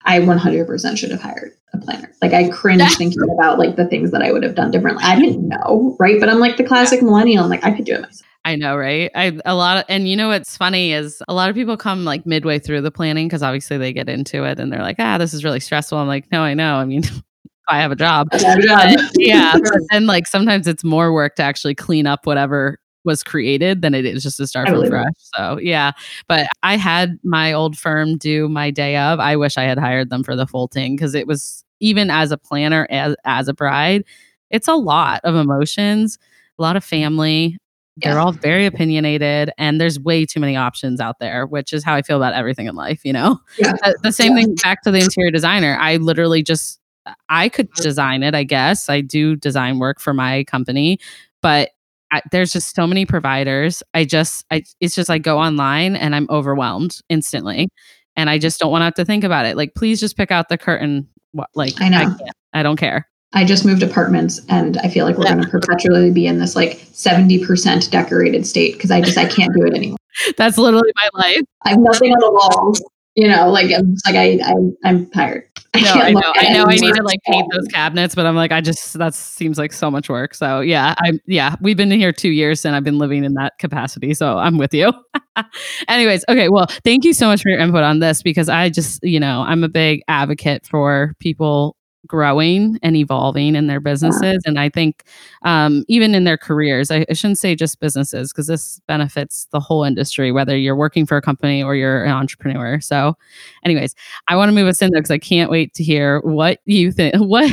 I 0.08 0.22
100% 0.22 0.98
should 0.98 1.12
have 1.12 1.22
hired 1.22 1.52
a 1.74 1.78
planner. 1.78 2.10
Like 2.22 2.34
I 2.34 2.48
cringe 2.50 2.82
thinking 2.98 3.22
about 3.30 3.60
like 3.60 3.76
the 3.76 3.86
things 3.86 4.12
that 4.12 4.22
I 4.22 4.32
would 4.32 4.42
have 4.44 4.56
done 4.56 4.72
differently. 4.72 5.04
I 5.04 5.20
didn't 5.20 5.48
know, 5.48 5.96
right? 6.00 6.20
But 6.20 6.30
I'm 6.30 6.40
like 6.40 6.56
the 6.56 6.64
classic 6.64 7.02
millennial. 7.02 7.44
I'm 7.44 7.50
like 7.50 7.66
I 7.66 7.72
could 7.72 7.86
do 7.86 7.94
it 7.94 8.02
myself. 8.02 8.22
I 8.46 8.56
know, 8.56 8.78
right? 8.78 9.12
I 9.14 9.38
a 9.44 9.54
lot 9.54 9.80
of, 9.80 9.84
and 9.90 10.08
you 10.08 10.16
know 10.16 10.30
what's 10.30 10.56
funny 10.56 10.94
is 10.94 11.22
a 11.28 11.34
lot 11.34 11.50
of 11.50 11.56
people 11.56 11.76
come 11.76 12.06
like 12.06 12.26
midway 12.26 12.60
through 12.60 12.82
the 12.82 12.92
planning 12.92 13.28
because 13.28 13.44
obviously 13.44 13.78
they 13.78 13.92
get 13.92 14.08
into 14.08 14.46
it 14.46 14.58
and 14.58 14.72
they're 14.72 14.82
like, 14.82 14.96
ah, 15.00 15.18
this 15.18 15.34
is 15.34 15.44
really 15.44 15.60
stressful. 15.60 15.98
I'm 15.98 16.08
like, 16.08 16.32
no, 16.32 16.42
I 16.42 16.54
know. 16.54 16.76
I 16.76 16.86
mean, 16.86 17.04
I 17.68 17.80
have 17.80 17.92
a 17.92 17.96
job. 17.96 18.32
Have 18.32 18.60
a 18.60 18.62
job. 18.62 19.00
yeah. 19.18 19.56
And 19.92 20.08
like 20.08 20.28
sometimes 20.28 20.68
it's 20.68 20.84
more 20.84 21.14
work 21.14 21.36
to 21.36 21.44
actually 21.44 21.76
clean 21.76 22.08
up 22.08 22.26
whatever 22.26 22.80
was 23.08 23.24
created 23.24 23.82
than 23.82 23.96
it 23.96 24.06
is 24.06 24.22
just 24.22 24.38
to 24.38 24.46
start 24.46 24.68
from 24.68 24.86
fresh. 24.88 25.14
So 25.18 25.58
yeah, 25.60 25.94
but 26.28 26.48
I 26.62 26.76
had 26.78 27.18
my 27.24 27.54
old 27.54 27.78
firm 27.78 28.18
do 28.18 28.50
my 28.50 28.70
day 28.70 28.98
of. 28.98 29.20
I 29.20 29.36
wish 29.36 29.58
I 29.58 29.64
had 29.64 29.80
hired 29.80 30.10
them 30.10 30.24
for 30.24 30.36
the 30.36 30.46
full 30.46 30.68
thing 30.68 30.96
because 30.96 31.16
it 31.16 31.26
was 31.26 31.64
even 31.80 32.12
as 32.12 32.32
a 32.32 32.38
planner 32.38 32.86
as 32.92 33.16
as 33.24 33.48
a 33.48 33.54
bride, 33.54 34.04
it's 34.52 34.68
a 34.68 34.76
lot 34.76 35.22
of 35.24 35.36
emotions, 35.36 36.20
a 36.60 36.62
lot 36.62 36.76
of 36.76 36.84
family. 36.84 37.58
They're 38.00 38.14
yeah. 38.14 38.20
all 38.20 38.32
very 38.32 38.68
opinionated, 38.68 39.52
and 39.58 39.82
there's 39.82 40.00
way 40.00 40.24
too 40.24 40.40
many 40.40 40.56
options 40.56 41.00
out 41.00 41.18
there, 41.20 41.48
which 41.48 41.74
is 41.74 41.84
how 41.84 41.96
I 41.96 42.04
feel 42.04 42.18
about 42.18 42.36
everything 42.36 42.68
in 42.68 42.76
life. 42.76 43.04
You 43.04 43.14
know, 43.14 43.40
yeah. 43.58 43.72
the, 43.72 43.98
the 44.04 44.12
same 44.12 44.38
yeah. 44.38 44.44
thing 44.44 44.56
back 44.56 44.84
to 44.84 44.92
the 44.92 45.00
interior 45.00 45.32
designer. 45.32 45.78
I 45.80 45.96
literally 45.96 46.44
just 46.44 46.80
I 47.30 47.50
could 47.50 47.72
design 47.74 48.24
it, 48.24 48.36
I 48.36 48.44
guess. 48.44 48.90
I 48.90 49.02
do 49.02 49.36
design 49.36 49.80
work 49.80 50.00
for 50.00 50.14
my 50.14 50.44
company, 50.46 51.00
but 51.42 51.72
I, 52.12 52.22
there's 52.32 52.54
just 52.54 52.76
so 52.76 52.88
many 52.88 53.06
providers. 53.06 53.84
I 53.94 54.06
just, 54.06 54.46
I, 54.52 54.64
it's 54.80 54.96
just 54.96 55.10
I 55.10 55.18
go 55.18 55.38
online 55.38 55.96
and 55.96 56.16
I'm 56.16 56.28
overwhelmed 56.30 57.00
instantly, 57.10 57.70
and 58.16 58.30
I 58.30 58.38
just 58.38 58.60
don't 58.60 58.72
want 58.72 58.82
to 58.82 58.86
have 58.86 58.96
to 58.96 59.06
think 59.06 59.24
about 59.24 59.46
it. 59.46 59.58
Like, 59.58 59.74
please 59.76 60.00
just 60.00 60.18
pick 60.18 60.32
out 60.32 60.50
the 60.50 60.58
curtain. 60.58 61.08
What, 61.34 61.50
like, 61.54 61.82
I 61.82 61.90
know, 61.90 62.16
I, 62.54 62.60
I, 62.60 62.64
don't 62.64 62.78
care. 62.78 63.08
I 63.34 63.44
just 63.44 63.66
moved 63.66 63.84
apartments, 63.84 64.42
and 64.48 64.78
I 64.78 64.90
feel 64.90 65.06
like 65.06 65.18
we're 65.18 65.26
yeah. 65.26 65.34
going 65.34 65.46
to 65.46 65.50
perpetually 65.52 66.12
be 66.12 66.28
in 66.28 66.40
this 66.40 66.56
like 66.56 66.80
seventy 66.94 67.46
percent 67.46 67.92
decorated 67.92 68.48
state 68.48 68.74
because 68.74 68.90
I 68.90 69.02
just 69.02 69.18
I 69.18 69.26
can't 69.26 69.54
do 69.54 69.66
it 69.66 69.74
anymore. 69.74 69.98
That's 70.38 70.58
literally 70.58 70.92
my 70.96 71.10
life. 71.22 71.42
I 71.64 71.72
have 71.72 71.80
nothing 71.80 72.12
on 72.14 72.20
the 72.20 72.32
walls. 72.32 72.82
You 73.18 73.28
know, 73.28 73.50
like 73.50 73.72
I'm 73.72 73.96
like 74.06 74.16
I, 74.16 74.40
I 74.44 74.54
I'm 74.86 75.10
tired. 75.10 75.44
No, 75.78 75.92
I 75.92 76.12
know. 76.12 76.34
I 76.36 76.54
know. 76.54 76.66
I 76.66 76.76
need 76.76 76.96
to 76.96 77.04
like 77.04 77.20
paint 77.24 77.46
those 77.52 77.66
um, 77.66 77.72
cabinets, 77.72 78.16
but 78.16 78.26
I'm 78.26 78.36
like, 78.36 78.52
I 78.52 78.62
just 78.62 78.98
that 78.98 79.14
seems 79.14 79.60
like 79.60 79.72
so 79.72 79.92
much 79.92 80.10
work. 80.10 80.34
So 80.34 80.60
yeah, 80.60 80.96
I'm 81.00 81.20
yeah. 81.28 81.56
We've 81.62 81.78
been 81.78 81.92
in 81.92 82.00
here 82.00 82.12
two 82.12 82.32
years, 82.32 82.66
and 82.66 82.76
I've 82.76 82.84
been 82.84 82.98
living 82.98 83.24
in 83.24 83.36
that 83.36 83.60
capacity. 83.60 84.16
So 84.16 84.40
I'm 84.40 84.58
with 84.58 84.74
you. 84.74 84.92
Anyways, 85.88 86.26
okay. 86.30 86.50
Well, 86.50 86.66
thank 86.84 87.06
you 87.06 87.14
so 87.14 87.28
much 87.28 87.44
for 87.44 87.50
your 87.50 87.60
input 87.60 87.84
on 87.84 88.00
this 88.00 88.24
because 88.24 88.50
I 88.50 88.70
just 88.70 89.04
you 89.04 89.20
know 89.20 89.42
I'm 89.42 89.64
a 89.64 89.70
big 89.70 90.02
advocate 90.08 90.66
for 90.66 91.14
people 91.20 91.76
growing 92.08 92.80
and 92.82 92.96
evolving 92.96 93.56
in 93.56 93.68
their 93.68 93.80
businesses. 93.80 94.42
And 94.46 94.60
I 94.60 94.70
think 94.70 95.04
um, 95.44 95.84
even 95.88 96.16
in 96.16 96.24
their 96.24 96.38
careers, 96.38 96.92
I, 96.92 97.06
I 97.10 97.14
shouldn't 97.14 97.38
say 97.38 97.56
just 97.56 97.80
businesses 97.80 98.32
because 98.32 98.48
this 98.48 98.80
benefits 98.88 99.48
the 99.52 99.60
whole 99.60 99.84
industry, 99.84 100.32
whether 100.32 100.58
you're 100.58 100.76
working 100.76 101.06
for 101.06 101.18
a 101.18 101.22
company 101.22 101.62
or 101.62 101.76
you're 101.76 102.04
an 102.06 102.12
entrepreneur. 102.12 102.80
So, 102.80 103.16
anyways, 103.66 103.94
I 104.28 104.36
want 104.36 104.50
to 104.50 104.54
move 104.54 104.68
us 104.68 104.82
in 104.82 104.92
there 104.92 105.02
because 105.02 105.12
I 105.12 105.18
can't 105.18 105.52
wait 105.52 105.74
to 105.76 105.84
hear 105.84 106.20
what 106.22 106.60
you 106.66 106.92
think. 106.92 107.16
What 107.28 107.52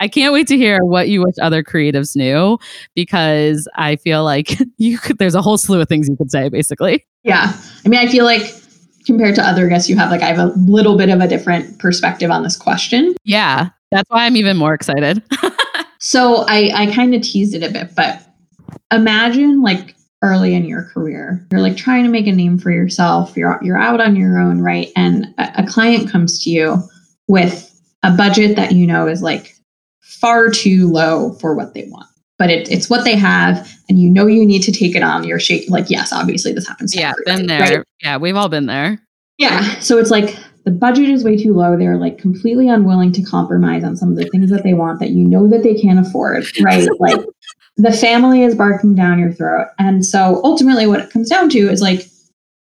I 0.00 0.08
can't 0.08 0.32
wait 0.32 0.46
to 0.48 0.56
hear 0.56 0.84
what 0.84 1.08
you 1.08 1.22
wish 1.22 1.34
other 1.40 1.62
creatives 1.62 2.16
knew 2.16 2.58
because 2.94 3.68
I 3.74 3.96
feel 3.96 4.24
like 4.24 4.58
you 4.78 4.98
could, 4.98 5.18
there's 5.18 5.34
a 5.34 5.42
whole 5.42 5.58
slew 5.58 5.80
of 5.80 5.88
things 5.88 6.08
you 6.08 6.16
could 6.16 6.30
say 6.30 6.48
basically. 6.48 7.04
Yeah. 7.22 7.52
I 7.84 7.88
mean, 7.88 8.00
I 8.00 8.06
feel 8.06 8.24
like 8.24 8.61
compared 9.06 9.34
to 9.34 9.46
other 9.46 9.68
guests 9.68 9.88
you 9.88 9.96
have 9.96 10.10
like 10.10 10.22
i 10.22 10.26
have 10.26 10.38
a 10.38 10.52
little 10.58 10.96
bit 10.96 11.08
of 11.08 11.20
a 11.20 11.28
different 11.28 11.78
perspective 11.78 12.30
on 12.30 12.42
this 12.42 12.56
question. 12.56 13.14
Yeah. 13.24 13.70
That's 13.90 14.08
why 14.10 14.26
i'm 14.26 14.36
even 14.36 14.56
more 14.56 14.74
excited. 14.74 15.22
So 16.04 16.44
i 16.48 16.72
i 16.74 16.92
kind 16.92 17.14
of 17.14 17.22
teased 17.22 17.54
it 17.54 17.62
a 17.62 17.70
bit 17.70 17.94
but 17.94 18.20
imagine 18.90 19.62
like 19.62 19.94
early 20.20 20.52
in 20.52 20.64
your 20.64 20.82
career 20.82 21.46
you're 21.52 21.60
like 21.60 21.76
trying 21.76 22.02
to 22.02 22.10
make 22.10 22.26
a 22.26 22.32
name 22.32 22.58
for 22.58 22.72
yourself 22.72 23.36
you're 23.36 23.60
you're 23.62 23.78
out 23.78 24.00
on 24.00 24.16
your 24.16 24.40
own 24.40 24.60
right? 24.60 24.90
And 24.96 25.32
a, 25.38 25.62
a 25.62 25.66
client 25.66 26.10
comes 26.10 26.42
to 26.42 26.50
you 26.50 26.82
with 27.28 27.68
a 28.02 28.10
budget 28.10 28.56
that 28.56 28.72
you 28.72 28.84
know 28.84 29.06
is 29.06 29.22
like 29.22 29.54
far 30.00 30.50
too 30.50 30.90
low 30.90 31.34
for 31.34 31.54
what 31.54 31.72
they 31.72 31.86
want 31.88 32.08
but 32.42 32.50
it, 32.50 32.68
it's 32.72 32.90
what 32.90 33.04
they 33.04 33.14
have 33.14 33.72
and 33.88 34.00
you 34.00 34.10
know 34.10 34.26
you 34.26 34.44
need 34.44 34.64
to 34.64 34.72
take 34.72 34.96
it 34.96 35.02
on. 35.04 35.22
You're 35.22 35.38
shaking 35.38 35.70
like 35.70 35.88
yes 35.88 36.12
obviously 36.12 36.52
this 36.52 36.66
happens 36.66 36.92
yeah 36.92 37.12
been 37.24 37.46
there. 37.46 37.60
Right? 37.60 37.84
yeah 38.02 38.16
we've 38.16 38.34
all 38.34 38.48
been 38.48 38.66
there. 38.66 39.00
Yeah 39.38 39.78
so 39.78 39.96
it's 39.96 40.10
like 40.10 40.36
the 40.64 40.72
budget 40.72 41.08
is 41.08 41.22
way 41.22 41.36
too 41.36 41.54
low. 41.54 41.76
They're 41.76 41.96
like 41.96 42.18
completely 42.18 42.68
unwilling 42.68 43.12
to 43.12 43.22
compromise 43.22 43.84
on 43.84 43.96
some 43.96 44.10
of 44.10 44.16
the 44.16 44.24
things 44.30 44.50
that 44.50 44.64
they 44.64 44.74
want 44.74 44.98
that 44.98 45.10
you 45.10 45.24
know 45.24 45.46
that 45.50 45.62
they 45.62 45.74
can't 45.74 46.00
afford 46.00 46.44
right? 46.64 46.88
Like 46.98 47.24
the 47.76 47.92
family 47.92 48.42
is 48.42 48.56
barking 48.56 48.96
down 48.96 49.20
your 49.20 49.32
throat. 49.32 49.68
And 49.78 50.04
so 50.04 50.40
ultimately 50.42 50.88
what 50.88 50.98
it 50.98 51.10
comes 51.10 51.30
down 51.30 51.48
to 51.50 51.58
is 51.70 51.80
like 51.80 52.08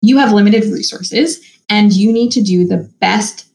you 0.03 0.19
have 0.19 0.31
limited 0.31 0.65
resources 0.65 1.43
and 1.69 1.91
you 1.91 2.13
need 2.13 2.31
to 2.33 2.43
do 2.43 2.67
the 2.67 2.87
best 3.01 3.47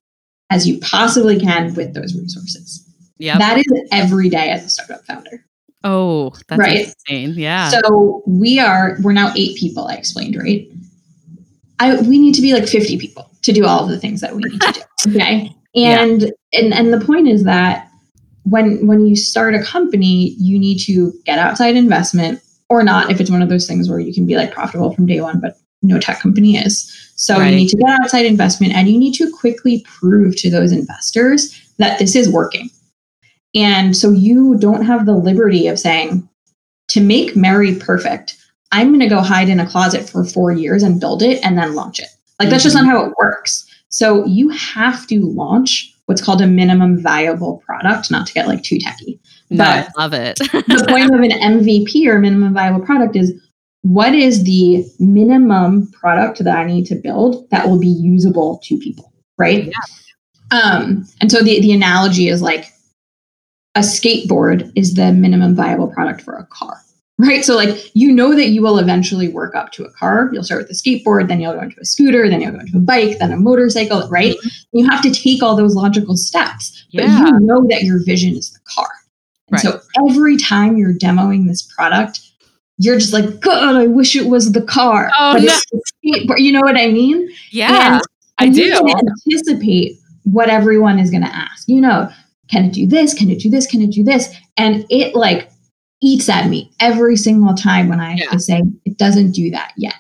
as 0.51 0.66
you 0.66 0.81
possibly 0.81 1.38
can 1.38 1.73
with 1.75 1.94
those 1.94 2.16
resources. 2.16 2.85
Yeah 3.18 3.38
that 3.38 3.59
is 3.59 3.88
every 3.92 4.29
day 4.29 4.51
as 4.51 4.64
a 4.64 4.68
startup 4.68 5.05
founder 5.05 5.44
Oh, 5.82 6.34
that's 6.48 6.58
right. 6.58 6.86
insane. 6.86 7.34
Yeah. 7.36 7.70
So 7.70 8.22
we 8.26 8.58
are 8.58 8.98
we're 9.02 9.12
now 9.12 9.32
eight 9.36 9.56
people, 9.56 9.86
I 9.88 9.94
explained, 9.94 10.36
right? 10.36 10.68
I 11.78 12.00
we 12.02 12.18
need 12.18 12.34
to 12.34 12.42
be 12.42 12.52
like 12.52 12.68
50 12.68 12.98
people 12.98 13.30
to 13.42 13.52
do 13.52 13.64
all 13.64 13.84
of 13.84 13.90
the 13.90 13.98
things 13.98 14.20
that 14.20 14.34
we 14.34 14.42
need 14.42 14.60
to 14.60 14.72
do. 14.72 14.80
Okay. 15.08 15.50
And 15.74 16.22
yeah. 16.22 16.60
and 16.60 16.74
and 16.74 16.92
the 16.92 17.00
point 17.00 17.26
is 17.26 17.44
that 17.44 17.88
when 18.42 18.86
when 18.86 19.06
you 19.06 19.16
start 19.16 19.54
a 19.54 19.62
company, 19.62 20.34
you 20.38 20.58
need 20.58 20.78
to 20.80 21.10
get 21.24 21.38
outside 21.38 21.74
investment 21.74 22.42
or 22.68 22.82
not 22.82 23.10
if 23.10 23.18
it's 23.18 23.30
one 23.30 23.40
of 23.40 23.48
those 23.48 23.66
things 23.66 23.88
where 23.88 23.98
you 23.98 24.12
can 24.12 24.26
be 24.26 24.36
like 24.36 24.52
profitable 24.52 24.92
from 24.92 25.06
day 25.06 25.22
one, 25.22 25.40
but 25.40 25.56
no 25.80 25.98
tech 25.98 26.20
company 26.20 26.58
is. 26.58 27.12
So 27.16 27.38
right. 27.38 27.48
you 27.48 27.56
need 27.56 27.68
to 27.68 27.78
get 27.78 27.88
outside 27.88 28.26
investment 28.26 28.74
and 28.74 28.88
you 28.88 28.98
need 28.98 29.14
to 29.14 29.30
quickly 29.30 29.84
prove 29.86 30.36
to 30.36 30.50
those 30.50 30.70
investors 30.70 31.58
that 31.78 31.98
this 31.98 32.14
is 32.14 32.28
working 32.28 32.68
and 33.54 33.96
so 33.96 34.10
you 34.10 34.56
don't 34.58 34.84
have 34.84 35.06
the 35.06 35.16
liberty 35.16 35.66
of 35.66 35.78
saying, 35.78 36.28
to 36.88 37.00
make 37.00 37.36
Merri 37.36 37.76
perfect, 37.76 38.36
I'm 38.72 38.88
going 38.88 39.00
to 39.00 39.08
go 39.08 39.20
hide 39.20 39.48
in 39.48 39.60
a 39.60 39.66
closet 39.66 40.08
for 40.08 40.24
four 40.24 40.52
years 40.52 40.82
and 40.82 41.00
build 41.00 41.22
it 41.22 41.44
and 41.44 41.58
then 41.58 41.74
launch 41.74 41.98
it. 41.98 42.08
Like, 42.38 42.46
mm-hmm. 42.46 42.50
that's 42.50 42.64
just 42.64 42.74
not 42.74 42.84
mm-hmm. 42.84 42.90
how 42.90 43.06
it 43.06 43.14
works. 43.18 43.66
So 43.88 44.24
you 44.26 44.48
have 44.50 45.06
to 45.08 45.20
launch 45.20 45.92
what's 46.06 46.22
called 46.22 46.40
a 46.40 46.46
minimum 46.46 47.00
viable 47.02 47.62
product, 47.66 48.10
not 48.10 48.26
to 48.26 48.32
get 48.32 48.48
like 48.48 48.62
too 48.62 48.78
techy. 48.78 49.20
No, 49.50 49.64
but 49.64 49.88
I 49.96 50.02
love 50.02 50.12
it. 50.12 50.38
the 50.52 50.86
point 50.88 51.12
of 51.12 51.20
an 51.20 51.30
MVP 51.30 52.06
or 52.06 52.18
minimum 52.18 52.54
viable 52.54 52.84
product 52.84 53.16
is 53.16 53.32
what 53.82 54.14
is 54.14 54.44
the 54.44 54.84
minimum 54.98 55.90
product 55.92 56.42
that 56.44 56.56
I 56.56 56.64
need 56.64 56.87
to 56.87 56.94
build 56.94 57.48
that 57.50 57.68
will 57.68 57.79
be 57.79 57.88
usable 57.88 58.60
to 58.64 58.79
people, 58.79 59.12
right? 59.38 59.66
Yeah. 59.66 59.72
Um, 60.50 61.06
and 61.20 61.31
so 61.31 61.42
the, 61.42 61.60
the 61.60 61.72
analogy 61.72 62.29
is 62.29 62.42
like 62.42 62.66
a 63.75 63.81
skateboard 63.81 64.73
is 64.75 64.94
the 64.94 65.12
minimum 65.12 65.54
viable 65.54 65.88
product 65.88 66.23
for 66.23 66.35
a 66.35 66.46
car 66.46 66.81
right 67.18 67.44
so 67.44 67.54
like 67.54 67.94
you 67.94 68.10
know 68.10 68.35
that 68.35 68.48
you 68.48 68.62
will 68.62 68.79
eventually 68.79 69.29
work 69.29 69.54
up 69.54 69.71
to 69.73 69.85
a 69.85 69.90
car 69.92 70.31
you'll 70.33 70.42
start 70.42 70.62
with 70.62 70.71
a 70.71 70.75
skateboard 70.75 71.29
then 71.29 71.40
you'll 71.40 71.52
go 71.52 71.60
into 71.60 71.79
a 71.81 71.85
scooter 71.85 72.29
then 72.29 72.40
you'll 72.40 72.52
go 72.52 72.60
into 72.60 72.77
a 72.77 72.81
bike 72.81 73.18
then 73.18 73.33
a 73.33 73.37
motorcycle 73.37 74.08
right 74.08 74.37
mm-hmm. 74.37 74.79
you 74.79 74.88
have 74.88 75.02
to 75.02 75.10
take 75.10 75.42
all 75.42 75.54
those 75.54 75.75
logical 75.75 76.16
steps 76.16 76.85
yeah. 76.90 77.06
but 77.06 77.33
you 77.33 77.46
know 77.46 77.64
that 77.68 77.83
your 77.83 78.02
vision 78.04 78.35
is 78.35 78.50
the 78.52 78.60
car 78.75 78.88
and 79.48 79.52
right. 79.52 79.60
so 79.60 79.81
every 80.08 80.37
time 80.37 80.77
you're 80.77 80.94
demoing 80.94 81.46
this 81.46 81.62
product 81.62 82.21
you're 82.79 82.98
just 82.98 83.12
like 83.12 83.40
god 83.40 83.77
i 83.77 83.87
wish 83.87 84.16
it 84.16 84.27
was 84.27 84.52
the 84.52 84.62
car 84.62 85.10
oh, 85.18 85.35
but 85.35 85.42
no. 85.42 86.37
you 86.37 86.52
know 86.52 86.60
what 86.60 86.77
i 86.77 86.88
mean 86.88 87.29
yeah 87.50 87.94
and, 87.94 87.94
and 87.94 88.02
i 88.38 88.48
do 88.48 88.94
anticipate 89.27 89.98
what 90.25 90.48
everyone 90.48 90.98
is 90.98 91.10
going 91.10 91.23
to 91.23 91.35
ask 91.35 91.68
you 91.68 91.81
know 91.81 92.10
can 92.51 92.65
it 92.65 92.73
do 92.73 92.87
this? 92.87 93.15
Can 93.15 93.31
it 93.31 93.40
do 93.40 93.48
this? 93.48 93.67
Can 93.67 93.83
it 93.83 93.92
do 93.92 94.03
this? 94.03 94.35
And 94.57 94.85
it 94.90 95.15
like 95.15 95.51
eats 96.03 96.29
at 96.29 96.48
me 96.48 96.71
every 96.81 97.17
single 97.17 97.55
time 97.55 97.88
when 97.88 98.01
I 98.01 98.15
yeah. 98.15 98.37
say 98.37 98.63
it 98.85 98.96
doesn't 98.96 99.33
do 99.33 99.51
that 99.51 99.73
yet. 99.77 99.94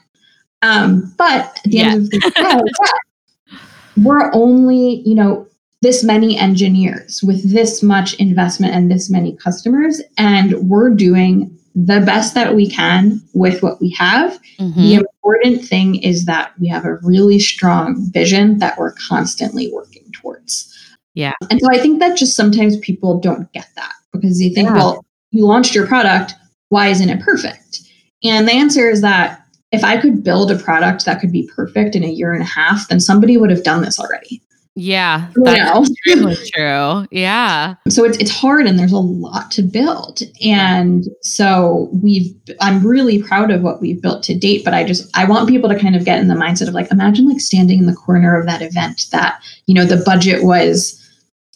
Um, 0.62 1.14
but 1.16 1.58
at 1.58 1.62
the 1.64 1.80
end 1.80 2.04
of 2.04 2.10
the 2.10 2.18
day, 2.18 2.30
yeah, 3.52 3.58
we're 3.96 4.30
only, 4.34 5.02
you 5.06 5.14
know, 5.14 5.46
this 5.82 6.04
many 6.04 6.36
engineers 6.36 7.22
with 7.22 7.50
this 7.50 7.82
much 7.82 8.14
investment 8.14 8.74
and 8.74 8.90
this 8.90 9.08
many 9.08 9.34
customers, 9.36 10.02
and 10.18 10.54
we're 10.68 10.90
doing 10.90 11.56
the 11.74 12.00
best 12.00 12.34
that 12.34 12.54
we 12.54 12.68
can 12.68 13.22
with 13.32 13.62
what 13.62 13.80
we 13.80 13.90
have. 13.90 14.38
Mm-hmm. 14.58 14.80
The 14.80 14.94
important 14.94 15.64
thing 15.64 16.02
is 16.02 16.26
that 16.26 16.52
we 16.60 16.68
have 16.68 16.84
a 16.84 16.96
really 16.96 17.38
strong 17.38 18.10
vision 18.12 18.58
that 18.58 18.76
we're 18.76 18.92
constantly 19.08 19.70
working 19.72 20.04
towards. 20.12 20.69
Yeah. 21.14 21.32
And 21.50 21.60
so 21.60 21.68
I 21.70 21.78
think 21.78 21.98
that 22.00 22.16
just 22.16 22.36
sometimes 22.36 22.78
people 22.78 23.18
don't 23.18 23.50
get 23.52 23.68
that 23.76 23.92
because 24.12 24.38
they 24.38 24.50
think, 24.50 24.68
yeah. 24.68 24.74
well, 24.74 25.04
you 25.30 25.46
launched 25.46 25.74
your 25.74 25.86
product, 25.86 26.34
why 26.68 26.88
isn't 26.88 27.08
it 27.08 27.20
perfect? 27.20 27.80
And 28.22 28.46
the 28.46 28.52
answer 28.52 28.88
is 28.88 29.00
that 29.00 29.44
if 29.72 29.84
I 29.84 30.00
could 30.00 30.24
build 30.24 30.50
a 30.50 30.58
product 30.58 31.04
that 31.04 31.20
could 31.20 31.32
be 31.32 31.48
perfect 31.54 31.94
in 31.94 32.04
a 32.04 32.08
year 32.08 32.32
and 32.32 32.42
a 32.42 32.46
half, 32.46 32.88
then 32.88 33.00
somebody 33.00 33.36
would 33.36 33.50
have 33.50 33.64
done 33.64 33.82
this 33.82 33.98
already. 33.98 34.42
Yeah, 34.76 35.28
that's 35.34 35.90
extremely 35.90 36.36
true. 36.54 37.06
Yeah. 37.10 37.74
So 37.88 38.04
it's 38.04 38.16
it's 38.18 38.30
hard 38.30 38.66
and 38.66 38.78
there's 38.78 38.92
a 38.92 38.98
lot 38.98 39.50
to 39.52 39.62
build. 39.62 40.22
And 40.42 41.06
so 41.22 41.90
we've 41.92 42.32
I'm 42.60 42.86
really 42.86 43.20
proud 43.20 43.50
of 43.50 43.62
what 43.62 43.80
we've 43.80 44.00
built 44.00 44.22
to 44.24 44.38
date, 44.38 44.64
but 44.64 44.74
I 44.74 44.84
just 44.84 45.10
I 45.16 45.24
want 45.24 45.48
people 45.48 45.68
to 45.68 45.78
kind 45.78 45.96
of 45.96 46.04
get 46.04 46.20
in 46.20 46.28
the 46.28 46.34
mindset 46.34 46.68
of 46.68 46.74
like 46.74 46.90
imagine 46.92 47.28
like 47.28 47.40
standing 47.40 47.80
in 47.80 47.86
the 47.86 47.94
corner 47.94 48.38
of 48.38 48.46
that 48.46 48.62
event 48.62 49.06
that, 49.10 49.42
you 49.66 49.74
know, 49.74 49.84
the 49.84 50.02
budget 50.04 50.44
was 50.44 50.99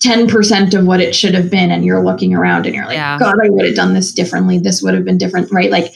10% 0.03 0.79
of 0.79 0.87
what 0.87 1.01
it 1.01 1.15
should 1.15 1.35
have 1.35 1.51
been 1.51 1.71
and 1.71 1.85
you're 1.85 2.05
looking 2.05 2.35
around 2.35 2.67
and 2.67 2.75
you're 2.75 2.85
like, 2.85 2.95
yeah. 2.95 3.19
God, 3.19 3.37
I 3.43 3.49
would 3.49 3.65
have 3.65 3.77
done 3.77 3.95
this 3.95 4.13
differently. 4.13 4.59
This 4.59 4.83
would 4.83 4.95
have 4.95 5.05
been 5.05 5.19
different, 5.19 5.51
right? 5.51 5.71
Like 5.71 5.95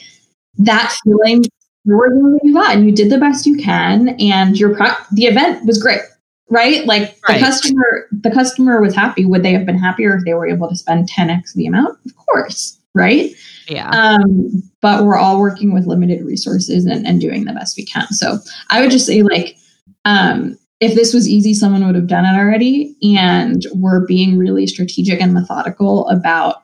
that 0.57 0.95
feeling 1.03 1.43
you're 1.85 2.09
doing 2.09 2.39
you 2.43 2.53
got 2.53 2.75
and 2.75 2.85
you 2.85 2.95
did 2.95 3.09
the 3.09 3.17
best 3.17 3.45
you 3.45 3.57
can 3.57 4.09
and 4.19 4.59
your 4.59 4.75
pro- 4.75 4.93
the 5.13 5.25
event 5.25 5.65
was 5.65 5.81
great 5.81 6.01
right 6.49 6.85
like 6.85 7.17
right. 7.27 7.39
the 7.39 7.45
customer 7.45 8.07
the 8.11 8.31
customer 8.31 8.81
was 8.81 8.93
happy 8.93 9.25
would 9.25 9.43
they 9.43 9.53
have 9.53 9.65
been 9.65 9.77
happier 9.77 10.15
if 10.15 10.25
they 10.25 10.33
were 10.33 10.47
able 10.47 10.67
to 10.67 10.75
spend 10.75 11.09
10x 11.09 11.53
the 11.53 11.65
amount 11.65 11.97
of 12.05 12.15
course 12.15 12.77
right 12.93 13.31
yeah 13.67 13.89
um 13.89 14.61
but 14.81 15.05
we're 15.05 15.17
all 15.17 15.39
working 15.39 15.73
with 15.73 15.85
limited 15.85 16.23
resources 16.23 16.85
and, 16.85 17.07
and 17.07 17.21
doing 17.21 17.45
the 17.45 17.53
best 17.53 17.77
we 17.77 17.85
can 17.85 18.07
so 18.11 18.37
i 18.69 18.81
would 18.81 18.91
just 18.91 19.05
say 19.05 19.21
like 19.23 19.55
um 20.05 20.57
if 20.79 20.95
this 20.95 21.13
was 21.13 21.27
easy 21.27 21.53
someone 21.53 21.85
would 21.85 21.95
have 21.95 22.07
done 22.07 22.25
it 22.25 22.37
already 22.37 22.95
and 23.17 23.65
we're 23.73 24.05
being 24.05 24.37
really 24.37 24.65
strategic 24.65 25.21
and 25.21 25.33
methodical 25.33 26.07
about 26.09 26.63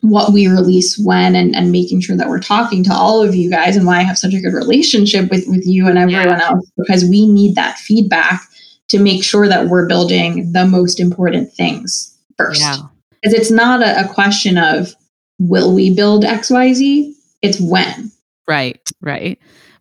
what 0.00 0.32
we 0.32 0.46
release 0.46 0.98
when 0.98 1.34
and, 1.34 1.56
and 1.56 1.72
making 1.72 2.00
sure 2.00 2.16
that 2.16 2.28
we're 2.28 2.40
talking 2.40 2.84
to 2.84 2.92
all 2.92 3.22
of 3.22 3.34
you 3.34 3.50
guys 3.50 3.76
and 3.76 3.86
why 3.86 3.98
I 3.98 4.02
have 4.02 4.18
such 4.18 4.34
a 4.34 4.40
good 4.40 4.54
relationship 4.54 5.30
with, 5.30 5.46
with 5.48 5.66
you 5.66 5.88
and 5.88 5.98
everyone 5.98 6.38
yeah. 6.38 6.50
else 6.50 6.70
because 6.76 7.04
we 7.04 7.26
need 7.26 7.56
that 7.56 7.78
feedback 7.78 8.42
to 8.88 8.98
make 8.98 9.24
sure 9.24 9.48
that 9.48 9.66
we're 9.66 9.88
building 9.88 10.52
the 10.52 10.66
most 10.66 11.00
important 11.00 11.52
things 11.52 12.16
first. 12.36 12.60
Yeah. 12.60 12.76
Because 13.20 13.38
it's 13.38 13.50
not 13.50 13.82
a, 13.82 14.04
a 14.04 14.08
question 14.08 14.56
of 14.56 14.94
will 15.38 15.74
we 15.74 15.94
build 15.94 16.24
XYZ? 16.24 17.12
It's 17.42 17.60
when. 17.60 18.10
Right, 18.46 18.80
right. 19.00 19.38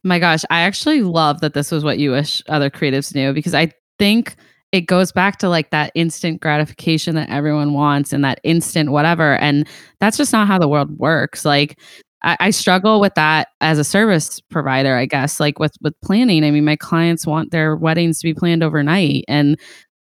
My 0.08 0.20
gosh, 0.20 0.43
I 0.49 0.62
actually 0.62 1.01
love 1.01 1.41
that 1.41 1.53
this 1.53 1.70
was 1.70 1.84
what 1.84 1.99
you 1.99 2.12
wish 2.12 2.41
other 2.47 2.70
creatives 2.70 3.14
knew 3.14 3.34
because 3.34 3.53
I 3.53 3.72
think 3.99 4.38
it 4.72 4.82
goes 4.82 5.12
back 5.12 5.38
to 5.39 5.49
like 5.49 5.70
that 5.72 5.91
instant 5.95 6.41
gratification 6.41 7.16
that 7.16 7.30
everyone 7.30 7.74
wants 7.74 8.14
and 8.14 8.24
that 8.24 8.39
instant 8.43 8.91
whatever. 8.91 9.36
And 9.36 9.68
that's 9.99 10.18
just 10.18 10.32
not 10.32 10.47
how 10.47 10.60
the 10.60 10.68
world 10.68 10.97
works. 10.97 11.43
Like, 11.43 11.78
I, 12.24 12.38
I 12.39 12.49
struggle 12.51 13.01
with 13.01 13.16
that 13.16 13.49
as 13.60 13.80
a 13.80 13.84
service 13.84 14.39
provider, 14.39 14.95
I 14.95 15.05
guess, 15.05 15.41
like 15.41 15.60
with 15.60 15.76
with 15.82 15.93
planning. 16.01 16.45
I 16.45 16.51
mean, 16.51 16.66
my 16.66 16.78
clients 16.78 17.28
want 17.28 17.51
their 17.51 17.76
weddings 17.76 18.20
to 18.20 18.28
be 18.28 18.34
planned 18.34 18.64
overnight, 18.64 19.26
and 19.28 19.60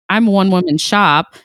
I'm 0.09 0.27
one 0.27 0.51
woman 0.51 0.77
shop. 0.77 1.35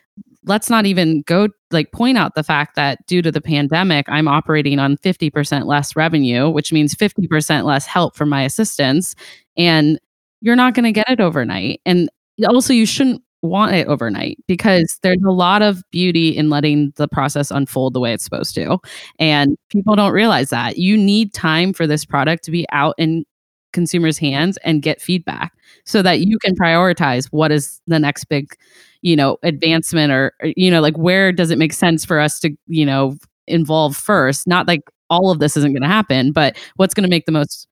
Let's 0.45 0.70
not 0.70 0.86
even 0.86 1.22
go 1.22 1.49
like 1.70 1.93
point 1.93 2.16
out 2.16 2.34
the 2.34 2.43
fact 2.43 2.74
that 2.76 3.05
due 3.07 3.22
to 3.22 3.30
the 3.30 3.41
pandemic, 3.41 4.07
I'm 4.09 4.28
operating 4.28 4.78
on 4.78 4.97
50% 4.99 5.66
less 5.66 5.95
revenue, 5.95 6.49
which 6.49 6.72
means 6.72 6.95
50% 6.95 7.64
less 7.64 7.86
help 7.86 8.16
from 8.16 8.28
my 8.28 8.43
assistants. 8.43 9.14
And 9.57 9.99
you're 10.41 10.57
not 10.57 10.74
going 10.74 10.84
to 10.84 10.93
get 10.93 11.09
it 11.11 11.20
overnight. 11.20 11.80
And 11.84 12.09
also 12.49 12.72
you 12.72 12.86
shouldn't 12.86 13.22
want 13.43 13.74
it 13.74 13.86
overnight 13.86 14.38
because 14.47 14.99
there's 15.03 15.22
a 15.26 15.30
lot 15.30 15.62
of 15.62 15.82
beauty 15.91 16.36
in 16.36 16.51
letting 16.51 16.93
the 16.97 17.09
process 17.09 17.51
unfold 17.51 17.95
the 17.95 18.01
way 18.01 18.12
it's 18.12 18.24
supposed 18.24 18.55
to. 18.55 18.78
And 19.18 19.57
people 19.70 19.97
don't 19.97 20.12
realize 20.12 20.51
that. 20.51 20.76
You 20.76 20.97
need 20.97 21.32
time 21.32 21.72
for 21.72 21.86
this 21.86 22.05
product 22.05 22.45
to 22.45 22.51
be 22.51 22.66
out 22.72 22.95
in 22.99 23.24
consumers' 23.72 24.18
hands 24.18 24.59
and 24.64 24.82
get 24.82 25.01
feedback 25.01 25.53
so 25.84 26.03
that 26.03 26.20
you 26.20 26.38
can 26.38 26.55
prioritize 26.55 27.26
what 27.30 27.53
is 27.53 27.80
the 27.86 27.99
next 27.99 28.24
big, 28.24 28.55
you 29.03 29.16
know, 29.16 29.38
advancement 29.42 30.12
or, 30.12 30.32
or 30.42 30.53
you 30.57 30.70
know, 30.70 30.80
like 30.80 30.96
where 30.96 31.32
does 31.32 31.51
it 31.51 31.59
make 31.59 31.72
sense 31.72 32.05
for 32.05 32.20
us 32.20 32.40
to, 32.40 32.51
you 32.66 32.84
know, 32.84 33.16
involve 33.46 33.96
first? 33.96 34.46
Not 34.46 34.66
like 34.66 34.82
all 35.09 35.30
of 35.30 35.38
this 35.38 35.57
isn't 35.57 35.72
going 35.72 35.82
to 35.82 35.88
happen, 35.88 36.32
but 36.32 36.57
what's 36.76 36.94
going 36.94 37.05
to 37.05 37.11
make 37.11 37.26
the 37.26 37.32
most 37.32 37.66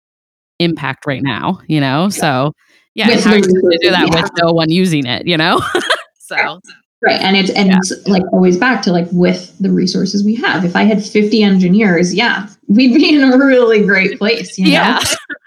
impact 0.58 1.06
right 1.06 1.22
now, 1.22 1.60
you 1.66 1.80
know? 1.80 2.04
Yeah. 2.04 2.08
So 2.08 2.52
yeah, 2.94 3.08
with 3.08 3.24
hard 3.24 3.42
to 3.44 3.78
do 3.80 3.90
that 3.90 4.08
yeah. 4.08 4.22
with 4.22 4.30
no 4.42 4.52
one 4.52 4.70
using 4.70 5.06
it, 5.06 5.26
you 5.26 5.36
know? 5.36 5.60
so 6.18 6.60
Right. 7.00 7.20
And 7.20 7.36
it's 7.36 7.50
and 7.50 7.68
yeah. 7.68 7.76
it's 7.76 7.92
like 8.08 8.24
always 8.32 8.56
back 8.56 8.82
to 8.82 8.92
like 8.92 9.06
with 9.12 9.56
the 9.58 9.70
resources 9.70 10.24
we 10.24 10.34
have. 10.36 10.64
If 10.64 10.74
I 10.74 10.82
had 10.82 11.04
50 11.04 11.42
engineers, 11.42 12.12
yeah, 12.12 12.48
we'd 12.68 12.94
be 12.94 13.14
in 13.14 13.22
a 13.22 13.36
really 13.36 13.84
great 13.84 14.18
place. 14.18 14.56
You 14.58 14.66
know? 14.66 15.00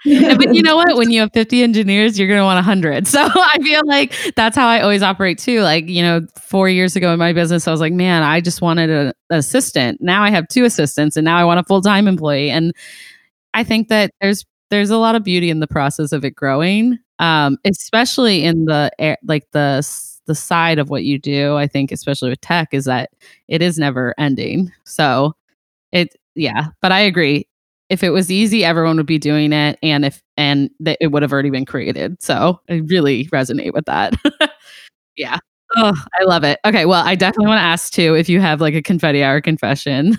Yeah. 0.04 0.34
but 0.36 0.54
you 0.54 0.62
know 0.62 0.76
what? 0.76 0.96
When 0.96 1.10
you 1.10 1.20
have 1.20 1.30
50 1.32 1.62
engineers, 1.62 2.18
you're 2.18 2.28
gonna 2.28 2.44
want 2.44 2.56
100. 2.56 3.06
So 3.12 3.20
I 3.20 3.58
feel 3.62 3.82
like 3.84 4.14
that's 4.36 4.56
how 4.56 4.66
I 4.66 4.80
always 4.80 5.02
operate 5.02 5.38
too. 5.38 5.62
Like, 5.62 5.88
you 5.88 6.02
know, 6.02 6.20
four 6.40 6.68
years 6.68 6.96
ago 6.96 7.12
in 7.12 7.18
my 7.18 7.32
business, 7.32 7.66
I 7.66 7.70
was 7.70 7.80
like, 7.80 7.92
man, 7.92 8.22
I 8.22 8.40
just 8.40 8.60
wanted 8.62 8.90
an 8.90 9.12
assistant. 9.30 10.00
Now 10.00 10.22
I 10.22 10.30
have 10.30 10.48
two 10.48 10.64
assistants 10.64 11.16
and 11.16 11.24
now 11.24 11.36
I 11.36 11.44
want 11.44 11.60
a 11.60 11.64
full-time 11.64 12.08
employee. 12.08 12.50
And 12.50 12.72
I 13.54 13.64
think 13.64 13.88
that 13.88 14.12
there's 14.20 14.44
there's 14.70 14.90
a 14.90 14.96
lot 14.96 15.14
of 15.14 15.22
beauty 15.22 15.50
in 15.50 15.60
the 15.60 15.66
process 15.66 16.12
of 16.12 16.24
it 16.24 16.34
growing 16.34 16.98
um, 17.22 17.56
especially 17.64 18.42
in 18.42 18.64
the 18.64 18.90
air, 18.98 19.16
like 19.22 19.48
the 19.52 19.86
the 20.26 20.34
side 20.34 20.78
of 20.78 20.90
what 20.90 21.04
you 21.04 21.18
do. 21.18 21.56
I 21.56 21.68
think, 21.68 21.92
especially 21.92 22.30
with 22.30 22.40
tech, 22.40 22.74
is 22.74 22.84
that 22.86 23.10
it 23.48 23.62
is 23.62 23.78
never 23.78 24.12
ending. 24.18 24.72
So 24.84 25.34
it, 25.92 26.16
yeah. 26.34 26.68
But 26.80 26.92
I 26.92 27.00
agree. 27.00 27.48
If 27.88 28.02
it 28.02 28.10
was 28.10 28.30
easy, 28.30 28.64
everyone 28.64 28.96
would 28.96 29.06
be 29.06 29.18
doing 29.18 29.52
it, 29.52 29.78
and 29.82 30.04
if 30.04 30.22
and 30.36 30.70
that 30.80 30.96
it 31.00 31.08
would 31.08 31.22
have 31.22 31.32
already 31.32 31.50
been 31.50 31.66
created. 31.66 32.22
So 32.22 32.60
I 32.70 32.82
really 32.86 33.26
resonate 33.26 33.74
with 33.74 33.84
that. 33.84 34.14
yeah. 35.16 35.38
Oh, 35.76 35.92
I 36.20 36.24
love 36.24 36.44
it. 36.44 36.58
Okay, 36.64 36.86
well, 36.86 37.04
I 37.04 37.14
definitely 37.14 37.48
want 37.48 37.58
to 37.58 37.64
ask 37.64 37.92
too 37.92 38.14
if 38.14 38.28
you 38.28 38.40
have 38.40 38.60
like 38.60 38.74
a 38.74 38.82
confetti 38.82 39.22
hour 39.22 39.40
confession. 39.40 40.16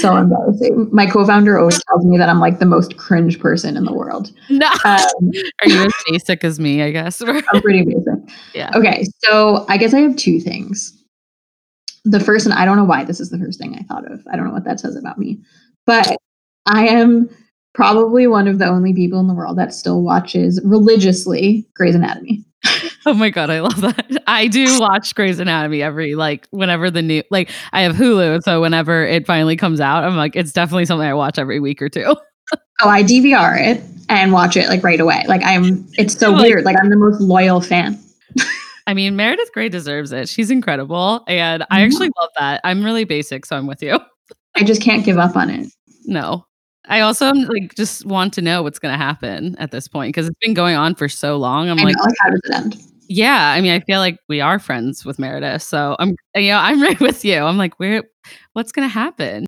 so 0.00 0.16
embarrassing. 0.16 0.88
My 0.92 1.06
co-founder 1.06 1.58
always 1.58 1.82
tells 1.88 2.04
me 2.04 2.18
that 2.18 2.28
I'm 2.28 2.40
like 2.40 2.58
the 2.58 2.66
most 2.66 2.96
cringe 2.96 3.38
person 3.38 3.76
in 3.76 3.84
the 3.84 3.92
world. 3.92 4.32
No, 4.48 4.66
um, 4.84 5.30
are 5.62 5.68
you 5.68 5.84
as 5.84 5.92
basic 6.10 6.44
as 6.44 6.58
me? 6.58 6.82
I 6.82 6.90
guess 6.90 7.20
I'm 7.22 7.42
pretty 7.62 7.82
basic. 7.82 8.34
Yeah. 8.54 8.70
Okay, 8.74 9.04
so 9.24 9.64
I 9.68 9.76
guess 9.76 9.94
I 9.94 10.00
have 10.00 10.16
two 10.16 10.40
things. 10.40 10.96
The 12.04 12.20
first, 12.20 12.46
and 12.46 12.54
I 12.54 12.64
don't 12.64 12.76
know 12.76 12.84
why 12.84 13.04
this 13.04 13.20
is 13.20 13.30
the 13.30 13.38
first 13.38 13.58
thing 13.58 13.74
I 13.74 13.82
thought 13.82 14.10
of. 14.10 14.26
I 14.32 14.36
don't 14.36 14.46
know 14.46 14.52
what 14.52 14.64
that 14.64 14.80
says 14.80 14.96
about 14.96 15.18
me, 15.18 15.38
but 15.86 16.16
I 16.66 16.86
am 16.88 17.28
probably 17.74 18.26
one 18.26 18.48
of 18.48 18.58
the 18.58 18.66
only 18.66 18.92
people 18.92 19.20
in 19.20 19.28
the 19.28 19.34
world 19.34 19.58
that 19.58 19.72
still 19.72 20.02
watches 20.02 20.60
religiously 20.64 21.68
Grey's 21.74 21.94
Anatomy. 21.94 22.44
oh 23.06 23.14
my 23.14 23.30
god, 23.30 23.50
I 23.50 23.60
love 23.60 23.80
that. 23.80 24.22
I 24.26 24.46
do 24.46 24.80
watch 24.80 25.14
Grey's 25.14 25.38
Anatomy 25.38 25.82
every 25.82 26.14
like 26.14 26.46
whenever 26.50 26.90
the 26.90 27.02
new 27.02 27.22
like 27.30 27.50
I 27.72 27.82
have 27.82 27.96
Hulu, 27.96 28.42
so 28.42 28.60
whenever 28.60 29.06
it 29.06 29.26
finally 29.26 29.56
comes 29.56 29.80
out, 29.80 30.04
I'm 30.04 30.16
like 30.16 30.36
it's 30.36 30.52
definitely 30.52 30.86
something 30.86 31.06
I 31.06 31.14
watch 31.14 31.38
every 31.38 31.60
week 31.60 31.80
or 31.80 31.88
two. 31.88 32.04
oh, 32.82 32.88
I 32.88 33.02
DVR 33.02 33.58
it 33.58 33.82
and 34.08 34.32
watch 34.32 34.56
it 34.56 34.68
like 34.68 34.82
right 34.82 35.00
away. 35.00 35.24
Like 35.26 35.42
I'm 35.44 35.86
it's 35.96 36.18
so 36.18 36.32
like, 36.32 36.42
weird. 36.42 36.64
Like 36.64 36.76
I'm 36.80 36.90
the 36.90 36.96
most 36.96 37.20
loyal 37.20 37.60
fan. 37.60 37.98
I 38.90 38.94
mean, 38.94 39.14
Meredith 39.14 39.52
Grey 39.52 39.68
deserves 39.68 40.10
it. 40.10 40.28
She's 40.28 40.50
incredible. 40.50 41.22
And 41.28 41.62
I 41.70 41.82
actually 41.82 42.08
mm-hmm. 42.08 42.22
love 42.22 42.30
that. 42.40 42.60
I'm 42.64 42.84
really 42.84 43.04
basic, 43.04 43.46
so 43.46 43.56
I'm 43.56 43.68
with 43.68 43.84
you. 43.84 44.00
I 44.56 44.64
just 44.64 44.82
can't 44.82 45.04
give 45.04 45.16
up 45.16 45.36
on 45.36 45.48
it. 45.48 45.68
No. 46.06 46.44
I 46.86 46.98
also 46.98 47.30
like 47.32 47.76
just 47.76 48.04
want 48.04 48.32
to 48.34 48.42
know 48.42 48.64
what's 48.64 48.80
going 48.80 48.92
to 48.92 48.98
happen 48.98 49.54
at 49.60 49.70
this 49.70 49.86
point 49.86 50.08
because 50.08 50.26
it's 50.26 50.38
been 50.40 50.54
going 50.54 50.74
on 50.74 50.96
for 50.96 51.08
so 51.08 51.36
long. 51.36 51.70
I'm 51.70 51.78
I 51.78 51.84
like, 51.84 51.96
know, 51.96 52.04
how 52.18 52.30
does 52.30 52.40
it 52.42 52.52
end? 52.52 52.82
Yeah, 53.06 53.52
I 53.52 53.60
mean, 53.60 53.70
I 53.70 53.78
feel 53.78 54.00
like 54.00 54.18
we 54.28 54.40
are 54.40 54.58
friends 54.58 55.04
with 55.04 55.20
Meredith, 55.20 55.62
so 55.62 55.94
I'm, 56.00 56.16
you 56.34 56.48
know, 56.48 56.58
I'm 56.58 56.82
right 56.82 56.98
with 56.98 57.24
you. 57.24 57.38
I'm 57.38 57.58
like, 57.58 57.78
where, 57.78 58.02
what's 58.54 58.72
going 58.72 58.88
to 58.88 58.92
happen? 58.92 59.46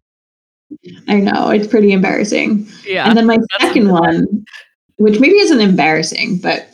I 1.08 1.16
know 1.16 1.50
it's 1.50 1.66
pretty 1.66 1.90
embarrassing. 1.90 2.68
Yeah, 2.86 3.08
and 3.08 3.18
then 3.18 3.26
my 3.26 3.38
second 3.60 3.88
one, 3.92 4.44
which 4.98 5.18
maybe 5.18 5.38
isn't 5.38 5.60
embarrassing, 5.60 6.38
but 6.38 6.71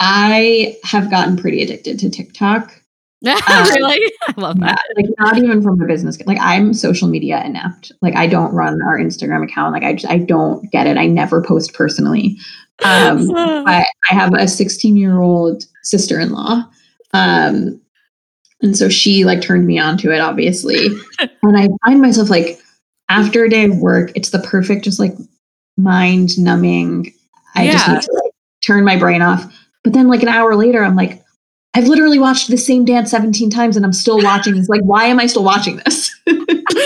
I 0.00 0.76
have 0.84 1.10
gotten 1.10 1.36
pretty 1.36 1.62
addicted 1.62 1.98
to 2.00 2.10
TikTok. 2.10 2.72
Um, 3.26 3.34
really? 3.48 4.12
I 4.28 4.34
love 4.36 4.60
that. 4.60 4.80
Like 4.96 5.06
not 5.18 5.38
even 5.38 5.62
from 5.62 5.80
a 5.80 5.86
business. 5.86 6.20
Like 6.24 6.38
I'm 6.40 6.72
social 6.72 7.08
media 7.08 7.42
inept. 7.44 7.92
Like 8.00 8.14
I 8.14 8.26
don't 8.26 8.54
run 8.54 8.80
our 8.82 8.98
Instagram 8.98 9.44
account. 9.44 9.72
Like 9.72 9.82
I 9.82 9.94
just 9.94 10.10
I 10.10 10.18
don't 10.18 10.70
get 10.70 10.86
it. 10.86 10.96
I 10.96 11.06
never 11.06 11.42
post 11.42 11.74
personally. 11.74 12.38
Um, 12.84 13.28
but 13.32 13.86
I 14.10 14.14
have 14.14 14.34
a 14.34 14.46
16 14.46 14.96
year 14.96 15.20
old 15.20 15.64
sister 15.82 16.20
in 16.20 16.30
law. 16.30 16.64
Um, 17.12 17.80
and 18.60 18.76
so 18.76 18.88
she 18.88 19.24
like 19.24 19.40
turned 19.40 19.66
me 19.66 19.78
on 19.78 19.96
to 19.98 20.12
it, 20.12 20.20
obviously. 20.20 20.86
and 21.42 21.56
I 21.58 21.68
find 21.84 22.00
myself 22.00 22.30
like 22.30 22.60
after 23.08 23.44
a 23.44 23.50
day 23.50 23.64
of 23.64 23.78
work, 23.78 24.12
it's 24.14 24.30
the 24.30 24.40
perfect, 24.40 24.84
just 24.84 24.98
like 24.98 25.14
mind 25.76 26.38
numbing. 26.38 27.12
I 27.54 27.64
yeah. 27.64 27.72
just 27.72 27.88
need 27.88 28.02
to 28.02 28.12
like 28.12 28.32
turn 28.64 28.84
my 28.84 28.96
brain 28.96 29.22
off. 29.22 29.52
But 29.84 29.92
then 29.92 30.08
like 30.08 30.22
an 30.22 30.28
hour 30.28 30.54
later, 30.54 30.82
I'm 30.82 30.96
like, 30.96 31.22
I've 31.74 31.86
literally 31.86 32.18
watched 32.18 32.48
the 32.48 32.56
same 32.56 32.84
dance 32.84 33.10
17 33.10 33.50
times 33.50 33.76
and 33.76 33.84
I'm 33.84 33.92
still 33.92 34.20
watching 34.22 34.54
this. 34.54 34.68
Like, 34.68 34.82
why 34.82 35.04
am 35.04 35.20
I 35.20 35.26
still 35.26 35.44
watching 35.44 35.76
this? 35.84 36.14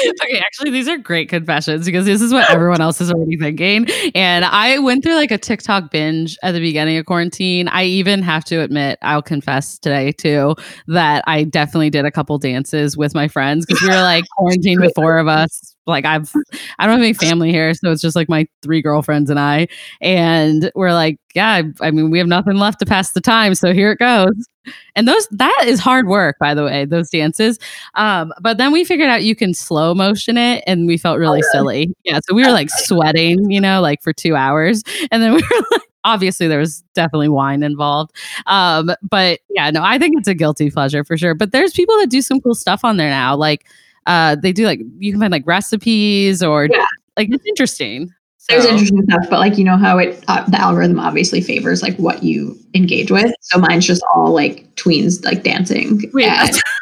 okay, 0.06 0.38
actually, 0.38 0.70
these 0.70 0.88
are 0.88 0.98
great 0.98 1.28
confessions 1.28 1.86
because 1.86 2.04
this 2.04 2.20
is 2.20 2.32
what 2.32 2.50
everyone 2.50 2.80
else 2.80 3.00
is 3.00 3.12
already 3.12 3.36
thinking. 3.36 3.86
And 4.14 4.44
I 4.44 4.78
went 4.78 5.02
through 5.02 5.14
like 5.14 5.30
a 5.30 5.38
TikTok 5.38 5.90
binge 5.90 6.36
at 6.42 6.52
the 6.52 6.60
beginning 6.60 6.96
of 6.96 7.06
quarantine. 7.06 7.68
I 7.68 7.84
even 7.84 8.22
have 8.22 8.44
to 8.46 8.60
admit, 8.60 8.98
I'll 9.02 9.22
confess 9.22 9.78
today 9.78 10.12
too, 10.12 10.54
that 10.88 11.24
I 11.26 11.44
definitely 11.44 11.90
did 11.90 12.04
a 12.04 12.10
couple 12.10 12.38
dances 12.38 12.96
with 12.96 13.14
my 13.14 13.28
friends 13.28 13.66
because 13.66 13.82
we 13.82 13.88
were 13.88 14.02
like 14.02 14.24
quarantined 14.36 14.80
with 14.80 14.92
four 14.94 15.18
of 15.18 15.28
us 15.28 15.72
like 15.86 16.04
I've 16.04 16.32
I 16.78 16.86
don't 16.86 16.94
have 16.94 17.02
any 17.02 17.12
family 17.12 17.50
here, 17.50 17.74
so 17.74 17.90
it's 17.90 18.02
just 18.02 18.14
like 18.16 18.28
my 18.28 18.46
three 18.62 18.82
girlfriends 18.82 19.30
and 19.30 19.38
I, 19.38 19.68
and 20.00 20.70
we're 20.74 20.92
like, 20.92 21.18
yeah, 21.34 21.62
I 21.80 21.90
mean, 21.90 22.10
we 22.10 22.18
have 22.18 22.28
nothing 22.28 22.56
left 22.56 22.78
to 22.80 22.86
pass 22.86 23.12
the 23.12 23.20
time, 23.20 23.54
so 23.54 23.72
here 23.72 23.92
it 23.92 23.98
goes. 23.98 24.48
And 24.94 25.08
those 25.08 25.26
that 25.32 25.64
is 25.66 25.80
hard 25.80 26.06
work, 26.06 26.36
by 26.38 26.54
the 26.54 26.64
way, 26.64 26.84
those 26.84 27.10
dances. 27.10 27.58
Um, 27.94 28.32
but 28.40 28.58
then 28.58 28.70
we 28.70 28.84
figured 28.84 29.08
out 29.08 29.24
you 29.24 29.34
can 29.34 29.54
slow 29.54 29.91
motion 29.94 30.36
it, 30.36 30.64
and 30.66 30.86
we 30.86 30.96
felt 30.96 31.18
really 31.18 31.42
oh, 31.42 31.48
silly. 31.52 31.94
Yeah, 32.04 32.20
so 32.24 32.34
we 32.34 32.44
were 32.44 32.52
like 32.52 32.70
sweating, 32.70 33.50
you 33.50 33.60
know, 33.60 33.80
like 33.80 34.02
for 34.02 34.12
two 34.12 34.36
hours, 34.36 34.82
and 35.10 35.22
then 35.22 35.32
we 35.34 35.42
were 35.42 35.66
like 35.70 35.82
obviously 36.04 36.48
there 36.48 36.58
was 36.58 36.82
definitely 36.94 37.28
wine 37.28 37.62
involved 37.62 38.10
um 38.46 38.90
but 39.08 39.38
yeah 39.50 39.70
no 39.70 39.84
i 39.84 40.00
think 40.00 40.18
it's 40.18 40.26
a 40.26 40.34
guilty 40.34 40.68
pleasure 40.68 41.04
for 41.04 41.16
sure 41.16 41.32
but 41.32 41.52
there's 41.52 41.72
people 41.72 41.96
that 41.98 42.10
do 42.10 42.20
some 42.20 42.40
cool 42.40 42.56
stuff 42.56 42.84
on 42.84 42.96
there 42.96 43.08
now 43.08 43.36
like 43.36 43.64
uh, 44.06 44.36
they 44.36 44.52
do 44.52 44.66
like 44.66 44.80
you 44.98 45.12
can 45.12 45.20
find 45.20 45.32
like 45.32 45.46
recipes 45.46 46.42
or 46.42 46.66
yeah. 46.70 46.84
like 47.16 47.28
it's 47.30 47.46
interesting. 47.46 48.12
So. 48.38 48.54
There's 48.54 48.64
interesting 48.64 49.02
stuff, 49.04 49.26
but 49.30 49.38
like 49.38 49.56
you 49.56 49.64
know 49.64 49.76
how 49.76 49.98
it 49.98 50.24
uh, 50.26 50.44
the 50.50 50.60
algorithm 50.60 50.98
obviously 50.98 51.40
favors 51.40 51.82
like 51.82 51.96
what 51.96 52.24
you 52.24 52.58
engage 52.74 53.10
with. 53.10 53.32
So 53.40 53.58
mine's 53.58 53.86
just 53.86 54.02
all 54.12 54.32
like 54.32 54.74
tweens 54.74 55.24
like 55.24 55.44
dancing. 55.44 56.10
And, 56.12 56.60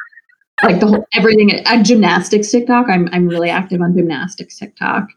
like 0.63 0.81
the 0.81 0.87
whole 0.87 1.05
everything 1.15 1.53
at 1.53 1.83
gymnastics 1.85 2.51
TikTok. 2.51 2.89
I'm 2.89 3.09
I'm 3.13 3.27
really 3.27 3.51
active 3.51 3.81
on 3.81 3.97
gymnastics 3.97 4.59
TikTok 4.59 5.09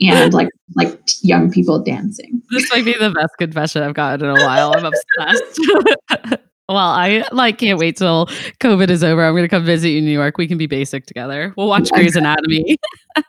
and 0.00 0.32
like 0.32 0.48
like 0.76 1.00
young 1.22 1.50
people 1.50 1.82
dancing. 1.82 2.42
This 2.50 2.70
might 2.70 2.84
be 2.84 2.94
the 2.94 3.10
best 3.10 3.36
confession 3.38 3.82
I've 3.82 3.94
gotten 3.94 4.28
in 4.28 4.36
a 4.36 4.44
while. 4.44 4.74
I'm 4.76 4.84
obsessed. 4.84 6.40
Well, 6.70 6.76
I 6.76 7.24
like 7.32 7.56
can't 7.56 7.78
wait 7.78 7.96
till 7.96 8.26
COVID 8.60 8.90
is 8.90 9.02
over. 9.02 9.24
I'm 9.24 9.34
gonna 9.34 9.48
come 9.48 9.64
visit 9.64 9.88
you 9.88 9.98
in 9.98 10.04
New 10.04 10.12
York. 10.12 10.36
We 10.36 10.46
can 10.46 10.58
be 10.58 10.66
basic 10.66 11.06
together. 11.06 11.54
We'll 11.56 11.66
watch 11.66 11.90
Grey's 11.90 12.14
Anatomy. 12.16 12.76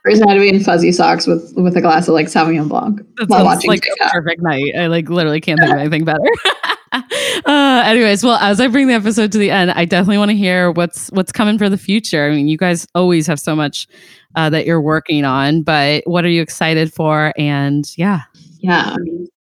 Grey's 0.04 0.20
Anatomy 0.20 0.50
and 0.50 0.66
fuzzy 0.66 0.92
socks 0.92 1.26
with 1.26 1.54
with 1.56 1.78
a 1.78 1.82
glass 1.82 2.10
of 2.10 2.16
like 2.16 2.28
Sauvignon 2.28 2.68
Blanc 2.68 3.00
that 3.16 3.30
while 3.30 3.46
watching 3.46 3.70
like 3.70 3.86
a 4.02 4.10
perfect 4.10 4.42
night. 4.42 4.74
I 4.78 4.88
like 4.88 5.08
literally 5.08 5.40
can't 5.40 5.58
think 5.58 5.72
of 5.72 5.80
anything 5.80 6.04
better. 6.04 6.20
uh, 7.46 7.84
anyways, 7.86 8.24
well, 8.24 8.38
as 8.40 8.60
I 8.60 8.68
bring 8.68 8.88
the 8.88 8.94
episode 8.94 9.32
to 9.32 9.38
the 9.38 9.52
end, 9.52 9.72
I 9.72 9.86
definitely 9.86 10.18
want 10.18 10.32
to 10.32 10.38
hear 10.38 10.72
what's 10.72 11.10
what's 11.12 11.32
coming 11.32 11.58
for 11.58 11.70
the 11.70 11.78
future. 11.78 12.26
I 12.26 12.36
mean, 12.36 12.48
you 12.48 12.58
guys 12.58 12.88
always 12.96 13.28
have 13.28 13.40
so 13.40 13.56
much 13.56 13.88
uh, 14.36 14.50
that 14.50 14.66
you're 14.66 14.82
working 14.82 15.26
on, 15.26 15.64
but 15.64 16.04
what 16.06 16.26
are 16.26 16.30
you 16.30 16.42
excited 16.42 16.94
for? 16.94 17.34
And 17.38 17.86
yeah, 17.98 18.22
yeah, 18.60 18.96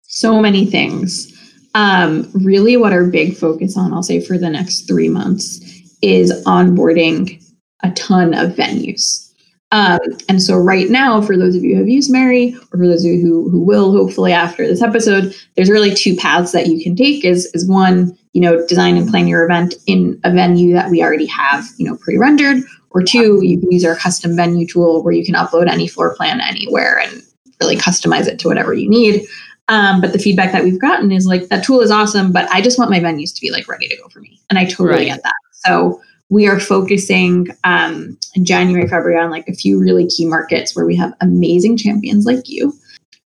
so 0.02 0.40
many 0.40 0.66
things. 0.66 1.28
Um, 1.74 2.30
really, 2.34 2.76
what 2.76 2.92
our 2.92 3.06
big 3.06 3.36
focus 3.36 3.76
on, 3.76 3.92
I'll 3.92 4.02
say 4.02 4.20
for 4.20 4.36
the 4.36 4.50
next 4.50 4.82
three 4.86 5.08
months, 5.08 5.60
is 6.02 6.32
onboarding 6.44 7.42
a 7.82 7.90
ton 7.92 8.34
of 8.34 8.52
venues. 8.52 9.31
Um, 9.72 9.98
and 10.28 10.42
so, 10.42 10.56
right 10.56 10.88
now, 10.90 11.20
for 11.20 11.36
those 11.36 11.56
of 11.56 11.64
you 11.64 11.74
who 11.74 11.80
have 11.80 11.88
used 11.88 12.12
Merri, 12.12 12.54
or 12.54 12.78
for 12.78 12.86
those 12.86 13.04
of 13.04 13.10
you 13.10 13.20
who, 13.20 13.48
who 13.50 13.60
will 13.60 13.90
hopefully 13.90 14.32
after 14.32 14.66
this 14.66 14.82
episode, 14.82 15.34
there's 15.56 15.70
really 15.70 15.94
two 15.94 16.14
paths 16.14 16.52
that 16.52 16.66
you 16.66 16.82
can 16.82 16.94
take. 16.94 17.24
Is 17.24 17.46
is 17.54 17.66
one, 17.66 18.16
you 18.34 18.40
know, 18.40 18.64
design 18.66 18.96
and 18.96 19.08
plan 19.08 19.26
your 19.26 19.44
event 19.44 19.74
in 19.86 20.20
a 20.24 20.30
venue 20.30 20.74
that 20.74 20.90
we 20.90 21.02
already 21.02 21.26
have, 21.26 21.66
you 21.78 21.88
know, 21.88 21.96
pre-rendered, 21.96 22.62
or 22.94 23.02
two, 23.02 23.40
you 23.42 23.58
can 23.58 23.70
use 23.70 23.84
our 23.84 23.96
custom 23.96 24.36
venue 24.36 24.66
tool 24.66 25.02
where 25.02 25.14
you 25.14 25.24
can 25.24 25.34
upload 25.34 25.68
any 25.68 25.88
floor 25.88 26.14
plan 26.14 26.40
anywhere 26.40 26.98
and 26.98 27.22
really 27.60 27.76
customize 27.76 28.26
it 28.26 28.38
to 28.40 28.48
whatever 28.48 28.74
you 28.74 28.88
need. 28.88 29.26
Um, 29.68 30.00
but 30.00 30.12
the 30.12 30.18
feedback 30.18 30.52
that 30.52 30.64
we've 30.64 30.80
gotten 30.80 31.12
is 31.12 31.26
like 31.26 31.48
that 31.48 31.64
tool 31.64 31.80
is 31.80 31.90
awesome, 31.90 32.32
but 32.32 32.50
I 32.50 32.60
just 32.60 32.78
want 32.78 32.90
my 32.90 33.00
venues 33.00 33.34
to 33.34 33.40
be 33.40 33.50
like 33.50 33.68
ready 33.68 33.88
to 33.88 33.96
go 33.96 34.08
for 34.08 34.20
me. 34.20 34.40
And 34.50 34.58
I 34.58 34.64
totally 34.66 34.90
right. 34.90 35.06
get 35.06 35.22
that. 35.22 35.34
So 35.64 36.02
we 36.32 36.48
are 36.48 36.58
focusing 36.58 37.46
um, 37.64 38.18
in 38.34 38.46
January, 38.46 38.88
February 38.88 39.20
on 39.20 39.30
like 39.30 39.46
a 39.48 39.54
few 39.54 39.78
really 39.78 40.06
key 40.06 40.24
markets 40.24 40.74
where 40.74 40.86
we 40.86 40.96
have 40.96 41.12
amazing 41.20 41.76
champions 41.76 42.24
like 42.24 42.48
you 42.48 42.72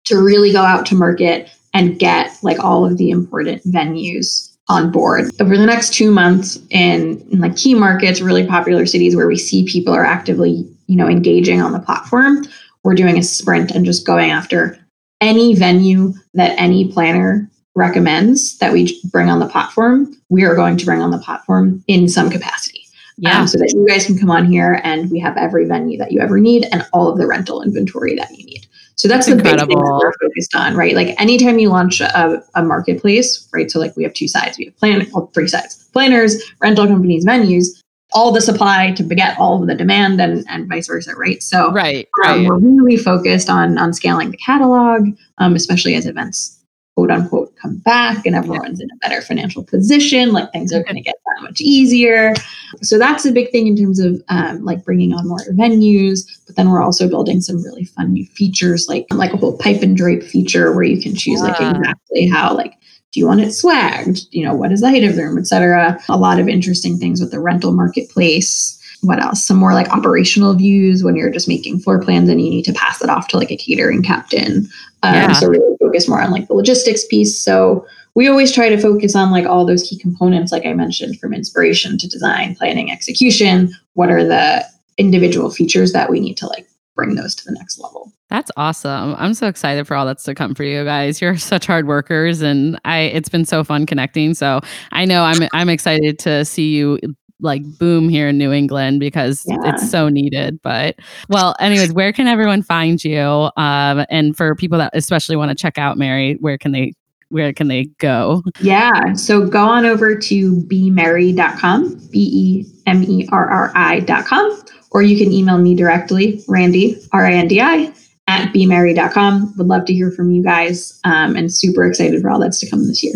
to 0.06 0.16
really 0.16 0.52
go 0.52 0.64
out 0.64 0.88
to 0.88 0.96
market 0.96 1.52
and 1.76 2.00
get 2.00 2.32
like 2.42 2.58
all 2.58 2.84
of 2.84 2.98
the 2.98 3.12
important 3.12 3.64
venues 3.66 4.52
on 4.70 4.92
board 4.92 5.30
over 5.40 5.56
the 5.56 5.66
next 5.68 5.94
two 5.94 6.10
months 6.10 6.58
in, 6.72 7.22
in 7.30 7.40
like 7.40 7.56
key 7.56 7.76
markets 7.76 8.22
really 8.22 8.48
popular 8.48 8.88
cities 8.88 9.16
where 9.16 9.28
we 9.28 9.38
see 9.38 9.64
people 9.66 9.94
are 9.94 10.04
actively 10.04 10.68
you 10.88 10.96
know 10.96 11.08
engaging 11.08 11.62
on 11.62 11.72
the 11.72 11.80
platform 11.80 12.44
we're 12.84 12.96
doing 12.96 13.20
a 13.20 13.24
sprint 13.24 13.70
and 13.70 13.86
just 13.86 14.08
going 14.08 14.32
after 14.32 14.76
any 15.22 15.54
venue 15.54 16.12
that 16.34 16.60
any 16.60 16.92
planner 16.92 17.48
recommends 17.76 18.58
that 18.58 18.74
we 18.74 19.00
bring 19.12 19.30
on 19.30 19.40
the 19.40 19.48
platform, 19.48 20.16
we 20.30 20.44
are 20.44 20.56
going 20.56 20.78
to 20.78 20.86
bring 20.86 21.02
on 21.02 21.12
the 21.12 21.20
platform 21.20 21.84
in 21.88 22.08
some 22.08 22.30
capacity. 22.30 22.85
Yeah. 23.18 23.40
Um, 23.40 23.48
so 23.48 23.58
that 23.60 23.72
you 23.74 23.88
guys 23.88 24.06
can 24.06 24.18
come 24.18 24.30
on 24.30 24.46
here 24.46 24.82
and 24.84 25.10
we 25.10 25.20
have 25.20 25.38
every 25.38 25.66
venue 25.66 25.98
that 26.00 26.12
you 26.12 26.20
ever 26.20 26.40
need 26.40 26.68
and 26.72 26.86
all 26.92 27.08
of 27.08 27.18
the 27.18 27.26
rental 27.26 27.62
inventory 27.62 28.16
that 28.16 28.30
you 28.32 28.46
need. 28.46 28.68
So 28.96 29.08
that's, 29.08 29.26
that's 29.26 29.28
the 29.28 29.50
incredible. 29.50 29.68
big 29.68 29.78
thing 29.78 29.86
that 29.86 30.00
we're 30.00 30.28
focused 30.28 30.56
on, 30.56 30.76
right? 30.76 30.96
Like 30.96 31.20
anytime 31.20 31.60
you 31.60 31.70
launch 31.70 32.02
a, 32.02 32.44
a 32.56 32.64
marketplace, 32.64 33.48
right? 33.54 33.70
So 33.70 33.80
like 33.80 33.96
we 33.96 34.04
have 34.04 34.14
two 34.14 34.28
sides, 34.28 34.58
we 34.58 34.66
have 34.66 34.78
plan, 34.78 35.08
well, 35.14 35.32
three 35.34 35.48
sides: 35.48 35.90
planners, 35.94 36.42
rental 36.60 36.88
companies, 36.88 37.26
venues 37.26 37.82
all 38.14 38.32
the 38.32 38.42
supply 38.42 38.92
to 38.92 39.04
beget 39.04 39.38
all 39.38 39.62
of 39.62 39.68
the 39.68 39.76
demand 39.76 40.22
and, 40.22 40.46
and 40.48 40.70
vice 40.70 40.88
versa, 40.88 41.14
right? 41.16 41.44
So 41.44 41.72
right, 41.74 42.08
um, 42.26 42.40
right. 42.40 42.50
we're 42.50 42.58
really 42.58 42.98
focused 42.98 43.50
on 43.50 43.78
on 43.78 43.94
scaling 43.94 44.32
the 44.32 44.38
catalog, 44.38 45.08
um, 45.38 45.56
especially 45.56 45.96
as 45.96 46.06
events 46.06 46.56
quote 46.96 47.12
unquote 47.12 47.54
come 47.62 47.78
back 47.78 48.26
and 48.26 48.36
everyone's 48.36 48.80
in 48.80 48.90
a 48.92 48.96
better 48.98 49.22
financial 49.22 49.64
position 49.64 50.32
like 50.32 50.52
things 50.52 50.74
are 50.74 50.84
going 50.84 50.96
to 50.96 51.02
get 51.02 51.16
that 51.26 51.44
much 51.44 51.60
easier 51.62 52.34
so 52.82 52.98
that's 52.98 53.26
a 53.26 53.32
big 53.32 53.52
thing 53.52 53.68
in 53.68 53.76
terms 53.76 54.00
of 54.00 54.22
um, 54.30 54.64
like 54.64 54.84
bringing 54.84 55.14
on 55.14 55.28
more 55.28 55.40
venues 55.52 56.22
but 56.48 56.56
then 56.56 56.70
we're 56.70 56.82
also 56.82 57.08
building 57.08 57.42
some 57.42 57.62
really 57.64 57.86
fun 57.86 58.14
new 58.14 58.26
features 58.26 58.88
like 58.88 59.06
like 59.12 59.34
a 59.34 59.38
whole 59.38 59.58
pipe 59.58 59.82
and 59.82 59.98
drape 59.98 60.24
feature 60.24 60.74
where 60.74 60.84
you 60.84 61.02
can 61.02 61.16
choose 61.16 61.42
like 61.42 61.60
exactly 61.60 62.28
how 62.28 62.56
like 62.56 62.78
do 63.16 63.22
you 63.22 63.28
want 63.28 63.40
it 63.40 63.48
swagged? 63.48 64.26
You 64.32 64.46
know, 64.46 64.54
what 64.54 64.74
is 64.74 64.82
the 64.82 64.90
height 64.90 65.06
of 65.06 65.16
the 65.16 65.24
room, 65.24 65.38
etc. 65.38 65.98
A 66.10 66.18
lot 66.18 66.38
of 66.38 66.50
interesting 66.50 66.98
things 66.98 67.22
with 67.22 67.32
the 67.32 67.40
rental 67.40 67.72
marketplace. 67.72 68.75
What 69.06 69.24
else? 69.24 69.46
Some 69.46 69.58
more 69.58 69.74
like 69.74 69.90
operational 69.90 70.54
views 70.54 71.04
when 71.04 71.16
you're 71.16 71.30
just 71.30 71.48
making 71.48 71.80
floor 71.80 72.00
plans 72.02 72.30
and 72.30 72.42
you 72.42 72.50
need 72.50 72.66
to 72.66 72.74
pass 72.74 73.02
it 73.02 73.10
off 73.10 73.28
to 73.30 73.38
like 73.38 73.52
a 73.52 73.58
catering 73.58 74.02
captain. 74.02 74.68
Um, 75.04 75.14
yeah. 75.14 75.32
So 75.34 75.48
really 75.48 75.76
focus 75.80 76.08
more 76.08 76.22
on 76.22 76.32
like 76.32 76.48
the 76.48 76.54
logistics 76.54 77.06
piece. 77.06 77.40
So 77.40 77.86
we 78.16 78.28
always 78.28 78.52
try 78.52 78.70
to 78.70 78.78
focus 78.78 79.16
on 79.16 79.32
like 79.32 79.46
all 79.46 79.66
those 79.66 79.84
key 79.84 79.98
components, 79.98 80.52
like 80.52 80.66
I 80.66 80.74
mentioned, 80.74 81.20
from 81.20 81.34
inspiration 81.34 81.98
to 81.98 82.08
design, 82.08 82.56
planning, 82.56 82.92
execution. 82.92 83.72
What 83.94 84.10
are 84.10 84.24
the 84.24 84.66
individual 84.98 85.50
features 85.50 85.92
that 85.92 86.10
we 86.10 86.20
need 86.20 86.38
to 86.38 86.48
like 86.48 86.68
bring 86.96 87.16
those 87.16 87.36
to 87.36 87.46
the 87.46 87.52
next 87.52 87.80
level? 87.80 88.12
That's 88.30 88.50
awesome. 88.58 89.16
I'm 89.18 89.34
so 89.34 89.48
excited 89.48 89.86
for 89.86 89.96
all 89.96 90.06
that's 90.06 90.24
to 90.24 90.34
come 90.34 90.56
for 90.56 90.64
you 90.64 90.84
guys. 90.84 91.22
You're 91.22 91.38
such 91.38 91.68
hard 91.68 91.88
workers 91.88 92.42
and 92.42 92.80
I 92.86 93.02
it's 93.02 93.30
been 93.30 93.46
so 93.46 93.64
fun 93.64 93.86
connecting. 93.86 94.34
So 94.34 94.62
I 94.92 95.06
know 95.06 95.24
I'm 95.24 95.48
I'm 95.54 95.70
excited 95.70 96.18
to 96.20 96.46
see 96.46 96.74
you 96.74 97.00
like 97.46 97.64
boom 97.78 98.10
here 98.10 98.28
in 98.28 98.38
New 98.38 98.52
England 98.52 99.00
because 99.00 99.44
yeah. 99.48 99.58
it's 99.66 99.90
so 99.90 100.10
needed. 100.10 100.62
But 100.62 100.98
well, 101.30 101.56
anyways, 101.60 101.94
where 101.94 102.12
can 102.12 102.28
everyone 102.28 102.62
find 102.62 103.02
you? 103.04 103.50
Um, 103.56 104.06
and 104.10 104.36
for 104.36 104.56
people 104.56 104.78
that 104.80 104.92
especially 104.94 105.38
want 105.38 105.50
to 105.50 105.56
check 105.56 105.78
out 105.78 105.98
Merri, 105.98 106.34
where 106.42 106.58
can 106.58 106.74
they 106.74 106.94
where 107.30 107.54
can 107.54 107.68
they 107.68 107.86
go? 107.98 108.44
Yeah. 108.62 109.14
So 109.14 109.48
go 109.48 109.66
on 109.66 109.86
over 109.86 110.16
to 110.16 110.56
bemerri.com, 110.64 112.10
B 112.12 112.30
E 112.34 112.66
M 112.86 113.04
E 113.04 113.28
R 113.32 113.50
R 113.50 113.72
I.com, 113.76 114.64
or 114.92 115.02
you 115.02 115.18
can 115.18 115.32
email 115.32 115.58
me 115.58 115.76
directly, 115.76 116.44
Randi, 116.48 116.98
R 117.12 117.26
I 117.26 117.34
N 117.34 117.48
D 117.48 117.62
I, 117.62 117.94
at 118.28 118.54
bemerri.com. 118.54 119.54
Would 119.58 119.68
love 119.68 119.86
to 119.86 119.94
hear 119.94 120.12
from 120.12 120.32
you 120.32 120.44
guys 120.44 121.00
um, 121.04 121.36
and 121.36 121.52
super 121.52 121.86
excited 121.86 122.22
for 122.22 122.30
all 122.30 122.40
that's 122.40 122.60
to 122.60 122.70
come 122.70 122.88
this 122.88 123.04
year. 123.04 123.16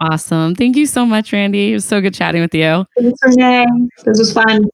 Awesome. 0.00 0.54
Thank 0.54 0.76
you 0.76 0.86
so 0.86 1.04
much, 1.04 1.32
Randi. 1.32 1.72
It 1.72 1.74
was 1.74 1.84
so 1.84 2.00
good 2.00 2.14
chatting 2.14 2.40
with 2.40 2.54
you. 2.54 2.86
Thanks, 2.98 3.18
Renee. 3.22 3.66
This 4.04 4.18
was 4.18 4.32
fun. 4.32 4.64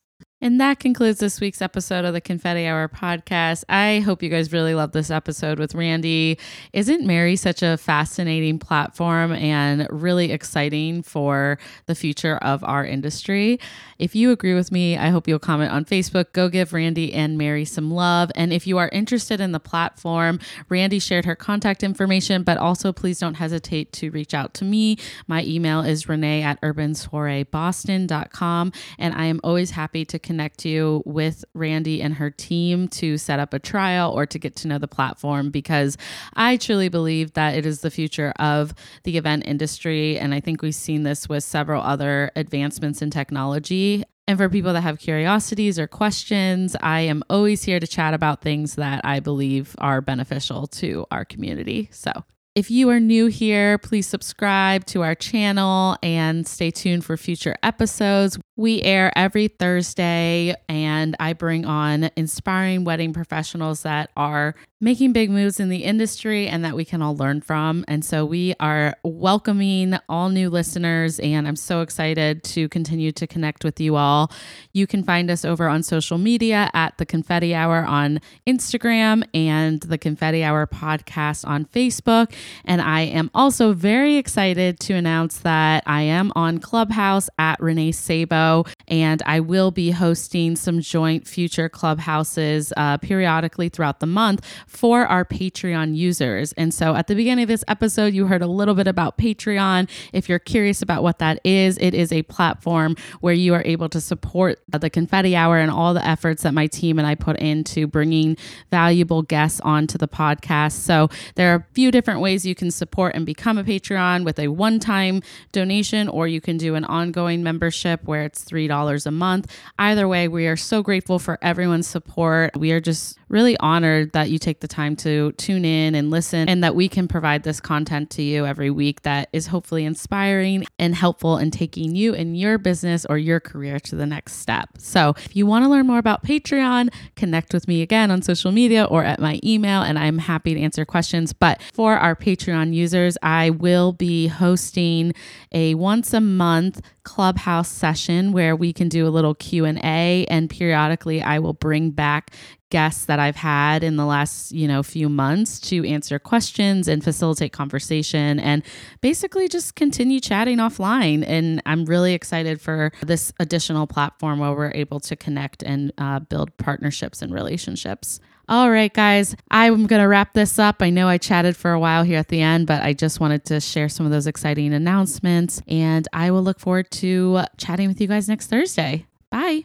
And 0.47 0.61
that 0.61 0.78
concludes 0.78 1.18
this 1.18 1.40
week's 1.40 1.61
episode 1.61 2.05
of 2.05 2.12
the 2.12 2.20
Confetti 2.20 2.68
Hour 2.68 2.88
podcast. 2.88 3.64
I 3.68 3.99
hope 3.99 4.22
you 4.22 4.28
guys 4.28 4.53
really 4.53 4.76
love 4.76 4.92
this 4.92 5.11
episode 5.11 5.59
with 5.59 5.74
Randi. 5.74 6.38
Isn't 6.72 7.05
Merri 7.05 7.34
such 7.34 7.64
a 7.64 7.76
fascinating 7.76 8.61
platform 8.61 9.32
and 9.32 9.88
really 9.90 10.30
exciting 10.30 11.03
for 11.03 11.59
the 11.86 11.97
future 11.97 12.36
of 12.36 12.62
our 12.62 12.86
industry? 12.86 13.59
If 13.99 14.14
you 14.14 14.30
agree 14.30 14.55
with 14.55 14.70
me, 14.70 14.97
I 14.97 15.09
hope 15.09 15.26
you'll 15.26 15.40
comment 15.40 15.72
on 15.72 15.84
Facebook. 15.84 16.32
Go 16.32 16.49
give 16.49 16.72
Randi 16.72 17.12
and 17.12 17.36
Merri 17.36 17.64
some 17.64 17.90
love. 17.90 18.30
And 18.36 18.53
if 18.53 18.68
you 18.68 18.78
are 18.78 18.88
interested 18.90 19.40
in 19.40 19.51
the 19.51 19.59
platform, 19.59 20.38
Randi 20.68 21.01
shared 21.01 21.24
her 21.24 21.34
contact 21.34 21.82
information, 21.82 22.44
but 22.44 22.57
also 22.57 22.92
please 22.92 23.18
don't 23.18 23.34
hesitate 23.34 23.92
to 23.94 24.11
reach 24.11 24.32
out 24.32 24.55
to 24.55 24.64
me. 24.64 24.97
My 25.26 25.42
email 25.42 25.80
is 25.80 26.09
renee 26.09 26.44
at 26.44 26.61
urbansoireeboston.com. 26.61 28.72
And 28.97 29.14
I 29.14 29.24
am 29.24 29.40
always 29.42 29.72
happy 29.72 30.05
to 30.05 30.20
connect 30.37 30.66
you 30.66 31.03
with 31.07 31.47
Randi 31.55 32.03
and 32.03 32.12
her 32.12 32.30
team 32.30 32.89
to 32.89 33.16
set 33.16 33.41
up 33.41 33.55
a 33.55 33.59
trial 33.59 34.12
or 34.12 34.26
to 34.26 34.39
get 34.39 34.55
to 34.57 34.68
know 34.68 34.76
the 34.76 34.87
platform 34.87 35.49
because 35.49 35.97
I 36.34 36.59
truly 36.59 36.91
believe 36.91 37.32
that 37.32 37.55
it 37.55 37.64
is 37.64 37.80
the 37.80 37.91
future 37.91 38.34
of 38.39 38.74
the 39.05 39.16
event 39.16 39.45
industry. 39.47 40.18
And 40.18 40.34
I 40.34 40.41
think 40.41 40.61
we've 40.61 40.74
seen 40.74 41.05
this 41.05 41.26
with 41.26 41.43
several 41.43 41.80
other 41.80 42.32
advancements 42.37 43.01
in 43.01 43.09
technology. 43.09 44.05
And 44.28 44.37
for 44.37 44.51
people 44.51 44.74
that 44.74 44.82
have 44.82 44.99
curiosities 44.99 45.78
or 45.78 45.87
questions, 45.87 46.76
I 46.82 47.01
am 47.01 47.22
always 47.30 47.62
here 47.62 47.80
to 47.80 47.87
chat 47.87 48.12
about 48.12 48.43
things 48.43 48.74
that 48.74 49.07
I 49.07 49.20
believe 49.20 49.74
are 49.78 50.03
beneficial 50.03 50.66
to 50.66 51.07
our 51.11 51.24
community. 51.24 51.89
So 51.93 52.12
if 52.57 52.71
you 52.71 52.89
are 52.89 52.99
new 52.99 53.27
here, 53.27 53.77
please 53.77 54.07
subscribe 54.07 54.87
to 54.87 55.03
our 55.03 55.15
channel 55.15 55.99
and 56.03 56.49
stay 56.49 56.71
tuned 56.71 57.05
for 57.05 57.19
future 57.19 57.55
episodes. 57.63 58.39
We 58.57 58.81
air 58.81 59.13
every 59.15 59.49
Thursday, 59.49 60.55
and 60.67 61.15
I 61.21 61.35
bring 61.35 61.67
on 61.67 62.09
inspiring 62.17 62.85
wedding 62.85 63.13
professionals 63.13 63.83
that 63.83 64.11
are 64.17 64.55
making 64.79 65.11
big 65.11 65.31
moves 65.31 65.59
in 65.59 65.70
the 65.70 65.85
industry 65.85 66.47
and 66.47 66.62
that 66.62 66.77
we 66.77 66.85
can 66.85 67.01
all 67.01 67.16
learn 67.16 67.41
from. 67.41 67.83
And 67.89 68.05
so 68.05 68.27
we 68.27 68.55
are 68.61 68.95
welcoming 69.05 69.97
all 70.07 70.29
new 70.29 70.51
listeners, 70.51 71.18
and 71.20 71.49
I'm 71.49 71.57
so 71.57 71.81
excited 71.81 72.45
to 72.45 72.68
continue 72.68 73.11
to 73.12 73.27
connect 73.27 73.64
with 73.64 73.81
you 73.81 73.97
all. 73.97 74.31
You 74.74 74.87
can 74.87 75.03
find 75.03 75.31
us 75.31 75.47
over 75.47 75.66
on 75.66 75.83
social 75.83 76.18
media 76.18 76.70
at 76.74 76.99
The 76.99 77.07
Confetti 77.07 77.55
Hour 77.55 77.87
on 77.87 78.20
Instagram 78.47 79.24
and 79.33 79.81
The 79.81 79.97
Confetti 79.97 80.45
Hour 80.45 80.66
podcast 80.66 81.49
on 81.49 81.64
Facebook. 81.64 82.35
And 82.66 82.83
I 82.83 83.01
am 83.01 83.31
also 83.35 83.72
very 83.72 84.16
excited 84.16 84.79
to 84.81 84.93
announce 84.93 85.39
that 85.39 85.85
I 85.87 86.03
am 86.03 86.33
on 86.37 86.59
Clubhouse 86.59 87.31
at 87.39 87.59
Renee 87.61 87.93
Sabo, 87.93 88.64
and 88.89 89.22
I 89.24 89.41
will 89.41 89.70
be 89.70 89.91
hosting 89.91 90.55
some 90.55 90.81
joint 90.81 91.27
future 91.27 91.70
clubhouses 91.70 92.74
uh, 92.77 92.99
periodically 92.99 93.70
throughout 93.70 94.01
the 94.01 94.07
month 94.07 94.45
for 94.67 95.07
our 95.07 95.25
Patreon 95.25 95.97
users. 95.97 96.53
And 96.53 96.75
so 96.75 96.95
at 96.95 97.07
the 97.07 97.14
beginning 97.14 97.45
of 97.45 97.49
this 97.49 97.64
episode, 97.69 98.12
you 98.12 98.27
heard 98.27 98.43
a 98.43 98.47
little 98.47 98.75
bit 98.75 98.87
about 98.87 99.17
Patreon. 99.17 99.89
If 100.12 100.29
you're 100.29 100.39
curious 100.39 100.83
about 100.83 101.03
what 101.03 101.19
that 101.21 101.41
is, 101.45 101.79
it 101.79 101.95
is 101.95 102.12
a 102.12 102.23
platform 102.25 102.97
where 103.21 103.35
you 103.35 103.55
are 103.55 103.62
able 103.64 103.89
to 103.91 104.01
support 104.01 104.61
the 104.69 104.91
Confetti 104.91 105.37
Hour 105.37 105.59
and 105.59 105.71
all 105.71 105.95
the 105.95 106.07
efforts 106.07 106.43
that 106.43 106.53
my 106.53 106.67
team 106.67 106.99
and 106.99 107.07
I 107.07 107.14
put 107.14 107.39
into 107.39 107.87
bringing 107.87 108.37
valuable 108.71 109.23
guests 109.23 109.61
onto 109.61 109.99
the 109.99 110.09
podcast. 110.09 110.73
So 110.73 111.09
there 111.37 111.53
are 111.53 111.57
a 111.57 111.75
few 111.75 111.91
different 111.91 112.21
ways 112.21 112.45
you 112.45 112.55
can 112.55 112.71
support 112.71 113.14
and 113.14 113.25
become 113.25 113.59
a 113.59 113.64
Patreon 113.64 114.25
with 114.25 114.39
a 114.39 114.49
one 114.49 114.81
time 114.81 115.23
donation, 115.53 116.09
or 116.09 116.27
you 116.29 116.41
can 116.41 116.57
do 116.57 116.75
an 116.75 116.85
ongoing 116.85 117.43
membership 117.43 118.03
where 118.05 118.25
it's 118.25 118.45
$3 118.45 119.07
a 119.07 119.11
month. 119.11 119.55
Either 119.79 120.09
way, 120.09 120.29
we 120.29 120.47
are 120.47 120.57
so 120.57 120.83
grateful 120.83 121.19
for 121.19 121.39
everyone's 121.41 121.87
support. 121.87 122.57
We 122.57 122.73
are 122.73 122.81
just 122.81 123.19
really 123.29 123.57
honored 123.59 124.12
that 124.12 124.31
you 124.31 124.39
take 124.39 124.61
the 124.61 124.68
time 124.68 124.97
to 124.97 125.33
tune 125.33 125.64
in 125.64 125.95
and 125.95 126.11
listen 126.11 126.49
and 126.49 126.62
that 126.62 126.74
we 126.74 126.89
can 126.89 127.09
provide 127.09 127.43
this 127.43 127.61
content 127.61 128.11
to 128.11 128.22
you 128.22 128.47
every 128.47 128.70
week 128.70 129.03
that 129.03 129.29
is 129.33 129.49
hopefully 129.49 129.85
inspiring 129.85 130.64
and 130.79 130.95
helpful 130.95 131.39
in 131.39 131.51
taking 131.51 131.97
you 131.97 132.14
and 132.14 132.39
your 132.39 132.59
business 132.59 133.05
or 133.07 133.18
your 133.18 133.41
career 133.41 133.81
to 133.81 133.97
the 133.97 134.07
next 134.07 134.35
step. 134.35 134.68
So, 134.79 135.14
if 135.16 135.35
you 135.35 135.47
want 135.47 135.64
to 135.64 135.68
learn 135.68 135.87
more 135.87 135.99
about 135.99 136.22
Patreon, 136.22 136.93
connect 137.16 137.53
with 137.53 137.66
me 137.66 137.83
again 137.83 138.11
on 138.11 138.22
social 138.22 138.53
media 138.53 138.85
or 138.85 139.05
at 139.05 139.20
my 139.20 139.41
email, 139.45 139.83
and 139.83 139.99
I'm 139.99 140.18
happy 140.18 140.55
to 140.55 140.61
answer 140.61 140.85
questions. 140.85 141.33
But 141.33 141.61
for 141.72 141.97
our 141.97 142.14
Patreon 142.14 142.74
users, 142.74 143.16
I 143.22 143.51
will 143.51 143.93
be 143.93 144.29
hosting 144.29 145.14
a 145.53 145.74
once 145.74 146.12
a 146.12 146.20
month 146.20 146.81
clubhouse 147.07 147.68
session 147.68 148.33
where 148.33 148.57
we 148.57 148.72
can 148.72 148.89
do 148.89 149.07
a 149.07 149.11
little 149.11 149.33
q&a 149.33 150.27
and 150.29 150.51
periodically 150.51 151.22
i 151.22 151.39
will 151.39 151.53
bring 151.53 151.91
back 151.91 152.33
guests 152.71 153.05
that 153.05 153.19
I've 153.19 153.37
had 153.37 153.85
in 153.85 153.97
the 153.97 154.05
last, 154.05 154.53
you 154.53 154.67
know, 154.67 154.83
few 154.83 155.09
months 155.09 155.61
to 155.61 155.87
answer 155.87 156.19
questions 156.19 156.89
and 156.89 157.03
facilitate 157.03 157.53
conversation 157.53 158.41
and 158.41 158.62
basically 159.01 159.49
just 159.49 159.77
continue 159.77 160.21
chatting 160.21 160.59
offline. 160.59 161.25
And 161.27 161.62
I'm 161.64 161.85
really 161.85 162.14
excited 162.14 162.61
for 162.61 162.93
this 163.03 163.33
additional 163.39 163.87
platform 163.87 164.41
where 164.41 164.53
we're 164.53 164.73
able 164.75 165.01
to 165.01 165.17
connect 165.17 165.62
and 165.62 165.93
uh, 165.99 166.21
build 166.21 166.57
partnerships 166.57 167.23
and 167.23 167.33
relationships. 167.33 168.21
All 168.49 168.71
right, 168.71 168.93
guys, 168.93 169.35
I'm 169.51 169.87
going 169.87 170.01
to 170.01 170.07
wrap 170.07 170.33
this 170.33 170.59
up. 170.59 170.77
I 170.81 170.91
know 170.91 171.09
I 171.09 171.19
chatted 171.19 171.57
for 171.57 171.73
a 171.73 171.81
while 171.81 172.05
here 172.05 172.19
at 172.19 172.29
the 172.29 172.41
end, 172.41 172.69
but 172.69 172.81
I 172.83 172.93
just 172.93 173.19
wanted 173.19 173.45
to 173.47 173.61
share 173.61 173.89
some 173.89 174.07
of 174.07 174.12
those 174.12 174.29
exciting 174.29 174.73
announcements. 174.73 175.61
And 175.67 176.07
I 176.12 176.31
will 176.31 176.43
look 176.43 176.61
forward 176.61 176.91
to 176.93 177.41
chatting 177.57 177.89
with 177.89 178.01
you 178.01 178.07
guys 178.07 178.29
next 178.29 178.47
Thursday. 178.47 179.07
Bye. 179.31 179.64